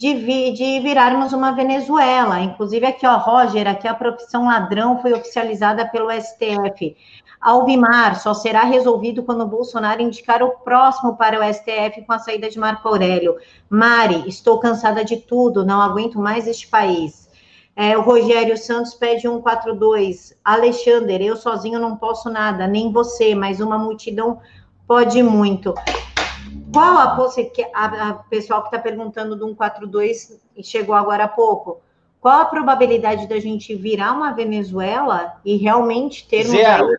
de, 0.00 0.14
vi, 0.14 0.50
de 0.52 0.80
virarmos 0.80 1.34
uma 1.34 1.52
Venezuela. 1.52 2.40
Inclusive, 2.40 2.86
aqui, 2.86 3.06
ó, 3.06 3.18
Roger, 3.18 3.68
aqui 3.68 3.86
a 3.86 3.92
profissão 3.92 4.46
ladrão 4.46 4.98
foi 5.02 5.12
oficializada 5.12 5.86
pelo 5.90 6.08
STF. 6.10 6.96
Alvimar 7.38 8.18
só 8.18 8.32
será 8.32 8.62
resolvido 8.62 9.22
quando 9.22 9.46
Bolsonaro 9.46 10.00
indicar 10.00 10.42
o 10.42 10.52
próximo 10.52 11.18
para 11.18 11.38
o 11.38 11.52
STF 11.52 12.00
com 12.06 12.14
a 12.14 12.18
saída 12.18 12.48
de 12.48 12.58
Marco 12.58 12.88
Aurélio. 12.88 13.36
Mari, 13.68 14.24
estou 14.26 14.58
cansada 14.58 15.04
de 15.04 15.18
tudo, 15.18 15.66
não 15.66 15.82
aguento 15.82 16.18
mais 16.18 16.48
este 16.48 16.66
país. 16.66 17.28
É, 17.76 17.96
o 17.96 18.00
Rogério 18.00 18.56
Santos 18.56 18.94
pede 18.94 19.22
142. 19.22 20.34
Alexander, 20.42 21.20
eu 21.20 21.36
sozinho 21.36 21.78
não 21.78 21.94
posso 21.96 22.30
nada, 22.30 22.66
nem 22.66 22.90
você, 22.90 23.34
mas 23.34 23.60
uma 23.60 23.76
multidão 23.76 24.40
pode 24.86 25.22
muito. 25.22 25.74
Qual 26.72 26.98
a 26.98 27.16
possibilidade? 27.16 27.70
A, 27.74 28.10
a 28.10 28.14
pessoal 28.14 28.62
que 28.62 28.68
está 28.68 28.78
perguntando 28.78 29.36
do 29.36 29.46
142 29.46 30.40
e 30.56 30.62
chegou 30.62 30.94
agora 30.94 31.24
há 31.24 31.28
pouco. 31.28 31.80
Qual 32.20 32.40
a 32.40 32.44
probabilidade 32.44 33.26
da 33.26 33.40
gente 33.40 33.74
virar 33.74 34.12
uma 34.12 34.32
Venezuela 34.32 35.40
e 35.44 35.56
realmente 35.56 36.28
ter 36.28 36.44
Zero. 36.44 36.98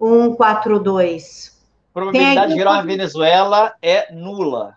um 0.00 0.30
142. 0.30 1.60
A 1.90 1.92
probabilidade 1.92 2.52
de 2.52 2.58
virar 2.58 2.72
uma 2.72 2.82
Venezuela 2.82 3.74
é 3.82 4.12
nula. 4.12 4.76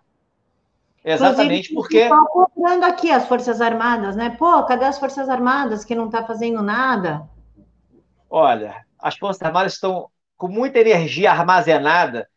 Exatamente 1.04 1.74
porque. 1.74 2.00
Estão 2.00 2.26
cobrando 2.26 2.86
aqui 2.86 3.10
as 3.10 3.26
Forças 3.26 3.62
Armadas, 3.62 4.16
né? 4.16 4.30
Pô, 4.32 4.64
cadê 4.64 4.86
as 4.86 5.00
Forças 5.00 5.30
Armadas 5.30 5.86
que 5.86 5.96
não 5.96 6.08
está 6.08 6.24
fazendo 6.24 6.62
nada? 6.62 7.28
Olha, 8.30 8.86
as 9.00 9.18
Forças 9.18 9.42
Armadas 9.42 9.74
estão 9.74 10.10
com 10.38 10.48
muita 10.48 10.80
energia 10.80 11.32
armazenada. 11.32 12.28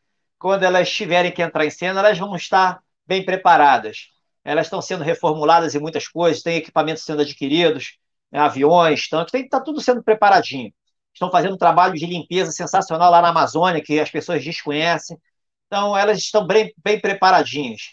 Quando 0.42 0.64
elas 0.64 0.90
tiverem 0.90 1.32
que 1.32 1.42
entrar 1.42 1.64
em 1.64 1.70
cena, 1.70 2.00
elas 2.00 2.18
vão 2.18 2.36
estar 2.36 2.82
bem 3.06 3.24
preparadas. 3.24 4.08
Elas 4.44 4.66
estão 4.66 4.82
sendo 4.82 5.04
reformuladas 5.04 5.74
em 5.74 5.80
muitas 5.80 6.08
coisas, 6.08 6.42
tem 6.42 6.56
equipamentos 6.56 7.04
sendo 7.04 7.22
adquiridos, 7.22 7.98
né, 8.30 8.40
aviões, 8.40 9.08
tanques, 9.08 9.32
está 9.34 9.60
tudo 9.60 9.80
sendo 9.80 10.02
preparadinho 10.02 10.72
estão 11.12 11.30
fazendo 11.30 11.54
um 11.54 11.58
trabalho 11.58 11.94
de 11.94 12.06
limpeza 12.06 12.50
sensacional 12.50 13.10
lá 13.10 13.20
na 13.20 13.28
Amazônia, 13.28 13.82
que 13.82 14.00
as 14.00 14.10
pessoas 14.10 14.44
desconhecem. 14.44 15.18
Então, 15.66 15.96
elas 15.96 16.18
estão 16.18 16.46
bem, 16.46 16.72
bem 16.82 17.00
preparadinhas. 17.00 17.92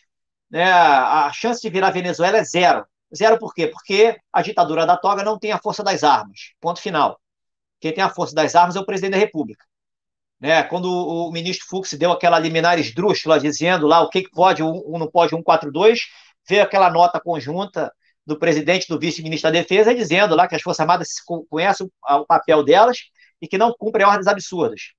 Né? 0.49 0.63
A 0.71 1.31
chance 1.33 1.61
de 1.61 1.69
virar 1.69 1.91
Venezuela 1.91 2.37
é 2.37 2.43
zero. 2.43 2.85
Zero 3.15 3.37
por 3.39 3.53
quê? 3.53 3.67
Porque 3.67 4.17
a 4.31 4.41
ditadura 4.41 4.85
da 4.85 4.97
toga 4.97 5.23
não 5.23 5.37
tem 5.37 5.51
a 5.51 5.59
força 5.59 5.83
das 5.83 6.03
armas. 6.03 6.53
Ponto 6.59 6.81
final. 6.81 7.19
Quem 7.79 7.93
tem 7.93 8.03
a 8.03 8.09
força 8.09 8.35
das 8.35 8.55
armas 8.55 8.75
é 8.75 8.79
o 8.79 8.85
presidente 8.85 9.11
da 9.13 9.17
República. 9.17 9.65
Né? 10.39 10.63
Quando 10.63 10.85
o 10.85 11.31
ministro 11.31 11.67
Fux 11.67 11.93
deu 11.93 12.11
aquela 12.11 12.39
liminar 12.39 12.79
esdrúxula 12.79 13.39
dizendo 13.39 13.85
lá 13.85 14.01
o 14.01 14.09
que, 14.09 14.29
pode, 14.29 14.63
um, 14.63 14.97
não 14.97 15.09
pode 15.09 15.31
142, 15.31 16.01
veio 16.47 16.63
aquela 16.63 16.89
nota 16.89 17.19
conjunta 17.19 17.93
do 18.25 18.37
presidente 18.37 18.87
do 18.87 18.99
vice-ministro 18.99 19.51
da 19.51 19.59
Defesa 19.59 19.93
dizendo 19.93 20.35
lá 20.35 20.47
que 20.47 20.55
as 20.55 20.61
Forças 20.61 20.81
Armadas 20.81 21.09
conhecem 21.49 21.89
o 22.07 22.25
papel 22.25 22.63
delas 22.63 22.99
e 23.41 23.47
que 23.47 23.57
não 23.57 23.73
cumprem 23.73 24.05
ordens 24.05 24.27
absurdas. 24.27 24.93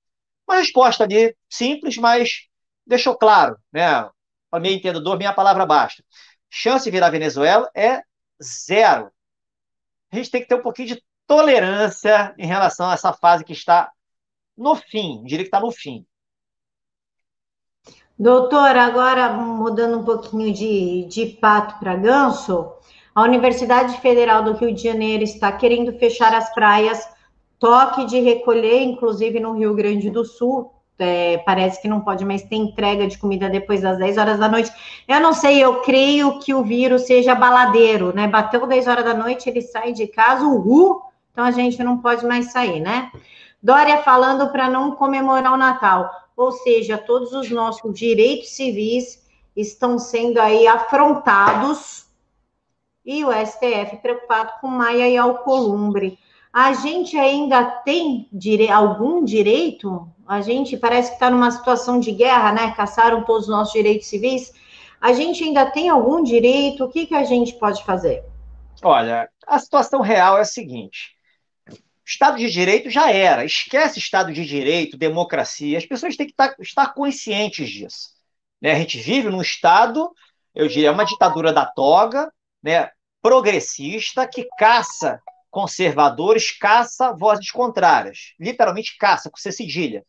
Uma 0.47 0.57
resposta 0.57 1.03
ali 1.03 1.35
simples, 1.49 1.97
mas 1.97 2.47
deixou 2.85 3.15
claro, 3.15 3.57
né? 3.71 4.09
Para 4.49 4.59
mim 4.59 4.73
entendedor, 4.73 5.17
minha 5.17 5.33
palavra 5.33 5.65
basta. 5.65 6.03
Chance 6.49 6.83
de 6.83 6.91
virar 6.91 7.09
Venezuela 7.09 7.69
é 7.73 8.01
zero. 8.43 9.09
A 10.11 10.17
gente 10.17 10.29
tem 10.29 10.41
que 10.41 10.47
ter 10.47 10.55
um 10.55 10.61
pouquinho 10.61 10.89
de 10.89 11.03
tolerância 11.25 12.35
em 12.37 12.45
relação 12.45 12.89
a 12.89 12.93
essa 12.93 13.13
fase 13.13 13.45
que 13.45 13.53
está 13.53 13.89
no 14.61 14.75
fim, 14.75 15.23
diria 15.23 15.43
que 15.43 15.47
está 15.47 15.59
no 15.59 15.71
fim. 15.71 16.05
Doutor, 18.17 18.77
agora 18.77 19.33
mudando 19.33 19.97
um 19.97 20.03
pouquinho 20.03 20.53
de, 20.53 21.05
de 21.05 21.25
pato 21.41 21.79
para 21.79 21.95
ganso, 21.95 22.71
a 23.15 23.23
Universidade 23.23 23.99
Federal 23.99 24.43
do 24.43 24.53
Rio 24.53 24.71
de 24.71 24.83
Janeiro 24.83 25.23
está 25.23 25.51
querendo 25.51 25.97
fechar 25.97 26.33
as 26.35 26.53
praias, 26.53 27.03
toque 27.57 28.05
de 28.05 28.19
recolher, 28.19 28.83
inclusive 28.83 29.39
no 29.39 29.53
Rio 29.53 29.73
Grande 29.73 30.11
do 30.11 30.23
Sul. 30.23 30.71
É, 30.99 31.39
parece 31.39 31.81
que 31.81 31.87
não 31.87 32.01
pode 32.01 32.23
mais 32.23 32.43
ter 32.43 32.57
entrega 32.57 33.07
de 33.07 33.17
comida 33.17 33.49
depois 33.49 33.81
das 33.81 33.97
10 33.97 34.19
horas 34.19 34.37
da 34.37 34.47
noite. 34.47 34.71
Eu 35.07 35.19
não 35.19 35.33
sei, 35.33 35.57
eu 35.57 35.81
creio 35.81 36.37
que 36.37 36.53
o 36.53 36.63
vírus 36.63 37.07
seja 37.07 37.33
baladeiro, 37.33 38.13
né? 38.13 38.27
Bateu 38.27 38.67
10 38.67 38.87
horas 38.87 39.03
da 39.03 39.15
noite, 39.15 39.49
ele 39.49 39.63
sai 39.63 39.93
de 39.93 40.05
casa, 40.05 40.45
uhul, 40.45 41.01
então 41.31 41.43
a 41.43 41.49
gente 41.49 41.83
não 41.83 41.97
pode 41.97 42.23
mais 42.23 42.51
sair, 42.51 42.79
né? 42.79 43.11
Dória 43.61 44.01
falando 44.01 44.51
para 44.51 44.69
não 44.69 44.95
comemorar 44.95 45.53
o 45.53 45.57
Natal, 45.57 46.09
ou 46.35 46.51
seja, 46.51 46.97
todos 46.97 47.31
os 47.33 47.49
nossos 47.51 47.93
direitos 47.93 48.49
civis 48.49 49.21
estão 49.55 49.99
sendo 49.99 50.39
aí 50.39 50.67
afrontados 50.67 52.05
e 53.05 53.23
o 53.25 53.31
STF 53.31 53.97
preocupado 54.01 54.53
com 54.59 54.67
Maia 54.67 55.07
e 55.09 55.17
Alcolumbre. 55.17 56.17
A 56.53 56.73
gente 56.73 57.17
ainda 57.17 57.63
tem 57.63 58.27
dire... 58.31 58.69
algum 58.69 59.23
direito? 59.23 60.07
A 60.27 60.41
gente 60.41 60.75
parece 60.77 61.09
que 61.09 61.15
está 61.15 61.29
numa 61.29 61.51
situação 61.51 61.99
de 61.99 62.11
guerra, 62.11 62.51
né? 62.51 62.71
Caçaram 62.71 63.23
todos 63.23 63.43
os 63.43 63.49
nossos 63.49 63.73
direitos 63.73 64.07
civis. 64.07 64.53
A 64.99 65.13
gente 65.13 65.43
ainda 65.43 65.65
tem 65.65 65.89
algum 65.89 66.21
direito? 66.23 66.83
O 66.83 66.89
que, 66.89 67.05
que 67.05 67.15
a 67.15 67.23
gente 67.23 67.53
pode 67.55 67.83
fazer? 67.83 68.23
Olha, 68.83 69.29
a 69.47 69.59
situação 69.59 70.01
real 70.01 70.37
é 70.37 70.41
a 70.41 70.45
seguinte: 70.45 71.15
Estado 72.11 72.37
de 72.37 72.49
Direito 72.49 72.89
já 72.89 73.09
era. 73.09 73.45
Esquece 73.45 73.99
Estado 73.99 74.33
de 74.33 74.45
Direito, 74.45 74.97
democracia. 74.97 75.77
As 75.77 75.85
pessoas 75.85 76.17
têm 76.17 76.25
que 76.25 76.33
estar, 76.33 76.49
tá, 76.49 76.55
estar 76.59 76.93
conscientes 76.93 77.69
disso. 77.69 78.09
Né? 78.61 78.73
A 78.73 78.75
gente 78.75 78.97
vive 78.99 79.29
num 79.29 79.41
Estado, 79.41 80.11
eu 80.53 80.67
diria, 80.67 80.91
uma 80.91 81.05
ditadura 81.05 81.53
da 81.53 81.65
toga, 81.65 82.31
né? 82.61 82.89
progressista, 83.21 84.27
que 84.27 84.45
caça 84.57 85.21
conservadores, 85.49 86.51
caça 86.51 87.13
vozes 87.13 87.49
contrárias. 87.49 88.33
Literalmente 88.37 88.97
caça, 88.97 89.29
com 89.29 89.37
C 89.37 89.51
cedilha. 89.51 90.03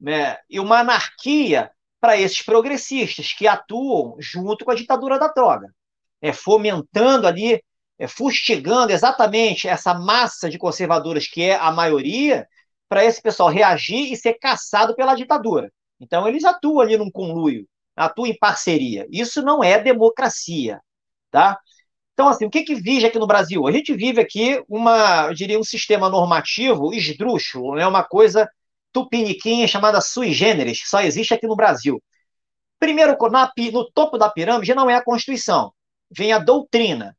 Né? 0.00 0.36
E 0.50 0.58
uma 0.58 0.80
anarquia 0.80 1.70
para 2.00 2.16
esses 2.16 2.42
progressistas 2.42 3.32
que 3.32 3.46
atuam 3.46 4.16
junto 4.18 4.64
com 4.64 4.72
a 4.72 4.74
ditadura 4.74 5.18
da 5.18 5.28
droga, 5.28 5.72
é, 6.20 6.32
fomentando 6.32 7.26
ali, 7.26 7.62
é, 7.98 8.06
fustigando 8.06 8.92
exatamente 8.92 9.68
essa 9.68 9.94
massa 9.94 10.48
de 10.50 10.58
conservadores 10.58 11.28
que 11.28 11.42
é 11.42 11.56
a 11.56 11.70
maioria, 11.70 12.46
para 12.88 13.04
esse 13.04 13.20
pessoal 13.20 13.48
reagir 13.48 14.12
e 14.12 14.16
ser 14.16 14.34
caçado 14.34 14.94
pela 14.94 15.14
ditadura. 15.14 15.72
Então 16.00 16.26
eles 16.28 16.44
atuam 16.44 16.80
ali 16.80 16.96
num 16.96 17.10
conluio, 17.10 17.66
atuam 17.96 18.26
em 18.26 18.38
parceria. 18.38 19.06
Isso 19.10 19.42
não 19.42 19.62
é 19.62 19.78
democracia, 19.78 20.80
tá? 21.30 21.58
Então, 22.12 22.28
assim, 22.28 22.46
o 22.46 22.50
que, 22.50 22.62
que 22.62 22.74
vige 22.74 23.06
aqui 23.06 23.18
no 23.18 23.26
Brasil? 23.26 23.66
A 23.66 23.72
gente 23.72 23.94
vive 23.94 24.20
aqui 24.22 24.62
uma, 24.68 25.26
eu 25.26 25.34
diria, 25.34 25.58
um 25.58 25.64
sistema 25.64 26.08
normativo 26.08 26.94
esdrúxulo, 26.94 27.74
né? 27.74 27.86
uma 27.86 28.02
coisa 28.02 28.48
tupiniquinha 28.90 29.68
chamada 29.68 30.00
sui 30.00 30.32
generis, 30.32 30.80
que 30.82 30.88
só 30.88 31.02
existe 31.02 31.34
aqui 31.34 31.46
no 31.46 31.56
Brasil. 31.56 32.02
Primeiro, 32.78 33.16
na, 33.30 33.52
no 33.72 33.90
topo 33.92 34.16
da 34.16 34.30
pirâmide 34.30 34.74
não 34.74 34.88
é 34.88 34.94
a 34.94 35.04
Constituição, 35.04 35.72
vem 36.10 36.32
a 36.32 36.38
doutrina. 36.38 37.15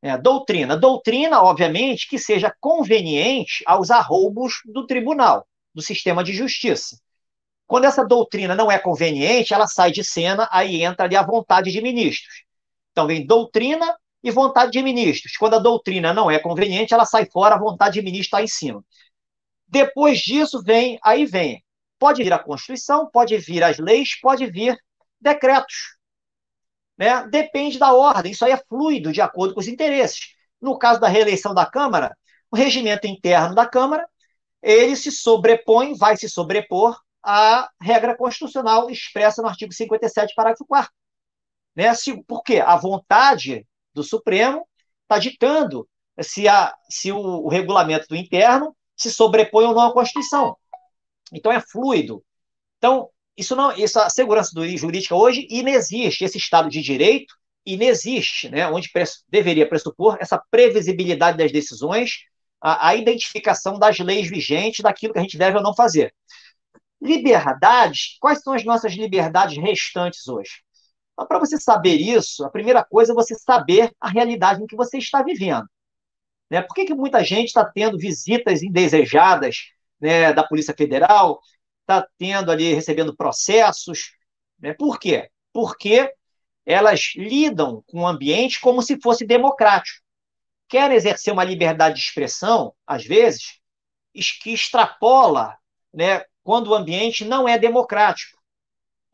É, 0.00 0.16
doutrina. 0.16 0.76
Doutrina, 0.76 1.42
obviamente, 1.42 2.08
que 2.08 2.18
seja 2.18 2.54
conveniente 2.60 3.62
aos 3.66 3.90
arroubos 3.90 4.54
do 4.64 4.86
tribunal, 4.86 5.46
do 5.74 5.82
sistema 5.82 6.22
de 6.22 6.32
justiça. 6.32 6.98
Quando 7.66 7.84
essa 7.84 8.04
doutrina 8.04 8.54
não 8.54 8.70
é 8.70 8.78
conveniente, 8.78 9.52
ela 9.52 9.66
sai 9.66 9.90
de 9.90 10.02
cena, 10.04 10.48
aí 10.50 10.82
entra 10.82 11.04
ali 11.04 11.16
a 11.16 11.22
vontade 11.22 11.70
de 11.70 11.80
ministros. 11.80 12.44
Então 12.92 13.06
vem 13.06 13.26
doutrina, 13.26 13.94
e 14.22 14.30
vontade 14.30 14.72
de 14.72 14.82
ministros. 14.82 15.36
Quando 15.36 15.54
a 15.54 15.58
doutrina 15.58 16.12
não 16.12 16.30
é 16.30 16.38
conveniente, 16.38 16.94
ela 16.94 17.04
sai 17.04 17.26
fora, 17.26 17.54
a 17.54 17.58
vontade 17.58 17.94
de 17.94 18.02
ministro 18.02 18.38
está 18.38 18.42
em 18.42 18.46
cima. 18.46 18.84
Depois 19.66 20.20
disso 20.20 20.62
vem, 20.62 20.98
aí 21.02 21.26
vem, 21.26 21.62
pode 21.98 22.22
vir 22.22 22.32
a 22.32 22.38
Constituição, 22.38 23.08
pode 23.10 23.36
vir 23.38 23.62
as 23.62 23.78
leis, 23.78 24.18
pode 24.20 24.46
vir 24.46 24.78
decretos. 25.20 25.97
Né? 26.98 27.26
Depende 27.28 27.78
da 27.78 27.94
ordem, 27.94 28.32
isso 28.32 28.44
aí 28.44 28.52
é 28.52 28.62
fluido, 28.68 29.12
de 29.12 29.20
acordo 29.20 29.54
com 29.54 29.60
os 29.60 29.68
interesses. 29.68 30.34
No 30.60 30.78
caso 30.78 31.00
da 31.00 31.08
reeleição 31.08 31.54
da 31.54 31.64
Câmara, 31.64 32.16
o 32.50 32.56
regimento 32.56 33.06
interno 33.06 33.54
da 33.54 33.66
Câmara, 33.66 34.06
ele 34.60 34.96
se 34.96 35.12
sobrepõe, 35.12 35.94
vai 35.94 36.16
se 36.16 36.28
sobrepor 36.28 37.00
à 37.22 37.70
regra 37.80 38.16
constitucional 38.16 38.90
expressa 38.90 39.40
no 39.40 39.48
artigo 39.48 39.72
57, 39.72 40.34
parágrafo 40.34 40.66
4 40.66 40.90
né? 41.78 41.92
Por 42.26 42.42
quê? 42.42 42.58
A 42.58 42.74
vontade 42.74 43.64
do 43.94 44.02
Supremo 44.02 44.66
está 45.02 45.16
ditando 45.16 45.88
se, 46.20 46.48
a, 46.48 46.74
se 46.90 47.12
o, 47.12 47.18
o, 47.18 47.48
regulamento 47.48 48.08
do 48.08 48.16
interno 48.16 48.76
se 48.96 49.12
sobrepõe 49.12 49.64
ou 49.64 49.74
não 49.74 49.82
à 49.82 49.92
Constituição. 49.92 50.56
Então 51.32 51.52
é 51.52 51.60
fluido. 51.60 52.24
Então, 52.78 53.08
isso 53.38 53.54
não, 53.54 53.70
essa 53.70 54.10
segurança 54.10 54.50
jurídica 54.76 55.14
hoje 55.14 55.46
inexiste, 55.48 56.24
esse 56.24 56.38
Estado 56.38 56.68
de 56.68 56.82
Direito 56.82 57.34
inexiste, 57.64 58.48
né, 58.48 58.66
onde 58.68 58.90
deveria 59.28 59.68
pressupor 59.68 60.16
essa 60.20 60.42
previsibilidade 60.50 61.38
das 61.38 61.52
decisões, 61.52 62.24
a, 62.60 62.88
a 62.88 62.96
identificação 62.96 63.78
das 63.78 63.98
leis 63.98 64.28
vigentes, 64.28 64.80
daquilo 64.82 65.12
que 65.12 65.18
a 65.18 65.22
gente 65.22 65.38
deve 65.38 65.56
ou 65.56 65.62
não 65.62 65.74
fazer. 65.74 66.12
Liberdades, 67.00 68.16
quais 68.20 68.40
são 68.40 68.54
as 68.54 68.64
nossas 68.64 68.92
liberdades 68.94 69.56
restantes 69.56 70.26
hoje? 70.26 70.62
Então, 71.12 71.26
para 71.26 71.38
você 71.38 71.60
saber 71.60 71.96
isso, 71.96 72.44
a 72.44 72.50
primeira 72.50 72.84
coisa 72.84 73.12
é 73.12 73.14
você 73.14 73.34
saber 73.34 73.92
a 74.00 74.08
realidade 74.08 74.62
em 74.62 74.66
que 74.66 74.76
você 74.76 74.98
está 74.98 75.22
vivendo. 75.22 75.66
Né? 76.50 76.62
Por 76.62 76.74
que, 76.74 76.86
que 76.86 76.94
muita 76.94 77.22
gente 77.22 77.48
está 77.48 77.64
tendo 77.64 77.98
visitas 77.98 78.62
indesejadas 78.62 79.70
né, 80.00 80.32
da 80.32 80.42
Polícia 80.42 80.74
Federal, 80.76 81.40
está 81.88 82.06
tendo 82.18 82.50
ali, 82.50 82.74
recebendo 82.74 83.16
processos? 83.16 84.12
Né? 84.58 84.74
Por 84.74 84.98
quê? 84.98 85.30
Porque 85.52 86.12
elas 86.66 87.12
lidam 87.16 87.82
com 87.86 88.02
o 88.02 88.06
ambiente 88.06 88.60
como 88.60 88.82
se 88.82 89.00
fosse 89.00 89.26
democrático. 89.26 90.04
Querem 90.68 90.96
exercer 90.96 91.32
uma 91.32 91.44
liberdade 91.44 91.96
de 91.96 92.02
expressão, 92.02 92.74
às 92.86 93.04
vezes, 93.04 93.58
que 94.42 94.52
extrapola 94.52 95.56
né, 95.94 96.22
quando 96.42 96.68
o 96.68 96.74
ambiente 96.74 97.24
não 97.24 97.48
é 97.48 97.58
democrático. 97.58 98.38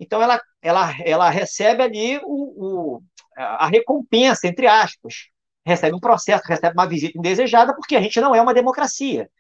Então, 0.01 0.21
ela 0.21 0.41
ela, 0.65 0.95
ela 1.05 1.29
recebe 1.29 1.83
ali 1.83 2.19
o, 2.25 2.97
o, 2.97 3.03
a 3.37 3.67
recompensa, 3.67 4.49
entre 4.49 4.67
aspas. 4.67 5.29
Recebe 5.65 5.95
um 5.95 6.01
processo, 6.01 6.43
recebe 6.47 6.73
uma 6.75 6.89
visita 6.89 7.19
indesejada, 7.19 7.75
porque 7.75 7.95
a 7.95 8.01
gente 8.01 8.19
não 8.19 8.35
é 8.35 8.41
uma 8.41 8.55
democracia. 8.55 9.31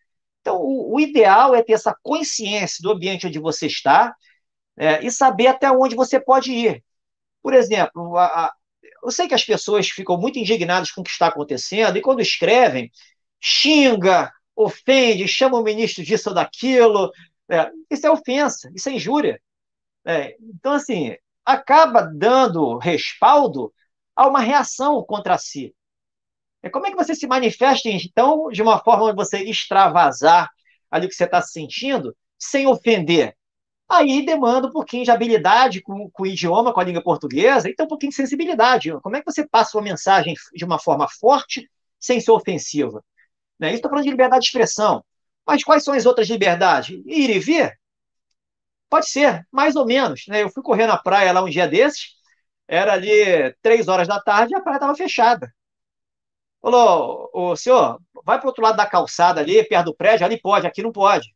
Então, 0.44 0.58
o, 0.60 0.96
o 0.96 1.00
ideal 1.00 1.54
é 1.54 1.62
ter 1.62 1.72
essa 1.72 1.96
consciência 2.02 2.82
do 2.82 2.92
ambiente 2.92 3.26
onde 3.26 3.38
você 3.38 3.66
está 3.66 4.14
é, 4.76 5.02
e 5.02 5.10
saber 5.10 5.46
até 5.46 5.70
onde 5.70 5.96
você 5.96 6.20
pode 6.20 6.52
ir. 6.52 6.84
Por 7.42 7.54
exemplo, 7.54 8.18
a, 8.18 8.26
a, 8.26 8.54
eu 9.02 9.10
sei 9.10 9.26
que 9.26 9.34
as 9.34 9.42
pessoas 9.42 9.88
ficam 9.88 10.18
muito 10.18 10.38
indignadas 10.38 10.90
com 10.90 11.00
o 11.00 11.04
que 11.04 11.10
está 11.10 11.28
acontecendo 11.28 11.96
e 11.96 12.02
quando 12.02 12.20
escrevem, 12.20 12.92
xinga, 13.40 14.30
ofende, 14.54 15.26
chama 15.26 15.58
o 15.58 15.62
ministro 15.62 16.04
disso 16.04 16.28
ou 16.28 16.34
daquilo. 16.34 17.10
É, 17.50 17.70
isso 17.90 18.06
é 18.06 18.10
ofensa, 18.10 18.70
isso 18.74 18.90
é 18.90 18.92
injúria. 18.92 19.40
É, 20.04 20.36
então, 20.42 20.72
assim, 20.74 21.16
acaba 21.42 22.02
dando 22.02 22.76
respaldo 22.76 23.72
a 24.14 24.28
uma 24.28 24.40
reação 24.40 25.02
contra 25.04 25.38
si. 25.38 25.74
É, 26.64 26.70
como 26.70 26.86
é 26.86 26.90
que 26.90 26.96
você 26.96 27.14
se 27.14 27.26
manifesta, 27.26 27.90
então, 27.90 28.48
de 28.48 28.62
uma 28.62 28.78
forma 28.82 29.04
onde 29.04 29.16
você 29.16 29.38
extravasar 29.44 30.50
ali 30.90 31.04
o 31.04 31.08
que 31.10 31.14
você 31.14 31.24
está 31.24 31.42
sentindo, 31.42 32.16
sem 32.38 32.66
ofender? 32.66 33.36
Aí 33.86 34.24
demanda 34.24 34.68
um 34.68 34.72
pouquinho 34.72 35.04
de 35.04 35.10
habilidade 35.10 35.82
com, 35.82 36.08
com, 36.10 36.22
o 36.22 36.26
idioma, 36.26 36.72
com 36.72 36.80
a 36.80 36.84
língua 36.84 37.02
portuguesa, 37.02 37.68
e 37.68 37.74
tem 37.74 37.84
um 37.84 37.88
pouquinho 37.88 38.08
de 38.10 38.16
sensibilidade. 38.16 38.90
Como 39.02 39.14
é 39.14 39.20
que 39.20 39.30
você 39.30 39.46
passa 39.46 39.76
uma 39.76 39.84
mensagem 39.84 40.32
de 40.54 40.64
uma 40.64 40.78
forma 40.78 41.06
forte, 41.06 41.70
sem 42.00 42.18
ser 42.18 42.30
ofensiva? 42.30 43.04
Né? 43.60 43.68
Isso 43.68 43.76
estou 43.76 43.90
falando 43.90 44.04
de 44.04 44.10
liberdade 44.10 44.40
de 44.40 44.46
expressão. 44.46 45.04
Mas 45.46 45.62
quais 45.62 45.84
são 45.84 45.92
as 45.92 46.06
outras 46.06 46.28
liberdades? 46.30 46.98
Ir 47.04 47.28
e 47.28 47.38
vir? 47.38 47.78
Pode 48.88 49.10
ser, 49.10 49.46
mais 49.52 49.76
ou 49.76 49.84
menos. 49.84 50.24
Né? 50.28 50.42
Eu 50.42 50.48
fui 50.48 50.62
correr 50.62 50.86
na 50.86 50.96
praia 50.96 51.30
lá 51.30 51.42
um 51.42 51.50
dia 51.50 51.68
desses, 51.68 52.14
era 52.66 52.94
ali 52.94 53.54
três 53.60 53.86
horas 53.86 54.08
da 54.08 54.18
tarde 54.18 54.54
e 54.54 54.56
a 54.56 54.62
praia 54.62 54.76
estava 54.76 54.94
fechada. 54.94 55.52
Falou, 56.64 57.28
o 57.34 57.54
senhor, 57.54 58.00
vai 58.24 58.38
para 58.38 58.46
o 58.46 58.48
outro 58.48 58.62
lado 58.62 58.78
da 58.78 58.86
calçada 58.86 59.38
ali, 59.38 59.62
perto 59.68 59.84
do 59.84 59.94
prédio, 59.94 60.24
ali 60.24 60.40
pode, 60.40 60.66
aqui 60.66 60.82
não 60.82 60.90
pode. 60.90 61.28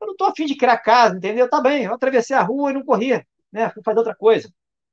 Eu 0.00 0.06
não 0.06 0.12
estou 0.12 0.28
afim 0.28 0.46
de 0.46 0.54
criar 0.54 0.76
casa, 0.76 1.16
entendeu? 1.16 1.50
Tá 1.50 1.60
bem, 1.60 1.82
eu 1.82 1.94
atravessei 1.94 2.36
a 2.36 2.42
rua 2.42 2.70
e 2.70 2.74
não 2.74 2.84
corri, 2.84 3.20
né? 3.52 3.70
Fui 3.70 3.82
fazer 3.82 3.98
outra 3.98 4.14
coisa. 4.14 4.48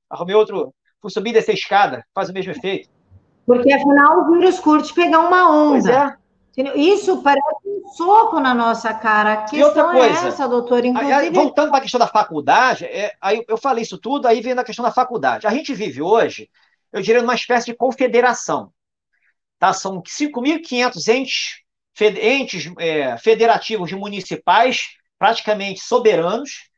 Arrumei 0.10 0.36
outro, 0.36 0.74
fui 1.00 1.12
subir 1.12 1.30
e 1.30 1.34
descer 1.34 1.52
a 1.52 1.54
escada, 1.54 2.04
faz 2.16 2.32
o 2.32 2.34
mesmo 2.34 2.52
efeito. 2.52 2.90
Porque 3.46 3.72
afinal 3.72 4.22
o 4.22 4.32
vírus 4.34 4.60
curte 4.60 4.92
pegar 4.92 5.20
uma 5.20 5.48
onda. 5.52 6.18
É. 6.58 6.76
Isso 6.76 7.22
parece 7.22 7.46
um 7.64 7.88
soco 7.90 8.40
na 8.40 8.56
nossa 8.56 8.92
cara. 8.92 9.46
A 9.52 9.56
e 9.56 9.64
outra 9.64 9.84
é 9.84 9.92
coisa, 9.92 10.26
é 10.26 10.28
essa, 10.30 10.48
doutor. 10.48 10.84
Inclusive... 10.84 11.14
Aí, 11.14 11.30
voltando 11.30 11.70
para 11.70 11.78
a 11.78 11.82
questão 11.82 12.00
da 12.00 12.08
faculdade, 12.08 12.86
é, 12.86 13.14
aí 13.22 13.46
eu 13.48 13.58
falei 13.60 13.84
isso 13.84 14.00
tudo, 14.00 14.28
aí 14.28 14.42
vem 14.42 14.54
a 14.54 14.64
questão 14.64 14.84
da 14.84 14.92
faculdade. 14.92 15.46
A 15.46 15.52
gente 15.52 15.76
vive 15.76 16.02
hoje, 16.02 16.50
eu 16.92 17.04
diria, 17.04 17.22
numa 17.22 17.36
espécie 17.36 17.68
de 17.68 17.76
confederação. 17.76 18.74
Tá? 19.64 19.72
São 19.72 20.04
5.500 20.06 21.08
entes, 21.08 21.62
fed, 21.94 22.20
entes 22.20 22.70
é, 22.78 23.18
federativos 23.18 23.88
de 23.88 23.96
municipais, 23.96 24.90
praticamente 25.18 25.80
soberanos, 25.80 26.70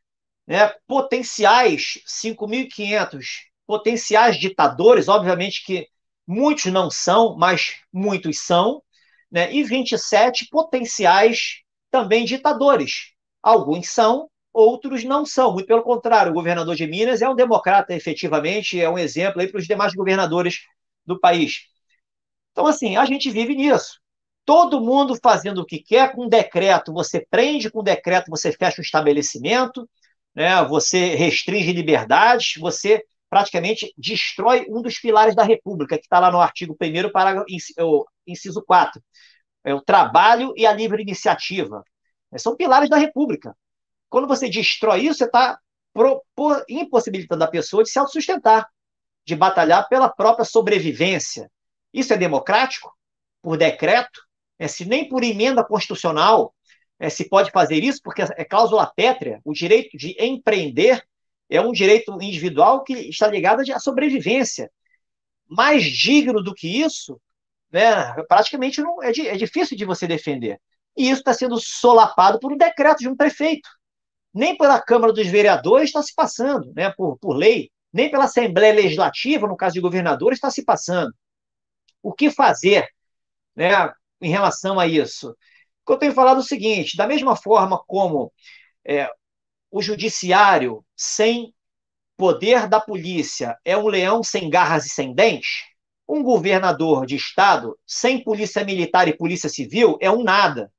né, 0.46 0.72
potenciais 0.86 1.98
5.500 2.06 3.26
potenciais 3.66 4.38
ditadores, 4.38 5.08
obviamente 5.08 5.64
que 5.64 5.88
muitos 6.24 6.66
não 6.66 6.88
são, 6.88 7.36
mas 7.36 7.74
muitos 7.92 8.38
são, 8.38 8.80
né, 9.32 9.52
e 9.52 9.64
27 9.64 10.48
potenciais 10.48 11.56
também 11.90 12.24
ditadores. 12.24 13.14
Alguns 13.42 13.88
são, 13.88 14.30
outros 14.52 15.02
não 15.02 15.26
são. 15.26 15.54
Muito 15.54 15.66
pelo 15.66 15.82
contrário, 15.82 16.30
o 16.30 16.36
governador 16.36 16.76
de 16.76 16.86
Minas 16.86 17.20
é 17.20 17.28
um 17.28 17.34
democrata, 17.34 17.92
efetivamente, 17.92 18.80
é 18.80 18.88
um 18.88 18.96
exemplo 18.96 19.44
para 19.48 19.58
os 19.58 19.66
demais 19.66 19.92
governadores 19.92 20.60
do 21.04 21.18
país. 21.18 21.74
Então, 22.56 22.66
assim, 22.66 22.96
a 22.96 23.04
gente 23.04 23.30
vive 23.30 23.54
nisso. 23.54 24.00
Todo 24.42 24.80
mundo 24.80 25.14
fazendo 25.22 25.58
o 25.60 25.66
que 25.66 25.78
quer 25.78 26.14
com 26.14 26.26
decreto. 26.26 26.90
Você 26.90 27.26
prende 27.28 27.70
com 27.70 27.82
decreto, 27.82 28.30
você 28.30 28.50
fecha 28.50 28.80
o 28.80 28.82
estabelecimento, 28.82 29.86
né? 30.34 30.64
você 30.64 31.14
restringe 31.16 31.70
liberdades, 31.70 32.54
você 32.58 33.04
praticamente 33.28 33.92
destrói 33.98 34.64
um 34.70 34.80
dos 34.80 34.98
pilares 34.98 35.34
da 35.34 35.42
República, 35.42 35.98
que 35.98 36.04
está 36.04 36.18
lá 36.18 36.30
no 36.30 36.40
artigo 36.40 36.74
1 36.80 37.12
parágrafo, 37.12 37.46
inciso 38.26 38.64
4. 38.64 39.02
É 39.62 39.74
o 39.74 39.82
trabalho 39.82 40.54
e 40.56 40.64
a 40.64 40.72
livre 40.72 41.02
iniciativa. 41.02 41.84
São 42.38 42.56
pilares 42.56 42.88
da 42.88 42.96
República. 42.96 43.54
Quando 44.08 44.26
você 44.26 44.48
destrói 44.48 45.00
isso, 45.00 45.18
você 45.18 45.24
está 45.26 45.58
impossibilitando 46.70 47.44
a 47.44 47.48
pessoa 47.48 47.82
de 47.82 47.90
se 47.90 47.98
autossustentar, 47.98 48.66
de 49.26 49.36
batalhar 49.36 49.86
pela 49.90 50.08
própria 50.08 50.46
sobrevivência. 50.46 51.50
Isso 51.92 52.12
é 52.12 52.16
democrático? 52.16 52.92
Por 53.42 53.56
decreto? 53.56 54.20
É, 54.58 54.68
se 54.68 54.84
nem 54.84 55.08
por 55.08 55.22
emenda 55.22 55.64
constitucional 55.64 56.54
é, 56.98 57.10
se 57.10 57.28
pode 57.28 57.50
fazer 57.50 57.82
isso, 57.82 58.00
porque 58.02 58.22
é 58.22 58.44
cláusula 58.44 58.90
pétrea, 58.94 59.40
o 59.44 59.52
direito 59.52 59.96
de 59.96 60.16
empreender 60.18 61.02
é 61.48 61.60
um 61.60 61.72
direito 61.72 62.12
individual 62.20 62.82
que 62.82 62.94
está 62.94 63.28
ligado 63.28 63.62
à 63.72 63.78
sobrevivência. 63.78 64.70
Mais 65.48 65.84
digno 65.84 66.42
do 66.42 66.54
que 66.54 66.80
isso, 66.82 67.20
né, 67.70 68.12
praticamente 68.28 68.80
não, 68.80 69.02
é, 69.02 69.10
é 69.10 69.36
difícil 69.36 69.76
de 69.76 69.84
você 69.84 70.06
defender. 70.06 70.60
E 70.96 71.10
isso 71.10 71.20
está 71.20 71.32
sendo 71.32 71.58
solapado 71.60 72.40
por 72.40 72.52
um 72.52 72.56
decreto 72.56 72.98
de 72.98 73.08
um 73.08 73.16
prefeito. 73.16 73.68
Nem 74.32 74.56
pela 74.56 74.80
Câmara 74.80 75.12
dos 75.12 75.26
Vereadores 75.26 75.90
está 75.90 76.02
se 76.02 76.14
passando, 76.14 76.72
né, 76.74 76.92
por, 76.96 77.18
por 77.18 77.36
lei, 77.36 77.70
nem 77.92 78.10
pela 78.10 78.24
Assembleia 78.24 78.74
Legislativa, 78.74 79.46
no 79.46 79.56
caso 79.56 79.74
de 79.74 79.80
governadores, 79.80 80.38
está 80.38 80.50
se 80.50 80.64
passando. 80.64 81.14
O 82.06 82.12
que 82.12 82.30
fazer 82.30 82.88
né, 83.56 83.92
em 84.20 84.30
relação 84.30 84.78
a 84.78 84.86
isso? 84.86 85.36
que 85.84 85.92
eu 85.92 85.98
tenho 85.98 86.12
falado 86.12 86.36
é 86.36 86.40
o 86.40 86.44
seguinte: 86.44 86.96
da 86.96 87.04
mesma 87.04 87.34
forma 87.34 87.82
como 87.84 88.32
é, 88.84 89.10
o 89.72 89.82
judiciário 89.82 90.84
sem 90.96 91.52
poder 92.16 92.68
da 92.68 92.80
polícia 92.80 93.58
é 93.64 93.76
um 93.76 93.88
leão 93.88 94.22
sem 94.22 94.48
garras 94.48 94.86
e 94.86 94.88
sem 94.88 95.12
dentes, 95.12 95.64
um 96.08 96.22
governador 96.22 97.06
de 97.06 97.16
estado 97.16 97.76
sem 97.84 98.22
polícia 98.22 98.64
militar 98.64 99.08
e 99.08 99.16
polícia 99.16 99.48
civil 99.48 99.98
é 100.00 100.08
um 100.08 100.22
nada, 100.22 100.72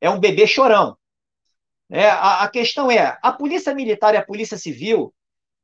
é 0.00 0.08
um 0.08 0.18
bebê 0.18 0.46
chorão. 0.46 0.96
É, 1.90 2.08
a, 2.08 2.44
a 2.44 2.48
questão 2.48 2.90
é: 2.90 3.18
a 3.22 3.30
polícia 3.30 3.74
militar 3.74 4.14
e 4.14 4.16
a 4.16 4.24
polícia 4.24 4.56
civil 4.56 5.14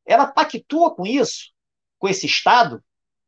ela 0.05 0.27
pactua 0.27 0.95
com 0.95 1.07
isso, 1.07 1.51
com 1.99 2.09
esse 2.11 2.27
estado, 2.27 2.85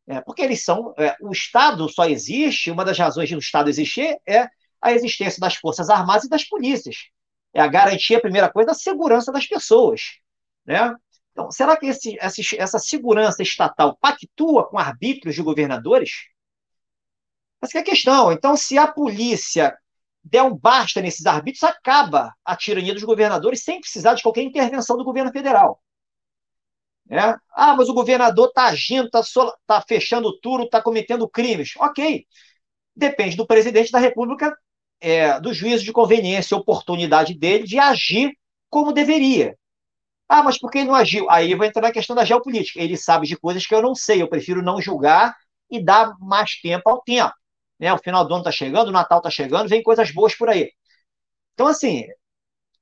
é, 0.06 0.20
porque 0.20 0.42
eles 0.42 0.64
são. 0.64 0.94
É, 0.98 1.16
o 1.20 1.30
Estado 1.30 1.88
só 1.88 2.04
existe, 2.04 2.70
uma 2.70 2.84
das 2.84 2.98
razões 2.98 3.30
do 3.30 3.38
Estado 3.38 3.68
existir 3.68 4.16
é 4.26 4.48
a 4.80 4.92
existência 4.92 5.40
das 5.40 5.54
Forças 5.54 5.90
Armadas 5.90 6.24
e 6.24 6.28
das 6.28 6.44
polícias. 6.44 6.96
É 7.52 7.60
a 7.60 7.66
garantia, 7.66 8.18
a 8.18 8.20
primeira 8.20 8.50
coisa, 8.50 8.68
da 8.68 8.74
segurança 8.74 9.32
das 9.32 9.46
pessoas. 9.46 10.18
Né? 10.64 10.94
Então, 11.32 11.50
será 11.50 11.76
que 11.76 11.86
esse, 11.86 12.16
essa 12.20 12.78
segurança 12.78 13.42
estatal 13.42 13.96
pactua 14.00 14.68
com 14.68 14.78
arbítrios 14.78 15.34
de 15.34 15.42
governadores? 15.42 16.10
Essa 17.62 17.78
é 17.78 17.80
a 17.80 17.84
questão. 17.84 18.32
Então, 18.32 18.56
se 18.56 18.78
a 18.78 18.86
polícia 18.86 19.76
der 20.22 20.42
um 20.42 20.54
basta 20.54 21.00
nesses 21.00 21.26
arbítrios, 21.26 21.62
acaba 21.62 22.34
a 22.44 22.56
tirania 22.56 22.94
dos 22.94 23.02
governadores 23.02 23.62
sem 23.64 23.80
precisar 23.80 24.14
de 24.14 24.22
qualquer 24.22 24.42
intervenção 24.42 24.96
do 24.96 25.04
governo 25.04 25.32
federal. 25.32 25.80
É? 27.10 27.34
Ah, 27.52 27.74
mas 27.76 27.88
o 27.88 27.94
governador 27.94 28.48
está 28.48 28.66
agindo, 28.66 29.06
está 29.06 29.20
tá 29.66 29.82
fechando 29.86 30.38
tudo, 30.40 30.64
está 30.64 30.80
cometendo 30.80 31.28
crimes. 31.28 31.74
Ok. 31.76 32.24
Depende 32.94 33.36
do 33.36 33.46
presidente 33.46 33.90
da 33.90 33.98
República 33.98 34.56
é, 35.00 35.40
do 35.40 35.52
juízo 35.52 35.84
de 35.84 35.92
conveniência, 35.92 36.56
oportunidade 36.56 37.34
dele 37.34 37.64
de 37.64 37.78
agir 37.78 38.32
como 38.68 38.92
deveria. 38.92 39.56
Ah, 40.28 40.42
mas 40.44 40.58
por 40.58 40.70
que 40.70 40.78
ele 40.78 40.88
não 40.88 40.94
agiu? 40.94 41.28
Aí 41.28 41.54
vai 41.56 41.68
entrar 41.68 41.82
na 41.82 41.92
questão 41.92 42.14
da 42.14 42.24
geopolítica. 42.24 42.80
Ele 42.80 42.96
sabe 42.96 43.26
de 43.26 43.36
coisas 43.36 43.66
que 43.66 43.74
eu 43.74 43.82
não 43.82 43.94
sei, 43.96 44.22
eu 44.22 44.28
prefiro 44.28 44.62
não 44.62 44.80
julgar 44.80 45.34
e 45.68 45.82
dar 45.82 46.16
mais 46.20 46.60
tempo 46.60 46.88
ao 46.88 47.02
tempo. 47.02 47.34
Né? 47.80 47.92
O 47.92 47.98
final 47.98 48.24
do 48.24 48.34
ano 48.34 48.42
está 48.42 48.52
chegando, 48.52 48.88
o 48.88 48.92
Natal 48.92 49.18
está 49.18 49.30
chegando, 49.30 49.68
vem 49.68 49.82
coisas 49.82 50.12
boas 50.12 50.36
por 50.36 50.48
aí. 50.48 50.70
Então, 51.54 51.66
assim, 51.66 52.04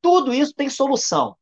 tudo 0.02 0.34
isso 0.34 0.54
tem 0.54 0.68
solução. 0.68 1.37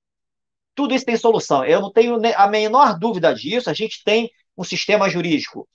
Tudo 0.76 0.94
isso 0.94 1.04
tem 1.04 1.16
solução. 1.16 1.64
Eu 1.64 1.80
não 1.80 1.90
tenho 1.90 2.20
a 2.36 2.46
menor 2.46 2.98
dúvida 2.98 3.34
disso. 3.34 3.68
A 3.68 3.74
gente 3.74 4.04
tem 4.04 4.30
um 4.56 4.62
sistema 4.62 5.08
jurídico 5.08 5.68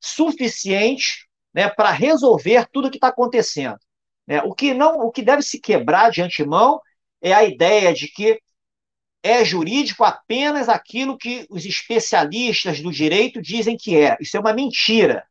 suficiente 0.00 1.28
né, 1.52 1.68
para 1.68 1.90
resolver 1.90 2.66
tudo 2.72 2.88
o 2.88 2.90
que 2.90 2.96
está 2.96 3.08
acontecendo. 3.08 3.78
Né? 4.26 4.40
O 4.42 4.54
que 4.54 4.72
não, 4.72 5.00
o 5.00 5.10
que 5.10 5.22
deve 5.22 5.42
se 5.42 5.60
quebrar 5.60 6.10
de 6.10 6.22
antemão 6.22 6.80
é 7.20 7.32
a 7.32 7.44
ideia 7.44 7.92
de 7.92 8.08
que 8.08 8.40
é 9.22 9.44
jurídico 9.44 10.04
apenas 10.04 10.68
aquilo 10.68 11.16
que 11.16 11.46
os 11.48 11.64
especialistas 11.64 12.80
do 12.80 12.92
direito 12.92 13.40
dizem 13.40 13.76
que 13.76 13.96
é. 13.96 14.16
Isso 14.20 14.36
é 14.36 14.40
uma 14.40 14.52
mentira. 14.52 15.26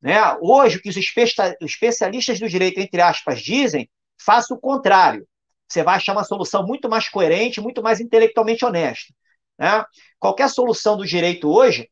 Né? 0.00 0.16
Hoje, 0.40 0.78
o 0.78 0.80
que 0.80 0.88
os 0.88 0.96
especialistas 0.96 2.38
do 2.38 2.48
direito, 2.48 2.78
entre 2.78 3.00
aspas, 3.00 3.42
dizem, 3.42 3.90
faça 4.16 4.54
o 4.54 4.58
contrário. 4.58 5.26
Você 5.68 5.82
vai 5.82 5.96
achar 5.96 6.12
uma 6.12 6.24
solução 6.24 6.64
muito 6.66 6.88
mais 6.88 7.08
coerente, 7.08 7.60
muito 7.60 7.82
mais 7.82 8.00
intelectualmente 8.00 8.64
honesta. 8.64 9.12
Né? 9.58 9.84
Qualquer 10.18 10.48
solução 10.48 10.96
do 10.96 11.04
direito 11.04 11.48
hoje, 11.48 11.90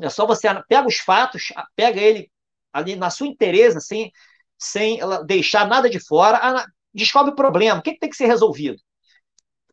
é 0.00 0.08
só 0.08 0.26
você 0.26 0.48
pega 0.68 0.88
os 0.88 0.96
fatos, 0.96 1.52
pega 1.76 2.00
ele 2.00 2.30
ali 2.72 2.96
na 2.96 3.10
sua 3.10 3.28
inteireza, 3.28 3.80
sem, 3.80 4.10
sem 4.58 4.98
deixar 5.26 5.68
nada 5.68 5.88
de 5.88 6.00
fora, 6.00 6.66
descobre 6.92 7.32
o 7.32 7.36
problema, 7.36 7.78
o 7.78 7.82
que, 7.82 7.92
que 7.92 8.00
tem 8.00 8.10
que 8.10 8.16
ser 8.16 8.26
resolvido. 8.26 8.80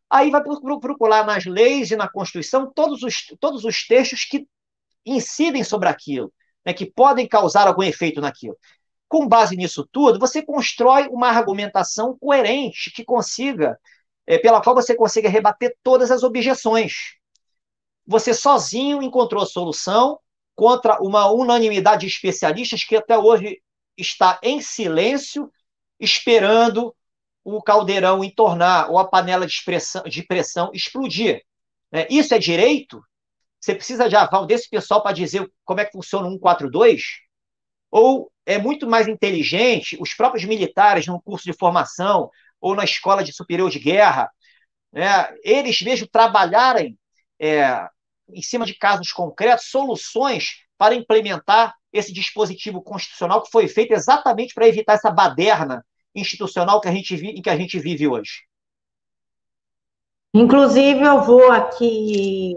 Aí 0.10 0.30
vai 0.30 0.44
procurar 0.44 1.26
nas 1.26 1.46
leis 1.46 1.89
e 1.89 1.96
na 1.96 2.08
Constituição 2.10 2.72
todos 2.72 3.02
os, 3.02 3.28
todos 3.39 3.64
os 3.64 3.88
textos 3.88 4.26
que 4.26 4.46
incidem 5.06 5.64
sobre 5.64 5.88
aquilo, 5.88 6.32
né, 6.66 6.74
que 6.74 6.86
podem 6.86 7.28
causar 7.28 7.68
algum 7.68 7.82
efeito 7.82 8.22
naquilo. 8.22 8.58
Com 9.12 9.28
base 9.28 9.57
nisso 9.57 9.86
tudo, 9.91 10.18
você 10.18 10.41
constrói 10.41 11.09
uma 11.09 11.28
argumentação 11.28 12.18
coerente 12.18 12.89
que 12.91 13.03
consiga, 13.03 13.78
é, 14.26 14.38
pela 14.38 14.62
qual 14.64 14.74
você 14.74 14.95
consiga 14.95 15.28
rebater 15.28 15.76
todas 15.84 16.09
as 16.09 16.24
objeções. 16.24 16.93
Você 18.07 18.34
sozinho 18.34 19.03
encontrou 19.03 19.43
a 19.43 19.45
solução 19.45 20.18
contra 20.55 20.97
uma 21.01 21.30
unanimidade 21.30 22.07
de 22.07 22.14
especialistas 22.14 22.86
que 22.86 22.95
até 22.95 23.18
hoje 23.18 23.62
está 23.97 24.39
em 24.41 24.62
silêncio, 24.62 25.51
esperando 25.99 26.95
o 27.43 27.62
caldeirão 27.62 28.24
entornar 28.24 28.89
ou 28.89 28.97
a 28.97 29.05
panela 29.05 29.45
de, 29.45 29.51
expressão, 29.51 30.03
de 30.03 30.24
pressão 30.24 30.72
explodir. 30.74 31.41
Né? 31.91 32.07
Isso 32.09 32.34
é 32.34 32.39
direito? 32.39 33.03
Você 33.59 33.76
precisa 33.76 34.07
de 34.07 34.16
aval 34.16 34.45
desse 34.45 34.70
pessoal 34.70 35.03
para 35.03 35.12
dizer 35.12 35.51
como 35.66 35.82
é 35.82 35.86
que 35.86 35.91
funciona 35.91 36.30
o 36.30 36.32
142? 36.32 37.30
Ou 37.92 38.32
é 38.46 38.58
muito 38.58 38.88
mais 38.88 39.08
inteligente 39.08 39.98
os 40.00 40.14
próprios 40.14 40.46
militares 40.46 41.06
no 41.06 41.22
curso 41.22 41.46
de 41.46 41.54
formação 41.54 42.30
ou 42.60 42.76
na 42.76 42.84
escola 42.84 43.24
de 43.24 43.34
superior 43.34 43.70
de 43.70 43.80
guerra, 43.80 44.32
né? 44.92 45.28
eles 45.44 45.82
mesmo 45.82 46.08
trabalharem 46.08 46.98
é, 47.39 47.88
em 48.30 48.42
cima 48.42 48.66
de 48.66 48.74
casos 48.74 49.12
concretos, 49.12 49.68
soluções 49.70 50.64
para 50.78 50.96
implementar 50.96 51.76
esse 51.92 52.14
dispositivo 52.14 52.82
constitucional 52.82 53.44
que 53.44 53.52
foi 53.52 53.68
feito 53.68 53.92
exatamente 53.94 54.54
para 54.54 54.68
evitar 54.68 54.94
essa 54.94 55.12
baderna 55.12 55.86
institucional 56.16 56.80
que 56.80 56.88
a 56.88 56.92
gente 56.92 57.14
em 57.16 57.42
que 57.42 57.50
a 57.50 57.58
gente 57.58 57.80
vive 57.80 58.08
hoje. 58.08 58.44
Inclusive, 60.34 61.02
eu 61.02 61.22
vou 61.24 61.52
aqui 61.52 62.56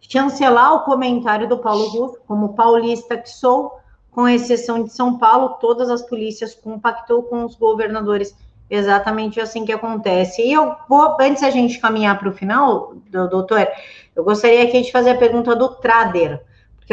chancelar 0.00 0.74
o 0.74 0.84
comentário 0.84 1.48
do 1.48 1.58
Paulo 1.58 1.88
Ruff, 1.88 2.18
como 2.26 2.54
paulista 2.54 3.18
que 3.18 3.28
sou, 3.28 3.81
com 4.12 4.28
exceção 4.28 4.84
de 4.84 4.92
São 4.92 5.18
Paulo, 5.18 5.56
todas 5.60 5.90
as 5.90 6.02
polícias 6.02 6.54
compactou 6.54 7.24
com 7.24 7.44
os 7.44 7.56
governadores. 7.56 8.36
Exatamente 8.70 9.40
assim 9.40 9.66
que 9.66 9.72
acontece. 9.72 10.40
E 10.40 10.52
eu 10.52 10.76
vou, 10.88 11.16
antes 11.20 11.42
a 11.42 11.50
gente 11.50 11.78
caminhar 11.78 12.18
para 12.18 12.28
o 12.28 12.32
final, 12.32 12.94
doutor, 13.10 13.68
eu 14.14 14.24
gostaria 14.24 14.62
aqui 14.62 14.80
de 14.80 14.92
fazer 14.92 15.10
a 15.10 15.18
pergunta 15.18 15.54
do 15.54 15.68
Trader 15.68 16.40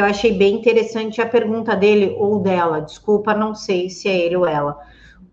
eu 0.00 0.04
achei 0.06 0.32
bem 0.32 0.54
interessante 0.54 1.20
a 1.20 1.26
pergunta 1.26 1.76
dele 1.76 2.16
ou 2.18 2.40
dela, 2.40 2.80
desculpa, 2.80 3.34
não 3.34 3.54
sei 3.54 3.90
se 3.90 4.08
é 4.08 4.16
ele 4.16 4.36
ou 4.36 4.46
ela. 4.46 4.78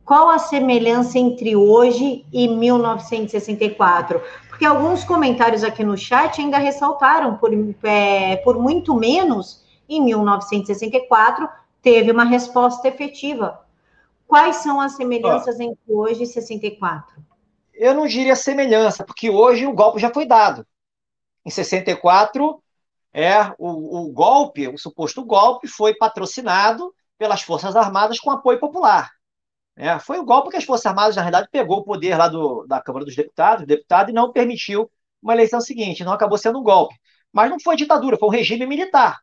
Qual 0.03 0.29
a 0.29 0.39
semelhança 0.39 1.17
entre 1.17 1.55
hoje 1.55 2.25
e 2.33 2.47
1964? 2.49 4.21
Porque 4.49 4.65
alguns 4.65 5.05
comentários 5.05 5.63
aqui 5.63 5.85
no 5.85 5.97
chat 5.97 6.41
ainda 6.41 6.57
ressaltaram, 6.57 7.35
por, 7.35 7.51
é, 7.83 8.37
por 8.37 8.57
muito 8.59 8.93
menos, 8.93 9.63
em 9.87 10.01
1964, 10.03 11.47
teve 11.87 12.11
uma 12.11 12.25
resposta 12.25 12.85
efetiva. 12.85 13.65
Quais 14.27 14.57
são 14.57 14.81
as 14.81 14.97
semelhanças 14.97 15.57
entre 15.57 15.79
hoje 15.87 16.23
e 16.23 16.27
64? 16.27 17.15
Eu 17.73 17.93
não 17.93 18.05
diria 18.05 18.35
semelhança, 18.35 19.05
porque 19.05 19.29
hoje 19.29 19.65
o 19.65 19.71
golpe 19.71 19.97
já 19.97 20.13
foi 20.13 20.25
dado. 20.25 20.67
Em 21.45 21.49
64, 21.49 22.61
é 23.13 23.53
o, 23.57 24.01
o 24.01 24.11
golpe, 24.11 24.67
o 24.67 24.77
suposto 24.77 25.23
golpe, 25.23 25.65
foi 25.69 25.95
patrocinado 25.95 26.93
pelas 27.17 27.41
Forças 27.41 27.73
Armadas 27.73 28.19
com 28.19 28.31
apoio 28.31 28.59
popular. 28.59 29.09
É, 29.73 29.97
foi 29.97 30.19
o 30.19 30.25
golpe 30.25 30.49
que 30.49 30.57
as 30.57 30.65
Forças 30.65 30.87
Armadas, 30.87 31.15
na 31.15 31.21
realidade, 31.21 31.47
pegou 31.49 31.77
o 31.77 31.83
poder 31.85 32.17
lá 32.17 32.27
do, 32.27 32.65
da 32.67 32.81
Câmara 32.81 33.05
dos 33.05 33.15
Deputados, 33.15 33.65
deputado, 33.65 34.09
e 34.09 34.13
não 34.13 34.33
permitiu 34.33 34.91
uma 35.21 35.31
eleição 35.31 35.61
seguinte. 35.61 36.03
Não 36.03 36.11
acabou 36.11 36.37
sendo 36.37 36.59
um 36.59 36.63
golpe. 36.63 36.95
Mas 37.31 37.49
não 37.49 37.57
foi 37.61 37.77
ditadura, 37.77 38.17
foi 38.17 38.27
um 38.27 38.31
regime 38.31 38.65
militar. 38.65 39.21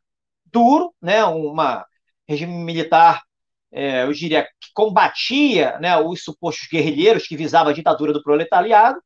Duro, 0.50 0.94
né, 1.02 1.22
uma 1.26 1.84
regime 2.28 2.52
militar, 2.52 3.22
é, 3.72 4.04
eu 4.04 4.12
diria, 4.12 4.44
que 4.44 4.68
combatia 4.74 5.78
né, 5.78 5.96
os 5.98 6.22
supostos 6.22 6.68
guerrilheiros 6.70 7.26
que 7.26 7.36
visavam 7.36 7.72
a 7.72 7.74
ditadura 7.74 8.12
do 8.12 8.22
proletariado, 8.22 9.00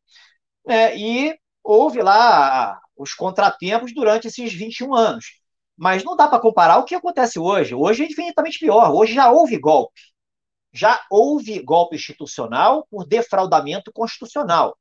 né, 0.67 0.97
e 0.97 1.35
houve 1.65 2.03
lá 2.03 2.79
os 2.97 3.15
contratempos 3.15 3.95
durante 3.95 4.29
esses 4.29 4.53
21 4.53 4.95
anos. 4.95 5.41
Mas 5.77 6.03
não 6.03 6.17
dá 6.17 6.27
para 6.27 6.41
comparar 6.41 6.79
o 6.79 6.85
que 6.85 6.95
acontece 6.95 7.39
hoje. 7.39 7.75
Hoje 7.75 8.03
é 8.03 8.07
infinitamente 8.07 8.59
pior. 8.59 8.91
Hoje 8.93 9.15
já 9.15 9.31
houve 9.31 9.57
golpe. 9.59 10.01
Já 10.73 11.01
houve 11.11 11.63
golpe 11.63 11.97
institucional 11.97 12.87
por 12.91 13.07
defraudamento 13.07 13.93
constitucional. 13.93 14.77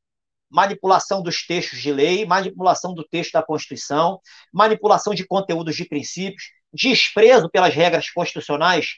Manipulação 0.50 1.22
dos 1.22 1.46
textos 1.46 1.80
de 1.80 1.92
lei, 1.92 2.26
manipulação 2.26 2.94
do 2.94 3.04
texto 3.04 3.34
da 3.34 3.44
Constituição, 3.44 4.20
manipulação 4.52 5.14
de 5.14 5.26
conteúdos 5.26 5.76
de 5.76 5.86
princípios, 5.86 6.46
desprezo 6.74 7.50
pelas 7.50 7.74
regras 7.74 8.10
constitucionais 8.10 8.98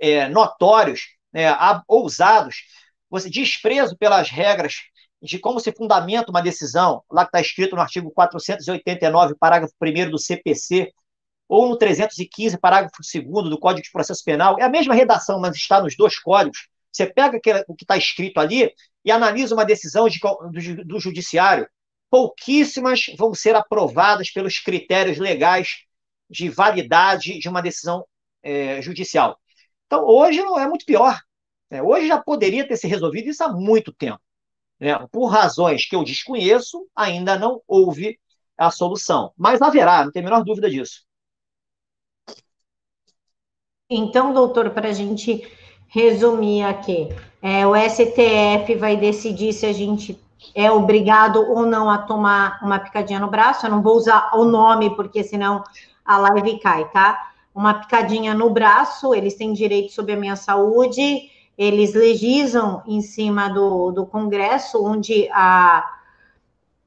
é, 0.00 0.28
notórios, 0.28 1.00
né, 1.32 1.46
ousados, 1.86 2.56
você 3.08 3.28
desprezo 3.28 3.96
pelas 3.96 4.30
regras 4.30 4.74
de 5.22 5.38
como 5.38 5.60
se 5.60 5.72
fundamenta 5.72 6.30
uma 6.30 6.40
decisão, 6.40 7.02
lá 7.10 7.24
que 7.24 7.28
está 7.28 7.40
escrito 7.40 7.76
no 7.76 7.82
artigo 7.82 8.10
489, 8.10 9.34
parágrafo 9.38 9.74
1 9.80 10.10
do 10.10 10.18
CPC, 10.18 10.90
ou 11.48 11.68
no 11.68 11.76
315, 11.76 12.58
parágrafo 12.58 12.96
2 13.02 13.50
do 13.50 13.58
Código 13.58 13.82
de 13.82 13.90
Processo 13.90 14.22
Penal, 14.24 14.56
é 14.58 14.62
a 14.62 14.68
mesma 14.68 14.94
redação, 14.94 15.40
mas 15.40 15.56
está 15.56 15.82
nos 15.82 15.96
dois 15.96 16.18
códigos. 16.18 16.68
Você 16.92 17.06
pega 17.06 17.38
o 17.68 17.74
que 17.74 17.84
está 17.84 17.96
escrito 17.96 18.38
ali 18.38 18.72
e 19.04 19.10
analisa 19.10 19.54
uma 19.54 19.64
decisão 19.64 20.08
de, 20.08 20.18
do, 20.18 20.84
do 20.84 21.00
judiciário. 21.00 21.68
Pouquíssimas 22.08 23.06
vão 23.16 23.34
ser 23.34 23.54
aprovadas 23.54 24.30
pelos 24.30 24.58
critérios 24.58 25.18
legais 25.18 25.84
de 26.30 26.48
validade 26.48 27.38
de 27.38 27.48
uma 27.48 27.60
decisão 27.60 28.06
é, 28.42 28.80
judicial. 28.80 29.38
Então, 29.86 30.04
hoje 30.04 30.40
não 30.40 30.58
é 30.58 30.68
muito 30.68 30.86
pior. 30.86 31.18
Né? 31.68 31.82
Hoje 31.82 32.06
já 32.06 32.22
poderia 32.22 32.66
ter 32.66 32.76
se 32.76 32.86
resolvido 32.86 33.28
isso 33.28 33.42
há 33.42 33.48
muito 33.48 33.92
tempo. 33.92 34.20
Né? 34.78 34.94
Por 35.10 35.26
razões 35.26 35.84
que 35.86 35.96
eu 35.96 36.04
desconheço, 36.04 36.86
ainda 36.94 37.38
não 37.38 37.60
houve 37.66 38.18
a 38.56 38.70
solução. 38.70 39.32
Mas 39.36 39.60
haverá, 39.60 40.04
não 40.04 40.12
tem 40.12 40.22
a 40.22 40.24
menor 40.24 40.44
dúvida 40.44 40.70
disso. 40.70 41.04
Então, 43.88 44.32
doutor, 44.32 44.70
para 44.70 44.90
a 44.90 44.92
gente 44.92 45.50
resumir 45.88 46.62
aqui, 46.62 47.08
é, 47.42 47.66
o 47.66 47.74
STF 47.74 48.76
vai 48.76 48.96
decidir 48.96 49.52
se 49.52 49.66
a 49.66 49.72
gente 49.72 50.16
é 50.54 50.70
obrigado 50.70 51.40
ou 51.40 51.66
não 51.66 51.90
a 51.90 51.98
tomar 51.98 52.60
uma 52.62 52.78
picadinha 52.78 53.18
no 53.18 53.28
braço. 53.28 53.66
Eu 53.66 53.70
não 53.70 53.82
vou 53.82 53.96
usar 53.96 54.30
o 54.34 54.44
nome, 54.44 54.94
porque 54.94 55.24
senão 55.24 55.64
a 56.10 56.18
live 56.18 56.58
cai, 56.58 56.88
tá? 56.90 57.30
Uma 57.54 57.74
picadinha 57.74 58.34
no 58.34 58.50
braço, 58.50 59.14
eles 59.14 59.34
têm 59.34 59.52
direito 59.52 59.92
sobre 59.92 60.14
a 60.14 60.16
minha 60.16 60.34
saúde, 60.34 61.30
eles 61.56 61.94
legislam 61.94 62.82
em 62.84 63.00
cima 63.00 63.48
do, 63.48 63.92
do 63.92 64.04
Congresso, 64.06 64.84
onde 64.84 65.28
a, 65.30 65.88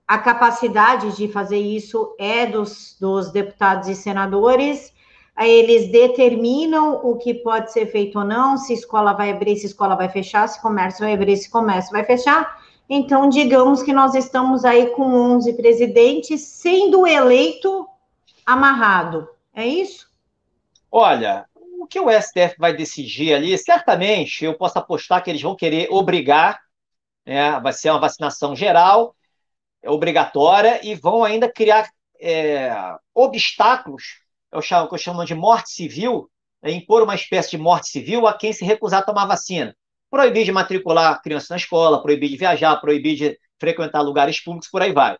a 0.06 0.18
capacidade 0.18 1.16
de 1.16 1.30
fazer 1.30 1.60
isso 1.60 2.14
é 2.20 2.46
dos, 2.46 2.98
dos 3.00 3.32
deputados 3.32 3.88
e 3.88 3.96
senadores. 3.96 4.92
Eles 5.40 5.90
determinam 5.90 7.00
o 7.04 7.16
que 7.16 7.34
pode 7.34 7.72
ser 7.72 7.86
feito 7.88 8.20
ou 8.20 8.26
não, 8.26 8.58
se 8.58 8.74
escola 8.74 9.14
vai 9.14 9.32
abrir, 9.32 9.56
se 9.56 9.68
escola 9.68 9.96
vai 9.96 10.10
fechar, 10.10 10.48
se 10.50 10.62
comércio 10.62 11.06
vai 11.06 11.14
abrir, 11.14 11.38
se 11.38 11.50
comércio 11.50 11.92
vai 11.92 12.04
fechar. 12.04 12.62
Então, 12.90 13.30
digamos 13.30 13.82
que 13.82 13.94
nós 13.94 14.14
estamos 14.16 14.66
aí 14.66 14.88
com 14.88 15.04
11 15.04 15.54
presidentes 15.54 16.42
sendo 16.42 17.08
eleito 17.08 17.88
amarrado. 18.46 19.28
É 19.54 19.66
isso? 19.66 20.08
Olha, 20.92 21.46
o 21.56 21.88
que 21.88 22.00
o 22.00 22.10
STF 22.10 22.56
vai 22.58 22.74
decidir 22.76 23.34
ali, 23.34 23.58
certamente 23.58 24.46
eu 24.46 24.56
posso 24.56 24.80
apostar 24.80 25.24
que 25.24 25.30
eles 25.30 25.42
vão 25.42 25.56
querer 25.56 25.88
obrigar, 25.92 26.60
né, 27.26 27.60
vai 27.60 27.74
ser 27.74 27.90
uma 27.90 28.00
vacinação 28.00 28.56
geral, 28.56 29.16
é 29.82 29.90
obrigatória, 29.90 30.80
e 30.86 30.96
vão 30.96 31.24
ainda 31.24 31.52
criar 31.52 31.90
é, 32.20 32.72
obstáculos, 33.14 34.22
eu 34.52 34.62
chamo, 34.62 34.88
que 34.88 34.94
eu 34.94 35.00
chamo 35.00 35.26
de 35.26 35.36
morte 35.36 35.72
civil, 35.72 36.30
né, 36.62 36.72
impor 36.72 37.04
uma 37.04 37.16
espécie 37.16 37.52
de 37.52 37.58
morte 37.58 37.90
civil 37.90 38.26
a 38.26 38.38
quem 38.38 38.54
se 38.54 38.64
recusar 38.64 39.02
a 39.02 39.06
tomar 39.06 39.26
vacina. 39.26 39.76
Proibir 40.10 40.46
de 40.46 40.52
matricular 40.52 41.22
criança 41.22 41.48
na 41.50 41.58
escola, 41.58 42.02
proibir 42.02 42.30
de 42.30 42.38
viajar, 42.38 42.76
proibir 42.78 43.16
de 43.16 43.40
frequentar 43.60 44.02
lugares 44.02 44.40
públicos, 44.40 44.70
por 44.70 44.82
aí 44.82 44.94
vai. 44.94 45.18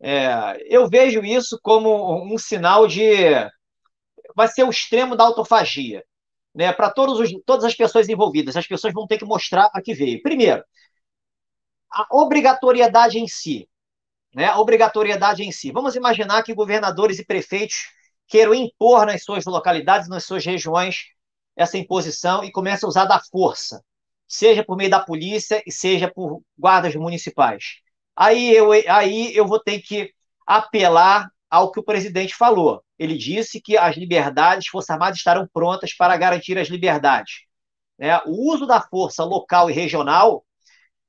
É, 0.00 0.56
eu 0.74 0.88
vejo 0.88 1.22
isso 1.24 1.58
como 1.62 2.22
um 2.24 2.38
sinal 2.38 2.86
de 2.86 3.04
vai 4.34 4.48
ser 4.48 4.64
o 4.64 4.70
extremo 4.70 5.16
da 5.16 5.24
autofagia. 5.24 6.04
Né, 6.52 6.72
para 6.72 6.90
todas 6.90 7.64
as 7.64 7.74
pessoas 7.76 8.08
envolvidas, 8.08 8.56
as 8.56 8.66
pessoas 8.66 8.92
vão 8.92 9.06
ter 9.06 9.18
que 9.18 9.24
mostrar 9.24 9.70
a 9.72 9.80
que 9.80 9.94
veio. 9.94 10.20
Primeiro, 10.20 10.64
a 11.92 12.06
obrigatoriedade 12.10 13.18
em 13.18 13.28
si. 13.28 13.68
Né, 14.34 14.46
a 14.46 14.58
obrigatoriedade 14.58 15.44
em 15.44 15.52
si. 15.52 15.70
Vamos 15.70 15.94
imaginar 15.94 16.42
que 16.42 16.54
governadores 16.54 17.18
e 17.18 17.24
prefeitos 17.24 17.90
queiram 18.26 18.54
impor 18.54 19.06
nas 19.06 19.22
suas 19.22 19.44
localidades, 19.44 20.08
nas 20.08 20.24
suas 20.24 20.44
regiões, 20.44 21.04
essa 21.56 21.78
imposição 21.78 22.42
e 22.44 22.50
comecem 22.50 22.86
a 22.86 22.88
usar 22.88 23.04
da 23.04 23.20
força, 23.20 23.84
seja 24.26 24.64
por 24.64 24.76
meio 24.76 24.90
da 24.90 25.00
polícia 25.00 25.62
e 25.66 25.72
seja 25.72 26.10
por 26.12 26.42
guardas 26.56 26.94
municipais. 26.94 27.80
Aí 28.20 28.54
eu, 28.54 28.70
aí 28.70 29.34
eu 29.34 29.46
vou 29.46 29.58
ter 29.58 29.80
que 29.80 30.12
apelar 30.46 31.30
ao 31.48 31.72
que 31.72 31.80
o 31.80 31.82
presidente 31.82 32.34
falou. 32.34 32.84
Ele 32.98 33.16
disse 33.16 33.62
que 33.62 33.78
as 33.78 33.96
liberdades, 33.96 34.68
Forças 34.68 34.90
Armadas 34.90 35.16
estarão 35.16 35.48
prontas 35.50 35.94
para 35.94 36.14
garantir 36.18 36.58
as 36.58 36.68
liberdades. 36.68 37.46
Né? 37.98 38.20
O 38.26 38.52
uso 38.52 38.66
da 38.66 38.78
força 38.78 39.24
local 39.24 39.70
e 39.70 39.72
regional 39.72 40.44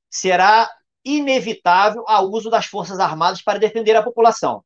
será 0.08 0.70
inevitável 1.04 2.02
ao 2.08 2.30
uso 2.30 2.48
das 2.48 2.64
Forças 2.64 2.98
Armadas 2.98 3.42
para 3.42 3.58
defender 3.58 3.94
a 3.94 4.02
população. 4.02 4.64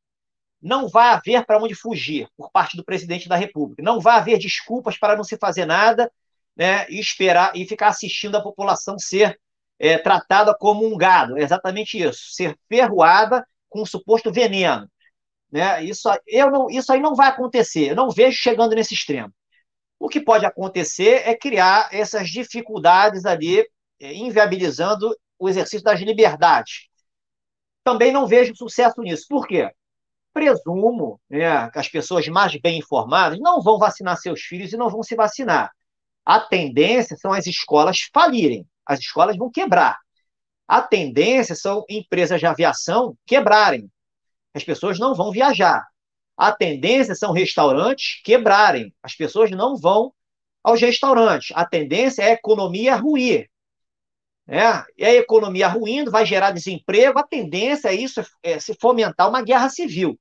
Não 0.62 0.88
vai 0.88 1.08
haver 1.08 1.44
para 1.44 1.60
onde 1.60 1.74
fugir 1.74 2.28
por 2.36 2.52
parte 2.52 2.76
do 2.76 2.84
presidente 2.84 3.28
da 3.28 3.34
República. 3.34 3.82
Não 3.82 3.98
vai 3.98 4.18
haver 4.18 4.38
desculpas 4.38 4.96
para 4.96 5.16
não 5.16 5.24
se 5.24 5.36
fazer 5.36 5.66
nada 5.66 6.12
né, 6.54 6.88
e 6.88 7.00
esperar 7.00 7.56
e 7.56 7.66
ficar 7.66 7.88
assistindo 7.88 8.36
a 8.36 8.42
população 8.42 8.96
ser 9.00 9.36
é, 9.78 9.98
tratada 9.98 10.54
como 10.54 10.86
um 10.86 10.96
gado. 10.96 11.38
É 11.38 11.42
exatamente 11.42 11.98
isso. 11.98 12.32
Ser 12.32 12.56
ferroada 12.68 13.46
com 13.68 13.82
um 13.82 13.86
suposto 13.86 14.32
veneno. 14.32 14.88
Né? 15.50 15.84
Isso, 15.84 16.08
eu 16.26 16.50
não, 16.50 16.68
isso 16.70 16.92
aí 16.92 17.00
não 17.00 17.14
vai 17.14 17.28
acontecer, 17.28 17.90
eu 17.90 17.96
não 17.96 18.10
vejo 18.10 18.36
chegando 18.36 18.74
nesse 18.74 18.94
extremo. 18.94 19.32
O 19.98 20.08
que 20.08 20.20
pode 20.20 20.44
acontecer 20.44 21.26
é 21.26 21.34
criar 21.34 21.88
essas 21.92 22.28
dificuldades 22.28 23.24
ali, 23.24 23.60
eh, 24.00 24.14
inviabilizando 24.14 25.16
o 25.38 25.48
exercício 25.48 25.82
das 25.82 26.00
liberdades. 26.00 26.88
Também 27.82 28.12
não 28.12 28.26
vejo 28.26 28.54
sucesso 28.54 29.00
nisso. 29.00 29.26
Por 29.28 29.46
quê? 29.46 29.70
Presumo 30.34 31.20
né, 31.30 31.70
que 31.70 31.78
as 31.78 31.88
pessoas 31.88 32.28
mais 32.28 32.54
bem 32.60 32.78
informadas 32.78 33.38
não 33.40 33.62
vão 33.62 33.78
vacinar 33.78 34.18
seus 34.18 34.42
filhos 34.42 34.72
e 34.72 34.76
não 34.76 34.90
vão 34.90 35.02
se 35.02 35.14
vacinar. 35.14 35.72
A 36.24 36.40
tendência 36.40 37.16
são 37.16 37.32
as 37.32 37.46
escolas 37.46 38.00
falirem, 38.12 38.66
as 38.86 39.00
escolas 39.00 39.36
vão 39.36 39.50
quebrar. 39.50 39.98
A 40.68 40.80
tendência 40.82 41.54
são 41.54 41.84
empresas 41.88 42.40
de 42.40 42.46
aviação 42.46 43.16
quebrarem. 43.26 43.90
As 44.54 44.64
pessoas 44.64 44.98
não 44.98 45.14
vão 45.14 45.30
viajar. 45.30 45.86
A 46.36 46.52
tendência 46.52 47.14
são 47.14 47.32
restaurantes 47.32 48.20
quebrarem. 48.22 48.92
As 49.02 49.14
pessoas 49.14 49.50
não 49.50 49.76
vão 49.76 50.12
aos 50.62 50.80
restaurantes. 50.80 51.54
A 51.54 51.64
tendência 51.64 52.22
é 52.22 52.30
a 52.30 52.34
economia 52.34 52.94
ruir. 52.96 53.48
É, 54.48 54.84
e 54.96 55.04
a 55.04 55.14
economia 55.14 55.66
ruindo 55.66 56.10
vai 56.10 56.24
gerar 56.24 56.52
desemprego. 56.52 57.18
A 57.18 57.26
tendência 57.26 57.88
é 57.88 57.94
isso, 57.94 58.22
é 58.42 58.60
se 58.60 58.74
fomentar 58.80 59.28
uma 59.28 59.42
guerra 59.42 59.68
civil, 59.68 60.18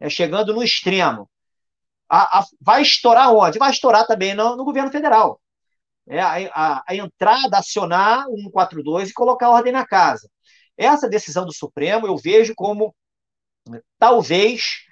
é, 0.00 0.08
chegando 0.08 0.54
no 0.54 0.62
extremo. 0.62 1.28
A, 2.08 2.40
a, 2.40 2.46
vai 2.60 2.82
estourar 2.82 3.32
onde? 3.32 3.58
Vai 3.58 3.70
estourar 3.70 4.06
também 4.06 4.34
no, 4.34 4.56
no 4.56 4.64
governo 4.64 4.90
federal. 4.90 5.41
É, 6.08 6.20
a, 6.20 6.82
a, 6.86 6.94
entrada, 6.96 7.58
acionar 7.58 8.26
o 8.28 8.36
142 8.36 9.10
e 9.10 9.14
colocar 9.14 9.50
ordem 9.50 9.72
na 9.72 9.86
casa. 9.86 10.28
Essa 10.76 11.08
decisão 11.08 11.46
do 11.46 11.54
Supremo 11.54 12.06
eu 12.06 12.16
vejo 12.16 12.54
como 12.56 12.94
talvez 13.98 14.82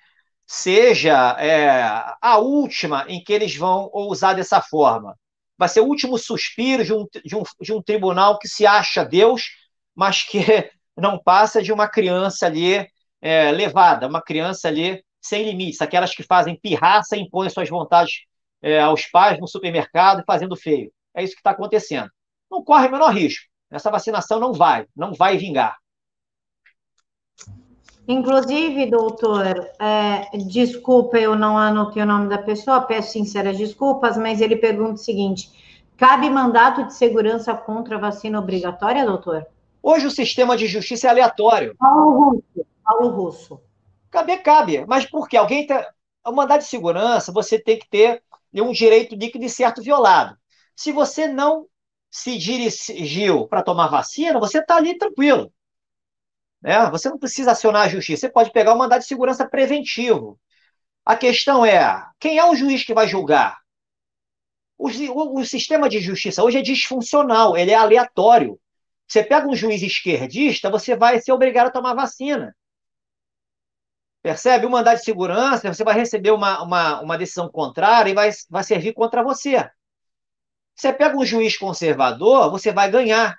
seja 0.46 1.36
é, 1.38 1.80
a 2.20 2.38
última 2.38 3.04
em 3.08 3.22
que 3.22 3.32
eles 3.32 3.54
vão 3.56 3.90
usar 3.92 4.34
dessa 4.34 4.60
forma. 4.60 5.16
Vai 5.56 5.68
ser 5.68 5.80
o 5.80 5.86
último 5.86 6.18
suspiro 6.18 6.84
de 6.84 6.92
um, 6.92 7.06
de 7.24 7.36
um, 7.36 7.42
de 7.60 7.72
um 7.72 7.82
tribunal 7.82 8.38
que 8.38 8.48
se 8.48 8.66
acha 8.66 9.04
Deus, 9.04 9.42
mas 9.94 10.22
que 10.22 10.40
não 10.96 11.22
passa 11.22 11.62
de 11.62 11.72
uma 11.72 11.88
criança 11.88 12.46
ali 12.46 12.86
é, 13.20 13.52
levada, 13.52 14.08
uma 14.08 14.22
criança 14.22 14.68
ali 14.68 15.04
sem 15.20 15.44
limites, 15.44 15.80
aquelas 15.80 16.14
que 16.14 16.22
fazem 16.22 16.58
pirraça 16.58 17.16
e 17.16 17.20
impõem 17.20 17.50
suas 17.50 17.68
vontades 17.68 18.22
é, 18.62 18.80
aos 18.80 19.06
pais 19.06 19.38
no 19.38 19.46
supermercado 19.46 20.24
fazendo 20.26 20.56
feio. 20.56 20.90
É 21.14 21.22
isso 21.22 21.34
que 21.34 21.40
está 21.40 21.50
acontecendo. 21.50 22.10
Não 22.50 22.64
corre 22.64 22.88
o 22.88 22.90
menor 22.90 23.12
risco. 23.12 23.44
Essa 23.70 23.90
vacinação 23.90 24.40
não 24.40 24.52
vai, 24.52 24.86
não 24.96 25.12
vai 25.12 25.36
vingar. 25.36 25.76
Inclusive, 28.08 28.86
doutor, 28.86 29.46
é, 29.78 30.36
desculpa, 30.36 31.16
eu 31.16 31.36
não 31.36 31.56
anotei 31.56 32.02
o 32.02 32.06
nome 32.06 32.28
da 32.28 32.38
pessoa, 32.38 32.80
peço 32.80 33.12
sinceras 33.12 33.56
desculpas, 33.56 34.16
mas 34.16 34.40
ele 34.40 34.56
pergunta 34.56 34.94
o 34.94 34.96
seguinte: 34.96 35.84
cabe 35.96 36.28
mandato 36.28 36.84
de 36.84 36.94
segurança 36.94 37.54
contra 37.54 37.96
a 37.96 38.00
vacina 38.00 38.40
obrigatória, 38.40 39.06
doutor? 39.06 39.46
Hoje 39.80 40.06
o 40.06 40.10
sistema 40.10 40.56
de 40.56 40.66
justiça 40.66 41.06
é 41.06 41.10
aleatório. 41.10 41.76
Paulo 41.78 42.32
Russo. 42.32 42.66
Paulo 42.82 43.08
Russo. 43.10 43.60
Cabe, 44.10 44.36
cabe. 44.38 44.84
Mas 44.86 45.06
por 45.06 45.28
quê? 45.28 45.36
Alguém 45.36 45.66
tá. 45.66 45.92
O 46.26 46.32
mandado 46.32 46.60
de 46.60 46.66
segurança, 46.66 47.32
você 47.32 47.58
tem 47.58 47.78
que 47.78 47.88
ter 47.88 48.22
um 48.52 48.72
direito 48.72 49.14
líquido 49.14 49.44
e 49.44 49.48
certo 49.48 49.80
violado. 49.80 50.36
Se 50.80 50.92
você 50.92 51.28
não 51.28 51.66
se 52.10 52.38
dirigiu 52.38 53.46
para 53.46 53.62
tomar 53.62 53.88
vacina, 53.88 54.40
você 54.40 54.60
está 54.60 54.76
ali 54.76 54.96
tranquilo. 54.96 55.52
Né? 56.62 56.88
Você 56.88 57.10
não 57.10 57.18
precisa 57.18 57.50
acionar 57.50 57.82
a 57.82 57.88
justiça. 57.88 58.22
Você 58.22 58.32
pode 58.32 58.50
pegar 58.50 58.72
o 58.72 58.78
mandado 58.78 59.02
de 59.02 59.06
segurança 59.06 59.46
preventivo. 59.46 60.40
A 61.04 61.18
questão 61.18 61.66
é: 61.66 62.02
quem 62.18 62.38
é 62.38 62.44
o 62.46 62.54
juiz 62.54 62.82
que 62.82 62.94
vai 62.94 63.06
julgar? 63.06 63.58
O, 64.78 64.88
o, 64.88 65.40
o 65.40 65.44
sistema 65.44 65.86
de 65.86 66.00
justiça 66.00 66.42
hoje 66.42 66.56
é 66.56 66.62
disfuncional, 66.62 67.58
ele 67.58 67.72
é 67.72 67.74
aleatório. 67.74 68.58
Você 69.06 69.22
pega 69.22 69.46
um 69.46 69.54
juiz 69.54 69.82
esquerdista, 69.82 70.70
você 70.70 70.96
vai 70.96 71.20
ser 71.20 71.32
obrigado 71.32 71.66
a 71.66 71.72
tomar 71.72 71.92
vacina. 71.92 72.56
Percebe? 74.22 74.64
O 74.64 74.70
mandado 74.70 74.96
de 74.96 75.04
segurança, 75.04 75.70
você 75.70 75.84
vai 75.84 75.94
receber 75.94 76.30
uma, 76.30 76.62
uma, 76.62 77.02
uma 77.02 77.18
decisão 77.18 77.50
contrária 77.50 78.10
e 78.10 78.14
vai, 78.14 78.30
vai 78.48 78.64
servir 78.64 78.94
contra 78.94 79.22
você. 79.22 79.70
Você 80.74 80.92
pega 80.92 81.16
um 81.16 81.24
juiz 81.24 81.56
conservador, 81.56 82.50
você 82.50 82.72
vai 82.72 82.90
ganhar. 82.90 83.38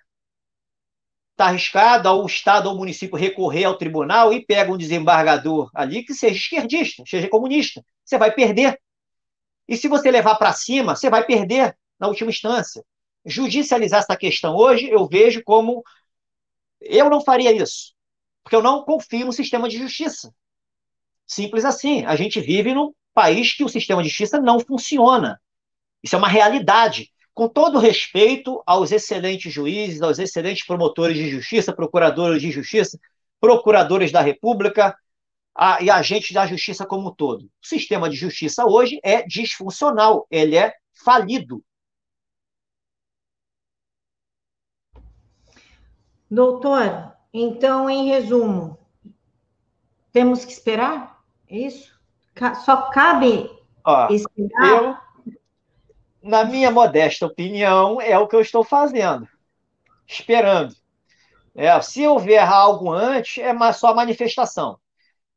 Está 1.31 1.45
arriscado 1.45 2.07
ao 2.07 2.25
Estado 2.25 2.69
ou 2.69 2.77
município 2.77 3.17
recorrer 3.17 3.63
ao 3.65 3.77
tribunal 3.77 4.31
e 4.31 4.45
pega 4.45 4.71
um 4.71 4.77
desembargador 4.77 5.71
ali 5.73 6.03
que 6.03 6.13
seja 6.13 6.35
esquerdista, 6.35 7.03
seja 7.07 7.29
comunista. 7.29 7.83
Você 8.05 8.17
vai 8.17 8.31
perder. 8.31 8.79
E 9.67 9.75
se 9.75 9.87
você 9.87 10.11
levar 10.11 10.35
para 10.35 10.53
cima, 10.53 10.95
você 10.95 11.09
vai 11.09 11.25
perder 11.25 11.75
na 11.99 12.07
última 12.07 12.29
instância. 12.29 12.83
Judicializar 13.25 14.01
essa 14.01 14.17
questão 14.17 14.55
hoje, 14.55 14.89
eu 14.89 15.07
vejo 15.07 15.43
como. 15.43 15.83
Eu 16.79 17.09
não 17.09 17.21
faria 17.21 17.51
isso, 17.51 17.93
porque 18.43 18.55
eu 18.55 18.61
não 18.61 18.83
confio 18.83 19.25
no 19.25 19.33
sistema 19.33 19.69
de 19.69 19.77
justiça. 19.77 20.33
Simples 21.25 21.63
assim. 21.63 22.03
A 22.05 22.15
gente 22.15 22.41
vive 22.41 22.73
num 22.73 22.93
país 23.13 23.53
que 23.53 23.63
o 23.63 23.69
sistema 23.69 24.01
de 24.03 24.09
justiça 24.09 24.39
não 24.39 24.59
funciona. 24.59 25.39
Isso 26.03 26.15
é 26.15 26.19
uma 26.19 26.27
realidade. 26.27 27.11
Com 27.33 27.47
todo 27.47 27.79
respeito 27.79 28.61
aos 28.65 28.91
excelentes 28.91 29.51
juízes, 29.53 30.01
aos 30.01 30.19
excelentes 30.19 30.65
promotores 30.65 31.17
de 31.17 31.29
justiça, 31.29 31.73
procuradores 31.73 32.41
de 32.41 32.51
justiça, 32.51 32.99
procuradores 33.39 34.11
da 34.11 34.21
República 34.21 34.95
a, 35.55 35.81
e 35.81 35.89
agentes 35.89 36.31
da 36.31 36.45
justiça 36.45 36.85
como 36.85 37.09
um 37.09 37.13
todo. 37.13 37.45
O 37.45 37.67
sistema 37.67 38.09
de 38.09 38.15
justiça 38.15 38.65
hoje 38.65 38.99
é 39.03 39.23
disfuncional, 39.23 40.27
ele 40.29 40.57
é 40.57 40.73
falido. 40.93 41.63
Doutor, 46.29 47.13
então, 47.33 47.89
em 47.89 48.07
resumo, 48.07 48.77
temos 50.13 50.45
que 50.45 50.51
esperar? 50.51 51.21
É 51.47 51.57
isso? 51.57 51.99
Só 52.63 52.89
cabe 52.89 53.49
Ó, 53.83 54.07
esperar? 54.09 54.69
Eu, 54.69 54.97
na 56.21 56.43
minha 56.43 56.71
modesta 56.71 57.25
opinião, 57.25 57.99
é 57.99 58.17
o 58.17 58.27
que 58.27 58.35
eu 58.35 58.41
estou 58.41 58.63
fazendo. 58.63 59.27
Esperando. 60.07 60.75
É, 61.55 61.79
se 61.81 62.05
houver 62.07 62.39
algo 62.39 62.91
antes, 62.91 63.43
é 63.43 63.73
só 63.73 63.93
manifestação. 63.93 64.77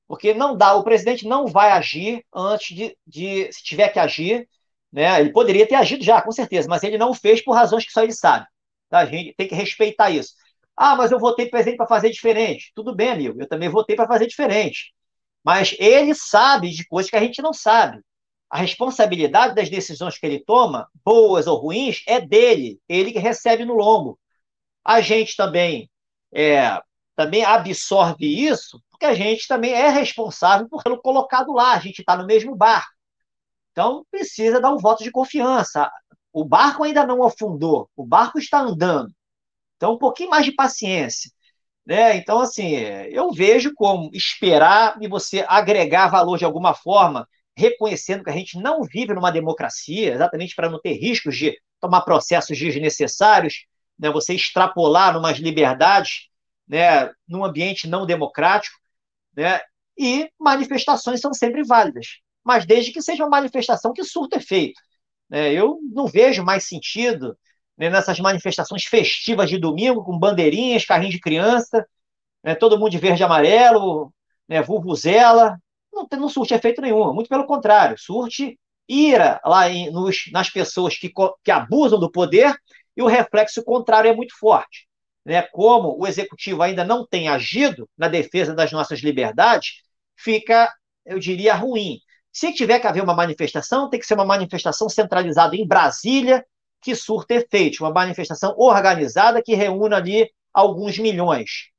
Porque 0.06 0.34
não 0.34 0.56
dá, 0.56 0.74
o 0.74 0.84
presidente 0.84 1.26
não 1.26 1.46
vai 1.46 1.72
agir 1.72 2.24
antes 2.32 2.76
de, 2.76 2.96
de 3.06 3.52
se 3.52 3.64
tiver 3.64 3.88
que 3.88 3.98
agir, 3.98 4.48
né? 4.92 5.20
Ele 5.20 5.32
poderia 5.32 5.66
ter 5.66 5.74
agido 5.74 6.04
já, 6.04 6.22
com 6.22 6.30
certeza, 6.30 6.68
mas 6.68 6.82
ele 6.84 6.98
não 6.98 7.14
fez 7.14 7.42
por 7.42 7.52
razões 7.52 7.84
que 7.84 7.92
só 7.92 8.02
ele 8.02 8.12
sabe. 8.12 8.46
Tá? 8.88 9.00
A 9.00 9.06
gente 9.06 9.34
tem 9.34 9.48
que 9.48 9.54
respeitar 9.54 10.10
isso. 10.10 10.34
Ah, 10.76 10.94
mas 10.96 11.10
eu 11.10 11.18
votei 11.18 11.48
presidente 11.48 11.76
para 11.78 11.86
fazer 11.86 12.10
diferente. 12.10 12.72
Tudo 12.74 12.94
bem, 12.94 13.10
amigo. 13.10 13.40
Eu 13.40 13.48
também 13.48 13.68
votei 13.68 13.96
para 13.96 14.06
fazer 14.06 14.26
diferente. 14.26 14.92
Mas 15.42 15.74
ele 15.78 16.14
sabe 16.14 16.70
de 16.70 16.86
coisas 16.86 17.10
que 17.10 17.16
a 17.16 17.20
gente 17.20 17.42
não 17.42 17.52
sabe. 17.52 18.00
A 18.54 18.58
responsabilidade 18.58 19.52
das 19.52 19.68
decisões 19.68 20.16
que 20.16 20.24
ele 20.24 20.38
toma, 20.38 20.88
boas 21.04 21.48
ou 21.48 21.58
ruins, 21.58 22.04
é 22.06 22.20
dele. 22.20 22.80
Ele 22.88 23.10
que 23.10 23.18
recebe 23.18 23.64
no 23.64 23.74
lombo. 23.74 24.16
A 24.84 25.00
gente 25.00 25.34
também 25.36 25.90
é, 26.32 26.80
também 27.16 27.44
absorve 27.44 28.24
isso, 28.24 28.80
porque 28.88 29.06
a 29.06 29.12
gente 29.12 29.48
também 29.48 29.72
é 29.72 29.88
responsável 29.88 30.68
por 30.68 30.84
tê-lo 30.84 31.02
colocado 31.02 31.52
lá. 31.52 31.72
A 31.72 31.80
gente 31.80 31.98
está 31.98 32.16
no 32.16 32.26
mesmo 32.26 32.54
barco. 32.54 32.92
Então, 33.72 34.06
precisa 34.08 34.60
dar 34.60 34.70
um 34.72 34.78
voto 34.78 35.02
de 35.02 35.10
confiança. 35.10 35.90
O 36.32 36.44
barco 36.44 36.84
ainda 36.84 37.04
não 37.04 37.24
afundou, 37.24 37.90
o 37.96 38.06
barco 38.06 38.38
está 38.38 38.60
andando. 38.60 39.12
Então, 39.76 39.94
um 39.94 39.98
pouquinho 39.98 40.30
mais 40.30 40.44
de 40.44 40.52
paciência. 40.52 41.28
Né? 41.84 42.18
Então, 42.18 42.38
assim, 42.40 42.70
eu 42.70 43.32
vejo 43.32 43.74
como 43.74 44.10
esperar 44.12 44.96
e 45.02 45.08
você 45.08 45.44
agregar 45.48 46.06
valor 46.06 46.38
de 46.38 46.44
alguma 46.44 46.72
forma, 46.72 47.28
reconhecendo 47.56 48.24
que 48.24 48.30
a 48.30 48.34
gente 48.34 48.58
não 48.58 48.82
vive 48.82 49.14
numa 49.14 49.30
democracia, 49.30 50.14
exatamente 50.14 50.54
para 50.54 50.68
não 50.68 50.80
ter 50.80 50.94
riscos 50.94 51.36
de 51.36 51.56
tomar 51.80 52.02
processos 52.02 52.58
desnecessários, 52.58 53.66
né? 53.98 54.10
você 54.10 54.34
extrapolar 54.34 55.16
umas 55.16 55.38
liberdades 55.38 56.28
né? 56.66 57.10
num 57.28 57.44
ambiente 57.44 57.88
não 57.88 58.06
democrático, 58.06 58.76
né? 59.36 59.60
e 59.96 60.28
manifestações 60.38 61.20
são 61.20 61.32
sempre 61.32 61.62
válidas, 61.62 62.18
mas 62.42 62.66
desde 62.66 62.92
que 62.92 63.02
seja 63.02 63.22
uma 63.22 63.30
manifestação 63.30 63.92
que 63.92 64.02
surta 64.02 64.36
efeito. 64.36 64.80
Né? 65.28 65.52
Eu 65.52 65.78
não 65.92 66.06
vejo 66.06 66.42
mais 66.42 66.64
sentido 66.66 67.36
né, 67.76 67.90
nessas 67.90 68.18
manifestações 68.20 68.84
festivas 68.84 69.48
de 69.50 69.58
domingo, 69.58 70.04
com 70.04 70.18
bandeirinhas, 70.18 70.84
carrinho 70.84 71.10
de 71.10 71.20
criança, 71.20 71.86
né, 72.42 72.54
todo 72.54 72.78
mundo 72.78 72.90
de 72.90 72.98
verde 72.98 73.22
e 73.22 73.24
amarelo, 73.24 74.12
né, 74.48 74.62
não, 75.94 76.06
não 76.18 76.28
surte 76.28 76.54
efeito 76.54 76.80
nenhum, 76.80 77.12
muito 77.12 77.28
pelo 77.28 77.46
contrário, 77.46 77.96
surte 77.98 78.58
ira 78.88 79.40
lá 79.44 79.68
em, 79.70 79.90
nos, 79.90 80.30
nas 80.32 80.50
pessoas 80.50 80.96
que, 80.96 81.10
que 81.42 81.50
abusam 81.50 81.98
do 81.98 82.10
poder 82.10 82.54
e 82.96 83.02
o 83.02 83.06
reflexo 83.06 83.64
contrário 83.64 84.10
é 84.10 84.14
muito 84.14 84.36
forte. 84.38 84.86
Né? 85.24 85.42
Como 85.42 85.96
o 85.98 86.06
executivo 86.06 86.62
ainda 86.62 86.84
não 86.84 87.06
tem 87.06 87.28
agido 87.28 87.88
na 87.96 88.08
defesa 88.08 88.54
das 88.54 88.70
nossas 88.72 89.00
liberdades, 89.00 89.82
fica, 90.16 90.70
eu 91.04 91.18
diria, 91.18 91.54
ruim. 91.54 91.98
Se 92.32 92.52
tiver 92.52 92.78
que 92.80 92.86
haver 92.86 93.02
uma 93.02 93.14
manifestação, 93.14 93.88
tem 93.88 93.98
que 93.98 94.06
ser 94.06 94.14
uma 94.14 94.24
manifestação 94.24 94.88
centralizada 94.88 95.56
em 95.56 95.66
Brasília, 95.66 96.44
que 96.82 96.94
surta 96.94 97.34
efeito, 97.34 97.82
uma 97.82 97.92
manifestação 97.92 98.54
organizada 98.58 99.42
que 99.42 99.54
reúna 99.54 99.96
ali 99.96 100.30
alguns 100.52 100.98
milhões. 100.98 101.70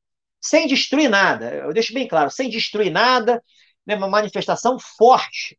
Sem 0.42 0.68
destruir 0.68 1.10
nada, 1.10 1.54
eu 1.54 1.74
deixo 1.74 1.94
bem 1.94 2.08
claro, 2.08 2.32
sem 2.32 2.50
destruir 2.50 2.92
nada, 2.92 3.42
né, 3.86 3.96
uma 3.96 4.08
manifestação 4.08 4.78
forte, 4.80 5.58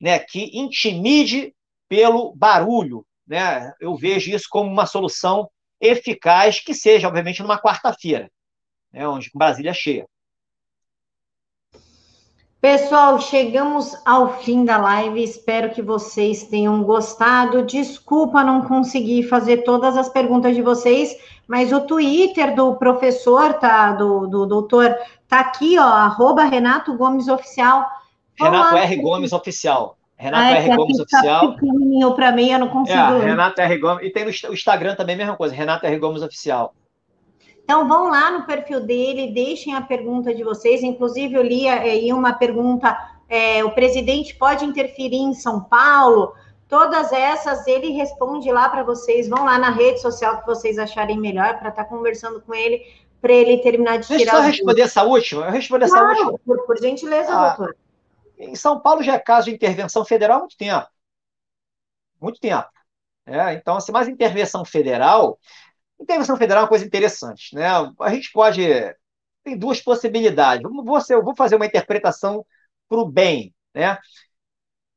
né, 0.00 0.18
que 0.18 0.50
intimide 0.58 1.54
pelo 1.88 2.34
barulho. 2.34 3.06
Né? 3.26 3.72
Eu 3.80 3.96
vejo 3.96 4.30
isso 4.30 4.46
como 4.50 4.70
uma 4.70 4.86
solução 4.86 5.50
eficaz, 5.80 6.60
que 6.60 6.74
seja, 6.74 7.08
obviamente, 7.08 7.42
numa 7.42 7.60
quarta-feira, 7.60 8.30
né, 8.92 9.06
onde 9.06 9.30
Brasília 9.34 9.70
é 9.70 9.74
cheia. 9.74 10.06
Pessoal, 12.64 13.20
chegamos 13.20 13.94
ao 14.06 14.40
fim 14.40 14.64
da 14.64 14.78
live. 14.78 15.22
Espero 15.22 15.74
que 15.74 15.82
vocês 15.82 16.44
tenham 16.44 16.82
gostado. 16.82 17.62
Desculpa 17.66 18.42
não 18.42 18.62
conseguir 18.62 19.24
fazer 19.24 19.64
todas 19.64 19.98
as 19.98 20.08
perguntas 20.08 20.56
de 20.56 20.62
vocês, 20.62 21.14
mas 21.46 21.72
o 21.72 21.80
Twitter 21.80 22.54
do 22.54 22.74
professor, 22.76 23.54
tá, 23.54 23.92
do, 23.92 24.26
do 24.26 24.46
doutor, 24.46 24.94
tá 25.28 25.40
aqui, 25.40 25.78
ó, 25.78 25.82
arroba 25.82 26.44
Renato 26.44 26.96
Gomes 26.96 27.28
Oficial. 27.28 27.86
Renato 28.38 28.76
R. 28.76 28.96
Gomes 28.96 29.32
Oficial. 29.32 29.96
Renato 30.16 30.44
ah, 30.44 30.50
é, 30.50 30.66
R. 30.66 30.76
Gomes 30.76 30.96
tá 30.96 31.02
Oficial. 31.02 31.54
pequenininho 31.54 32.14
para 32.14 32.32
mim, 32.32 32.50
eu 32.50 32.58
não 32.58 32.68
consigo. 32.68 32.98
É, 32.98 33.24
Renato 33.24 33.60
R. 33.60 33.78
Gomes. 33.78 34.06
E 34.06 34.10
tem 34.10 34.24
no 34.24 34.30
Instagram 34.30 34.94
também, 34.94 35.16
mesma 35.16 35.36
coisa, 35.36 35.54
Renato 35.54 35.86
R. 35.86 35.98
Gomes 35.98 36.22
Oficial. 36.22 36.74
Então, 37.62 37.88
vão 37.88 38.10
lá 38.10 38.30
no 38.30 38.44
perfil 38.44 38.80
dele, 38.80 39.32
deixem 39.32 39.74
a 39.74 39.80
pergunta 39.80 40.34
de 40.34 40.44
vocês. 40.44 40.82
Inclusive, 40.82 41.34
eu 41.34 41.42
li 41.42 41.68
aí 41.68 42.12
uma 42.12 42.32
pergunta: 42.34 42.96
é, 43.28 43.64
o 43.64 43.70
presidente 43.70 44.34
pode 44.36 44.64
interferir 44.64 45.16
em 45.16 45.34
São 45.34 45.60
Paulo? 45.60 46.32
Todas 46.68 47.12
essas 47.12 47.66
ele 47.66 47.90
responde 47.90 48.50
lá 48.50 48.68
para 48.68 48.82
vocês. 48.82 49.28
Vão 49.28 49.44
lá 49.44 49.58
na 49.58 49.70
rede 49.70 50.00
social 50.00 50.40
que 50.40 50.46
vocês 50.46 50.78
acharem 50.78 51.18
melhor 51.18 51.58
para 51.58 51.68
estar 51.68 51.84
tá 51.84 51.88
conversando 51.88 52.40
com 52.40 52.54
ele, 52.54 52.82
para 53.20 53.32
ele 53.32 53.58
terminar 53.58 53.98
de 53.98 54.08
Deixa 54.08 54.24
tirar. 54.24 54.32
Deixa 54.32 54.46
eu 54.46 54.50
responder 54.52 54.82
essa 54.82 55.02
última. 55.02 55.46
Eu 55.46 55.52
responder 55.52 55.88
claro, 55.88 56.10
essa 56.10 56.24
última. 56.24 56.38
Por, 56.38 56.66
por 56.66 56.78
gentileza, 56.78 57.32
ah, 57.32 57.48
doutor. 57.48 57.76
Em 58.38 58.56
São 58.56 58.80
Paulo 58.80 59.02
já 59.02 59.14
é 59.14 59.18
caso 59.18 59.48
de 59.48 59.54
intervenção 59.54 60.04
federal 60.04 60.38
há 60.38 60.40
muito 60.40 60.56
tempo. 60.56 60.86
Muito 62.20 62.40
tempo. 62.40 62.68
É, 63.26 63.54
então, 63.54 63.80
se 63.80 63.84
assim, 63.84 63.92
mais 63.92 64.08
intervenção 64.08 64.64
federal, 64.64 65.38
Intervenção 66.00 66.36
federal 66.36 66.60
é 66.60 66.64
uma 66.64 66.68
coisa 66.68 66.84
interessante, 66.84 67.54
né? 67.54 67.66
A 68.00 68.12
gente 68.12 68.30
pode. 68.32 68.62
Tem 69.42 69.56
duas 69.56 69.80
possibilidades. 69.80 70.62
Vou, 70.62 70.98
eu 71.10 71.22
vou 71.22 71.36
fazer 71.36 71.56
uma 71.56 71.66
interpretação 71.66 72.44
para 72.88 72.98
o 72.98 73.08
bem, 73.08 73.54
né? 73.74 73.98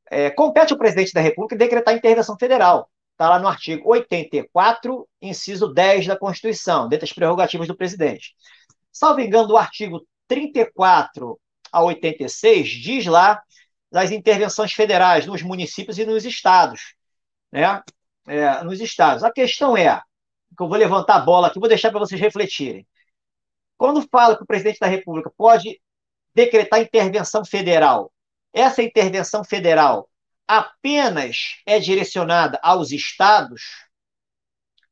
É, 0.09 0.29
compete 0.29 0.73
ao 0.73 0.79
presidente 0.79 1.13
da 1.13 1.21
República 1.21 1.55
decretar 1.55 1.93
intervenção 1.93 2.37
federal. 2.37 2.89
Está 3.11 3.29
lá 3.29 3.39
no 3.39 3.47
artigo 3.47 3.89
84, 3.89 5.07
inciso 5.21 5.73
10 5.73 6.07
da 6.07 6.17
Constituição, 6.17 6.87
dentre 6.87 7.05
as 7.05 7.13
prerrogativas 7.13 7.67
do 7.67 7.75
presidente. 7.75 8.35
Salvo 8.91 9.21
engano, 9.21 9.47
do 9.47 9.57
artigo 9.57 10.05
34 10.27 11.39
a 11.71 11.83
86, 11.83 12.67
diz 12.69 13.05
lá 13.05 13.41
das 13.91 14.11
intervenções 14.11 14.71
federais 14.73 15.25
nos 15.25 15.41
municípios 15.41 15.97
e 15.97 16.05
nos 16.05 16.25
estados. 16.25 16.93
Né? 17.51 17.81
É, 18.27 18.63
nos 18.63 18.79
estados. 18.81 19.23
A 19.23 19.31
questão 19.31 19.75
é, 19.75 20.01
que 20.55 20.63
eu 20.63 20.67
vou 20.67 20.77
levantar 20.77 21.15
a 21.15 21.19
bola 21.19 21.47
aqui, 21.47 21.59
vou 21.59 21.69
deixar 21.69 21.89
para 21.89 21.99
vocês 21.99 22.19
refletirem. 22.19 22.85
Quando 23.77 24.07
fala 24.09 24.35
que 24.35 24.43
o 24.43 24.47
presidente 24.47 24.79
da 24.79 24.87
República 24.87 25.31
pode 25.37 25.79
decretar 26.33 26.81
intervenção 26.81 27.45
federal, 27.45 28.11
essa 28.57 28.81
intervenção 28.81 29.43
federal 29.43 30.09
apenas 30.47 31.57
é 31.65 31.79
direcionada 31.79 32.59
aos 32.63 32.91
estados 32.91 33.61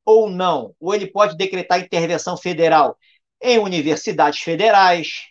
ou 0.06 0.30
não? 0.30 0.76
Ou 0.80 0.94
ele 0.94 1.08
pode 1.08 1.36
decretar 1.36 1.80
intervenção 1.80 2.38
federal 2.38 2.98
em 3.42 3.58
universidades 3.58 4.40
federais, 4.40 5.26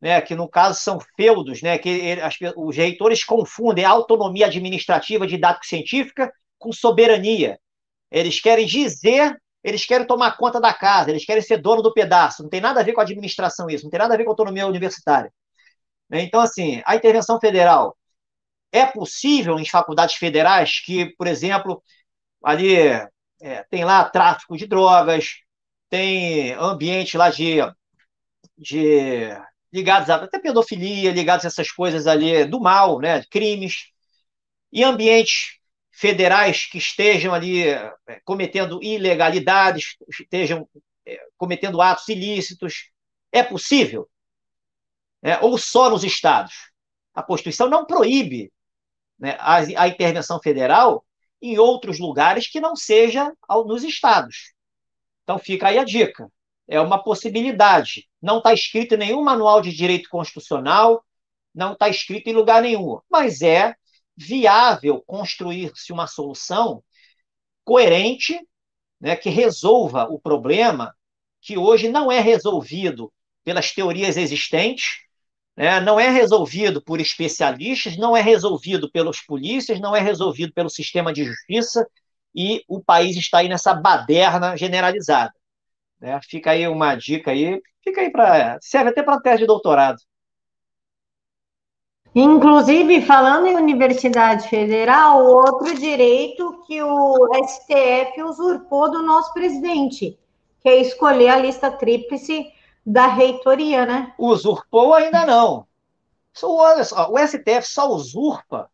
né, 0.00 0.20
que 0.20 0.34
no 0.34 0.48
caso 0.48 0.80
são 0.80 0.98
feudos, 1.16 1.62
né, 1.62 1.78
que 1.78 2.12
as, 2.20 2.36
os 2.56 2.76
reitores 2.76 3.24
confundem 3.24 3.84
autonomia 3.84 4.46
administrativa 4.46 5.26
didática 5.26 5.66
científica 5.66 6.32
com 6.58 6.72
soberania. 6.72 7.58
Eles 8.10 8.40
querem 8.40 8.66
dizer, 8.66 9.36
eles 9.62 9.84
querem 9.84 10.06
tomar 10.06 10.36
conta 10.36 10.60
da 10.60 10.72
casa, 10.72 11.10
eles 11.10 11.24
querem 11.24 11.42
ser 11.42 11.58
dono 11.58 11.82
do 11.82 11.92
pedaço. 11.92 12.42
Não 12.42 12.50
tem 12.50 12.60
nada 12.60 12.80
a 12.80 12.82
ver 12.84 12.92
com 12.92 13.00
administração 13.00 13.68
isso, 13.68 13.84
não 13.84 13.90
tem 13.90 13.98
nada 13.98 14.14
a 14.14 14.16
ver 14.16 14.24
com 14.24 14.30
autonomia 14.30 14.66
universitária. 14.66 15.32
Então, 16.22 16.40
assim, 16.40 16.82
a 16.86 16.96
intervenção 16.96 17.40
federal 17.40 17.96
é 18.72 18.86
possível 18.86 19.58
em 19.58 19.66
faculdades 19.66 20.16
federais 20.16 20.80
que, 20.80 21.06
por 21.16 21.26
exemplo, 21.26 21.82
ali 22.44 22.76
é, 22.76 23.64
tem 23.70 23.84
lá 23.84 24.04
tráfico 24.08 24.56
de 24.56 24.66
drogas, 24.66 25.36
tem 25.90 26.52
ambiente 26.54 27.16
lá 27.16 27.30
de, 27.30 27.58
de 28.58 29.28
ligados 29.72 30.10
a, 30.10 30.16
até 30.16 30.38
pedofilia, 30.38 31.12
ligados 31.12 31.44
a 31.44 31.48
essas 31.48 31.70
coisas 31.70 32.06
ali 32.06 32.44
do 32.44 32.60
mal, 32.60 33.00
né, 33.00 33.22
crimes, 33.30 33.90
e 34.72 34.82
ambientes 34.84 35.58
federais 35.92 36.66
que 36.66 36.78
estejam 36.78 37.32
ali 37.32 37.68
é, 37.68 37.92
cometendo 38.24 38.82
ilegalidades, 38.82 39.96
estejam 40.20 40.68
é, 41.06 41.20
cometendo 41.36 41.80
atos 41.80 42.08
ilícitos, 42.08 42.90
é 43.32 43.42
possível? 43.42 44.08
É, 45.24 45.38
ou 45.40 45.56
só 45.56 45.88
nos 45.88 46.04
estados? 46.04 46.70
A 47.14 47.22
Constituição 47.22 47.70
não 47.70 47.86
proíbe 47.86 48.52
né, 49.18 49.36
a, 49.40 49.56
a, 49.56 49.88
intervenção 49.88 50.38
federal 50.38 51.02
em 51.40 51.58
outros 51.58 51.98
lugares 51.98 52.46
que 52.46 52.60
não 52.60 52.76
seja 52.76 53.32
ao, 53.48 53.66
nos 53.66 53.82
estados. 53.82 54.52
Então 55.22 55.38
fica 55.38 55.68
aí 55.68 55.78
a 55.78 55.84
dica. 55.84 56.30
É 56.68 56.78
uma 56.78 57.02
possibilidade. 57.02 58.06
Não 58.20 58.38
está 58.38 58.52
escrito 58.52 58.94
em 58.94 58.98
nenhum 58.98 59.22
manual 59.22 59.62
de 59.62 59.72
direito 59.72 60.10
constitucional, 60.10 61.02
não 61.54 61.72
está 61.72 61.88
escrito 61.88 62.28
em 62.28 62.34
lugar 62.34 62.60
nenhum. 62.60 63.00
Mas 63.10 63.40
é 63.40 63.74
viável 64.14 65.02
construir-se 65.06 65.90
uma 65.90 66.06
solução 66.06 66.84
coerente, 67.64 68.38
né, 69.00 69.16
que 69.16 69.30
resolva 69.30 70.04
o 70.04 70.20
problema 70.20 70.94
que 71.40 71.56
hoje 71.56 71.88
não 71.88 72.12
é 72.12 72.20
resolvido 72.20 73.10
pelas 73.42 73.72
teorias 73.72 74.16
existentes, 74.16 75.03
né, 75.56 75.80
não 75.80 75.98
é 75.98 76.10
resolvido 76.10 76.82
por 76.82 77.00
especialistas, 77.00 77.96
não 77.96 78.16
é 78.16 78.20
resolvido 78.20 78.90
pelos 78.90 79.20
polícias, 79.20 79.80
não 79.80 79.94
é 79.94 80.00
resolvido 80.00 80.52
pelo 80.52 80.68
sistema 80.68 81.12
de 81.12 81.24
justiça, 81.24 81.86
e 82.34 82.64
o 82.68 82.82
país 82.82 83.16
está 83.16 83.38
aí 83.38 83.48
nessa 83.48 83.72
baderna 83.72 84.56
generalizada. 84.56 85.32
Né? 86.00 86.18
Fica 86.28 86.50
aí 86.50 86.66
uma 86.66 86.96
dica 86.96 87.30
aí, 87.30 87.60
fica 87.82 88.00
aí 88.00 88.10
para. 88.10 88.58
serve 88.60 88.90
até 88.90 89.02
para 89.02 89.20
tese 89.20 89.38
de 89.38 89.46
doutorado. 89.46 89.98
Inclusive, 92.14 93.02
falando 93.02 93.46
em 93.46 93.56
Universidade 93.56 94.48
Federal, 94.48 95.24
outro 95.26 95.74
direito 95.74 96.62
que 96.64 96.80
o 96.80 97.28
STF 97.44 98.22
usurpou 98.22 98.88
do 98.88 99.02
nosso 99.02 99.32
presidente, 99.32 100.16
que 100.60 100.68
é 100.68 100.80
escolher 100.80 101.30
a 101.30 101.38
lista 101.38 101.72
tríplice 101.72 102.53
da 102.84 103.06
reitoria, 103.06 103.86
né? 103.86 104.14
Usurpou 104.18 104.94
ainda 104.94 105.24
não. 105.24 105.66
Olha 106.42 106.84
só, 106.84 107.10
o 107.10 107.18
STF 107.18 107.62
só 107.62 107.88
usurpa, 107.88 108.70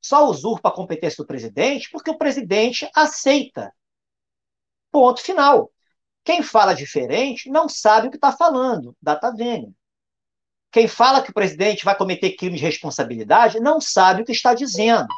só 0.00 0.28
usurpa 0.28 0.68
a 0.68 0.72
competência 0.72 1.22
do 1.22 1.26
presidente 1.26 1.88
porque 1.90 2.10
o 2.10 2.18
presidente 2.18 2.88
aceita. 2.94 3.72
Ponto 4.90 5.20
final. 5.20 5.70
Quem 6.24 6.42
fala 6.42 6.74
diferente 6.74 7.48
não 7.50 7.68
sabe 7.68 8.08
o 8.08 8.10
que 8.10 8.16
está 8.16 8.32
falando, 8.32 8.94
data 9.00 9.32
vênia. 9.32 9.72
Quem 10.70 10.86
fala 10.86 11.22
que 11.22 11.30
o 11.30 11.34
presidente 11.34 11.84
vai 11.84 11.96
cometer 11.96 12.36
crime 12.36 12.56
de 12.56 12.62
responsabilidade 12.62 13.60
não 13.60 13.80
sabe 13.80 14.22
o 14.22 14.24
que 14.24 14.32
está 14.32 14.52
dizendo. 14.52 15.08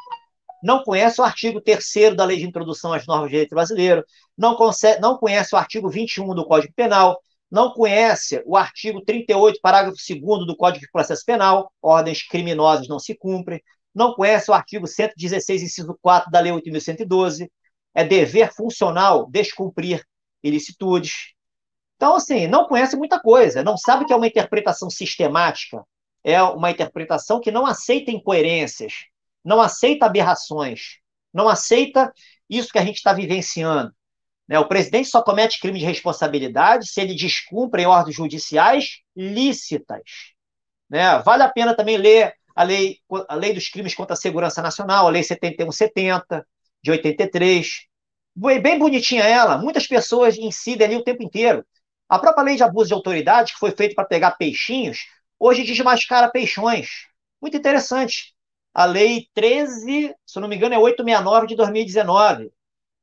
Não 0.63 0.85
conhece 0.85 1.21
o 1.21 1.25
artigo 1.25 1.61
3 1.61 2.15
da 2.15 2.25
Lei 2.25 2.37
de 2.37 2.47
Introdução 2.47 2.93
às 2.93 3.07
Normas 3.07 3.27
de 3.27 3.33
Direito 3.33 3.55
Brasileiro, 3.55 4.05
não, 4.37 4.55
consegue, 4.55 5.01
não 5.01 5.17
conhece 5.17 5.55
o 5.55 5.59
artigo 5.59 5.89
21 5.89 6.35
do 6.35 6.47
Código 6.47 6.73
Penal, 6.75 7.21
não 7.51 7.73
conhece 7.73 8.43
o 8.47 8.57
artigo 8.57 9.03
38, 9.03 9.59
parágrafo 9.61 9.97
2 9.97 10.47
do 10.47 10.57
Código 10.57 10.85
de 10.85 10.91
Processo 10.91 11.25
Penal, 11.25 11.73
ordens 11.83 12.23
criminosas 12.23 12.87
não 12.89 12.99
se 12.99 13.15
cumprem, 13.15 13.63
não 13.95 14.15
conhece 14.15 14.51
o 14.51 14.55
artigo 14.55 14.87
116, 14.87 15.63
inciso 15.63 15.99
4 16.01 16.31
da 16.31 16.41
Lei 16.41 16.53
8.112, 16.53 17.51
é 17.95 18.05
dever 18.05 18.53
funcional 18.55 19.29
descumprir 19.29 20.05
ilicitudes. 20.43 21.35
Então, 21.97 22.15
assim, 22.15 22.47
não 22.47 22.67
conhece 22.67 22.97
muita 22.97 23.21
coisa, 23.21 23.63
não 23.63 23.77
sabe 23.77 24.05
que 24.05 24.13
é 24.13 24.17
uma 24.17 24.27
interpretação 24.27 24.89
sistemática, 24.89 25.85
é 26.23 26.41
uma 26.43 26.71
interpretação 26.71 27.41
que 27.41 27.51
não 27.51 27.67
aceita 27.67 28.11
incoerências, 28.11 29.07
não 29.45 29.61
aceita 29.61 30.07
aberrações, 30.07 30.99
não 31.33 31.49
aceita 31.49 32.13
isso 32.49 32.71
que 32.71 32.79
a 32.79 32.85
gente 32.85 32.97
está 32.97 33.13
vivenciando. 33.13 33.93
Né? 34.51 34.59
O 34.59 34.67
presidente 34.67 35.09
só 35.09 35.23
comete 35.23 35.61
crime 35.61 35.79
de 35.79 35.85
responsabilidade 35.85 36.89
se 36.89 37.01
ele 37.01 37.15
descumpre 37.15 37.87
ordens 37.87 38.17
judiciais 38.17 38.99
lícitas. 39.17 40.03
Né? 40.91 41.21
Vale 41.21 41.45
a 41.45 41.49
pena 41.49 41.73
também 41.73 41.97
ler 41.97 42.35
a 42.57 42.65
lei, 42.65 42.99
a 43.29 43.37
lei 43.37 43.55
dos 43.55 43.69
crimes 43.69 43.95
contra 43.95 44.15
a 44.15 44.17
segurança 44.17 44.61
nacional, 44.61 45.07
a 45.07 45.11
lei 45.11 45.23
7170, 45.23 46.45
de 46.83 46.91
83. 46.91 47.87
Bem 48.35 48.77
bonitinha 48.77 49.23
ela, 49.23 49.57
muitas 49.57 49.87
pessoas 49.87 50.37
incidem 50.37 50.85
ali 50.85 50.97
o 50.97 51.05
tempo 51.05 51.23
inteiro. 51.23 51.65
A 52.09 52.19
própria 52.19 52.43
lei 52.43 52.57
de 52.57 52.65
abuso 52.65 52.89
de 52.89 52.95
autoridade, 52.95 53.53
que 53.53 53.59
foi 53.61 53.71
feita 53.71 53.95
para 53.95 54.05
pegar 54.05 54.33
peixinhos, 54.33 55.07
hoje 55.39 55.63
desmascara 55.63 56.29
peixões. 56.29 56.89
Muito 57.41 57.57
interessante. 57.57 58.35
A 58.75 58.85
lei 58.85 59.29
13, 59.33 60.13
se 60.27 60.41
não 60.41 60.49
me 60.49 60.57
engano, 60.57 60.75
é 60.75 60.79
869 60.79 61.47
de 61.47 61.55
2019 61.55 62.51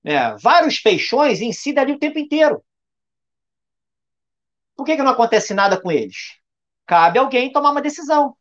é, 0.04 0.36
vários 0.38 0.80
peixões 0.80 1.42
incidem 1.42 1.84
ali 1.84 1.94
o 1.94 2.00
tempo 2.00 2.20
inteiro. 2.20 2.64
Por 4.76 4.86
que, 4.86 4.96
que 4.96 5.04
não 5.04 5.12
acontece 5.12 5.54
nada 5.54 5.82
com 5.82 5.92
eles? 5.92 6.38
Cabe 6.86 7.20
alguém 7.20 7.52
tomar 7.52 7.72
uma 7.72 7.82
decisão. 7.82 8.36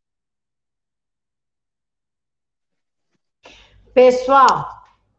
Pessoal, 3.93 4.69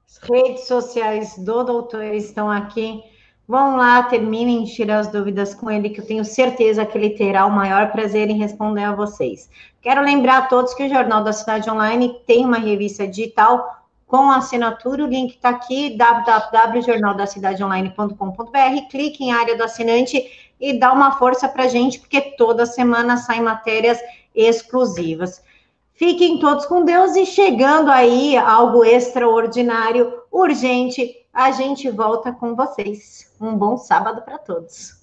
as 0.07 0.17
redes 0.19 0.67
sociais 0.67 1.35
do 1.37 1.63
doutor 1.63 2.13
estão 2.13 2.49
aqui. 2.49 3.03
Vão 3.47 3.75
lá, 3.75 4.03
terminem 4.03 4.63
de 4.63 4.73
tirar 4.75 4.99
as 4.99 5.11
dúvidas 5.11 5.55
com 5.55 5.71
ele, 5.71 5.89
que 5.89 6.01
eu 6.01 6.05
tenho 6.05 6.23
certeza 6.23 6.85
que 6.85 6.97
ele 6.97 7.11
terá 7.11 7.45
o 7.45 7.51
maior 7.51 7.91
prazer 7.91 8.29
em 8.29 8.37
responder 8.37 8.83
a 8.83 8.93
vocês. 8.93 9.49
Quero 9.81 10.01
lembrar 10.01 10.37
a 10.37 10.47
todos 10.47 10.73
que 10.73 10.83
o 10.83 10.89
Jornal 10.89 11.23
da 11.23 11.33
Cidade 11.33 11.69
Online 11.69 12.21
tem 12.27 12.45
uma 12.45 12.57
revista 12.57 13.07
digital 13.07 13.76
com 14.07 14.31
assinatura. 14.31 15.03
O 15.03 15.07
link 15.07 15.35
está 15.35 15.49
aqui, 15.49 15.95
www.jornaldacidadeonline.com.br. 15.95 18.89
Clique 18.89 19.25
em 19.25 19.33
área 19.33 19.55
do 19.55 19.63
assinante 19.63 20.51
e 20.59 20.79
dá 20.79 20.91
uma 20.91 21.11
força 21.11 21.47
para 21.47 21.65
a 21.65 21.67
gente, 21.67 21.99
porque 21.99 22.21
toda 22.21 22.65
semana 22.65 23.17
saem 23.17 23.41
matérias 23.41 23.99
exclusivas. 24.33 25.45
Fiquem 25.93 26.39
todos 26.39 26.65
com 26.65 26.83
Deus 26.83 27.15
e 27.15 27.23
chegando 27.25 27.91
aí 27.91 28.35
algo 28.37 28.83
extraordinário, 28.83 30.21
urgente, 30.31 31.15
a 31.33 31.51
gente 31.51 31.89
volta 31.89 32.31
com 32.31 32.55
vocês. 32.55 33.35
Um 33.39 33.55
bom 33.55 33.77
sábado 33.77 34.23
para 34.23 34.39
todos. 34.39 34.96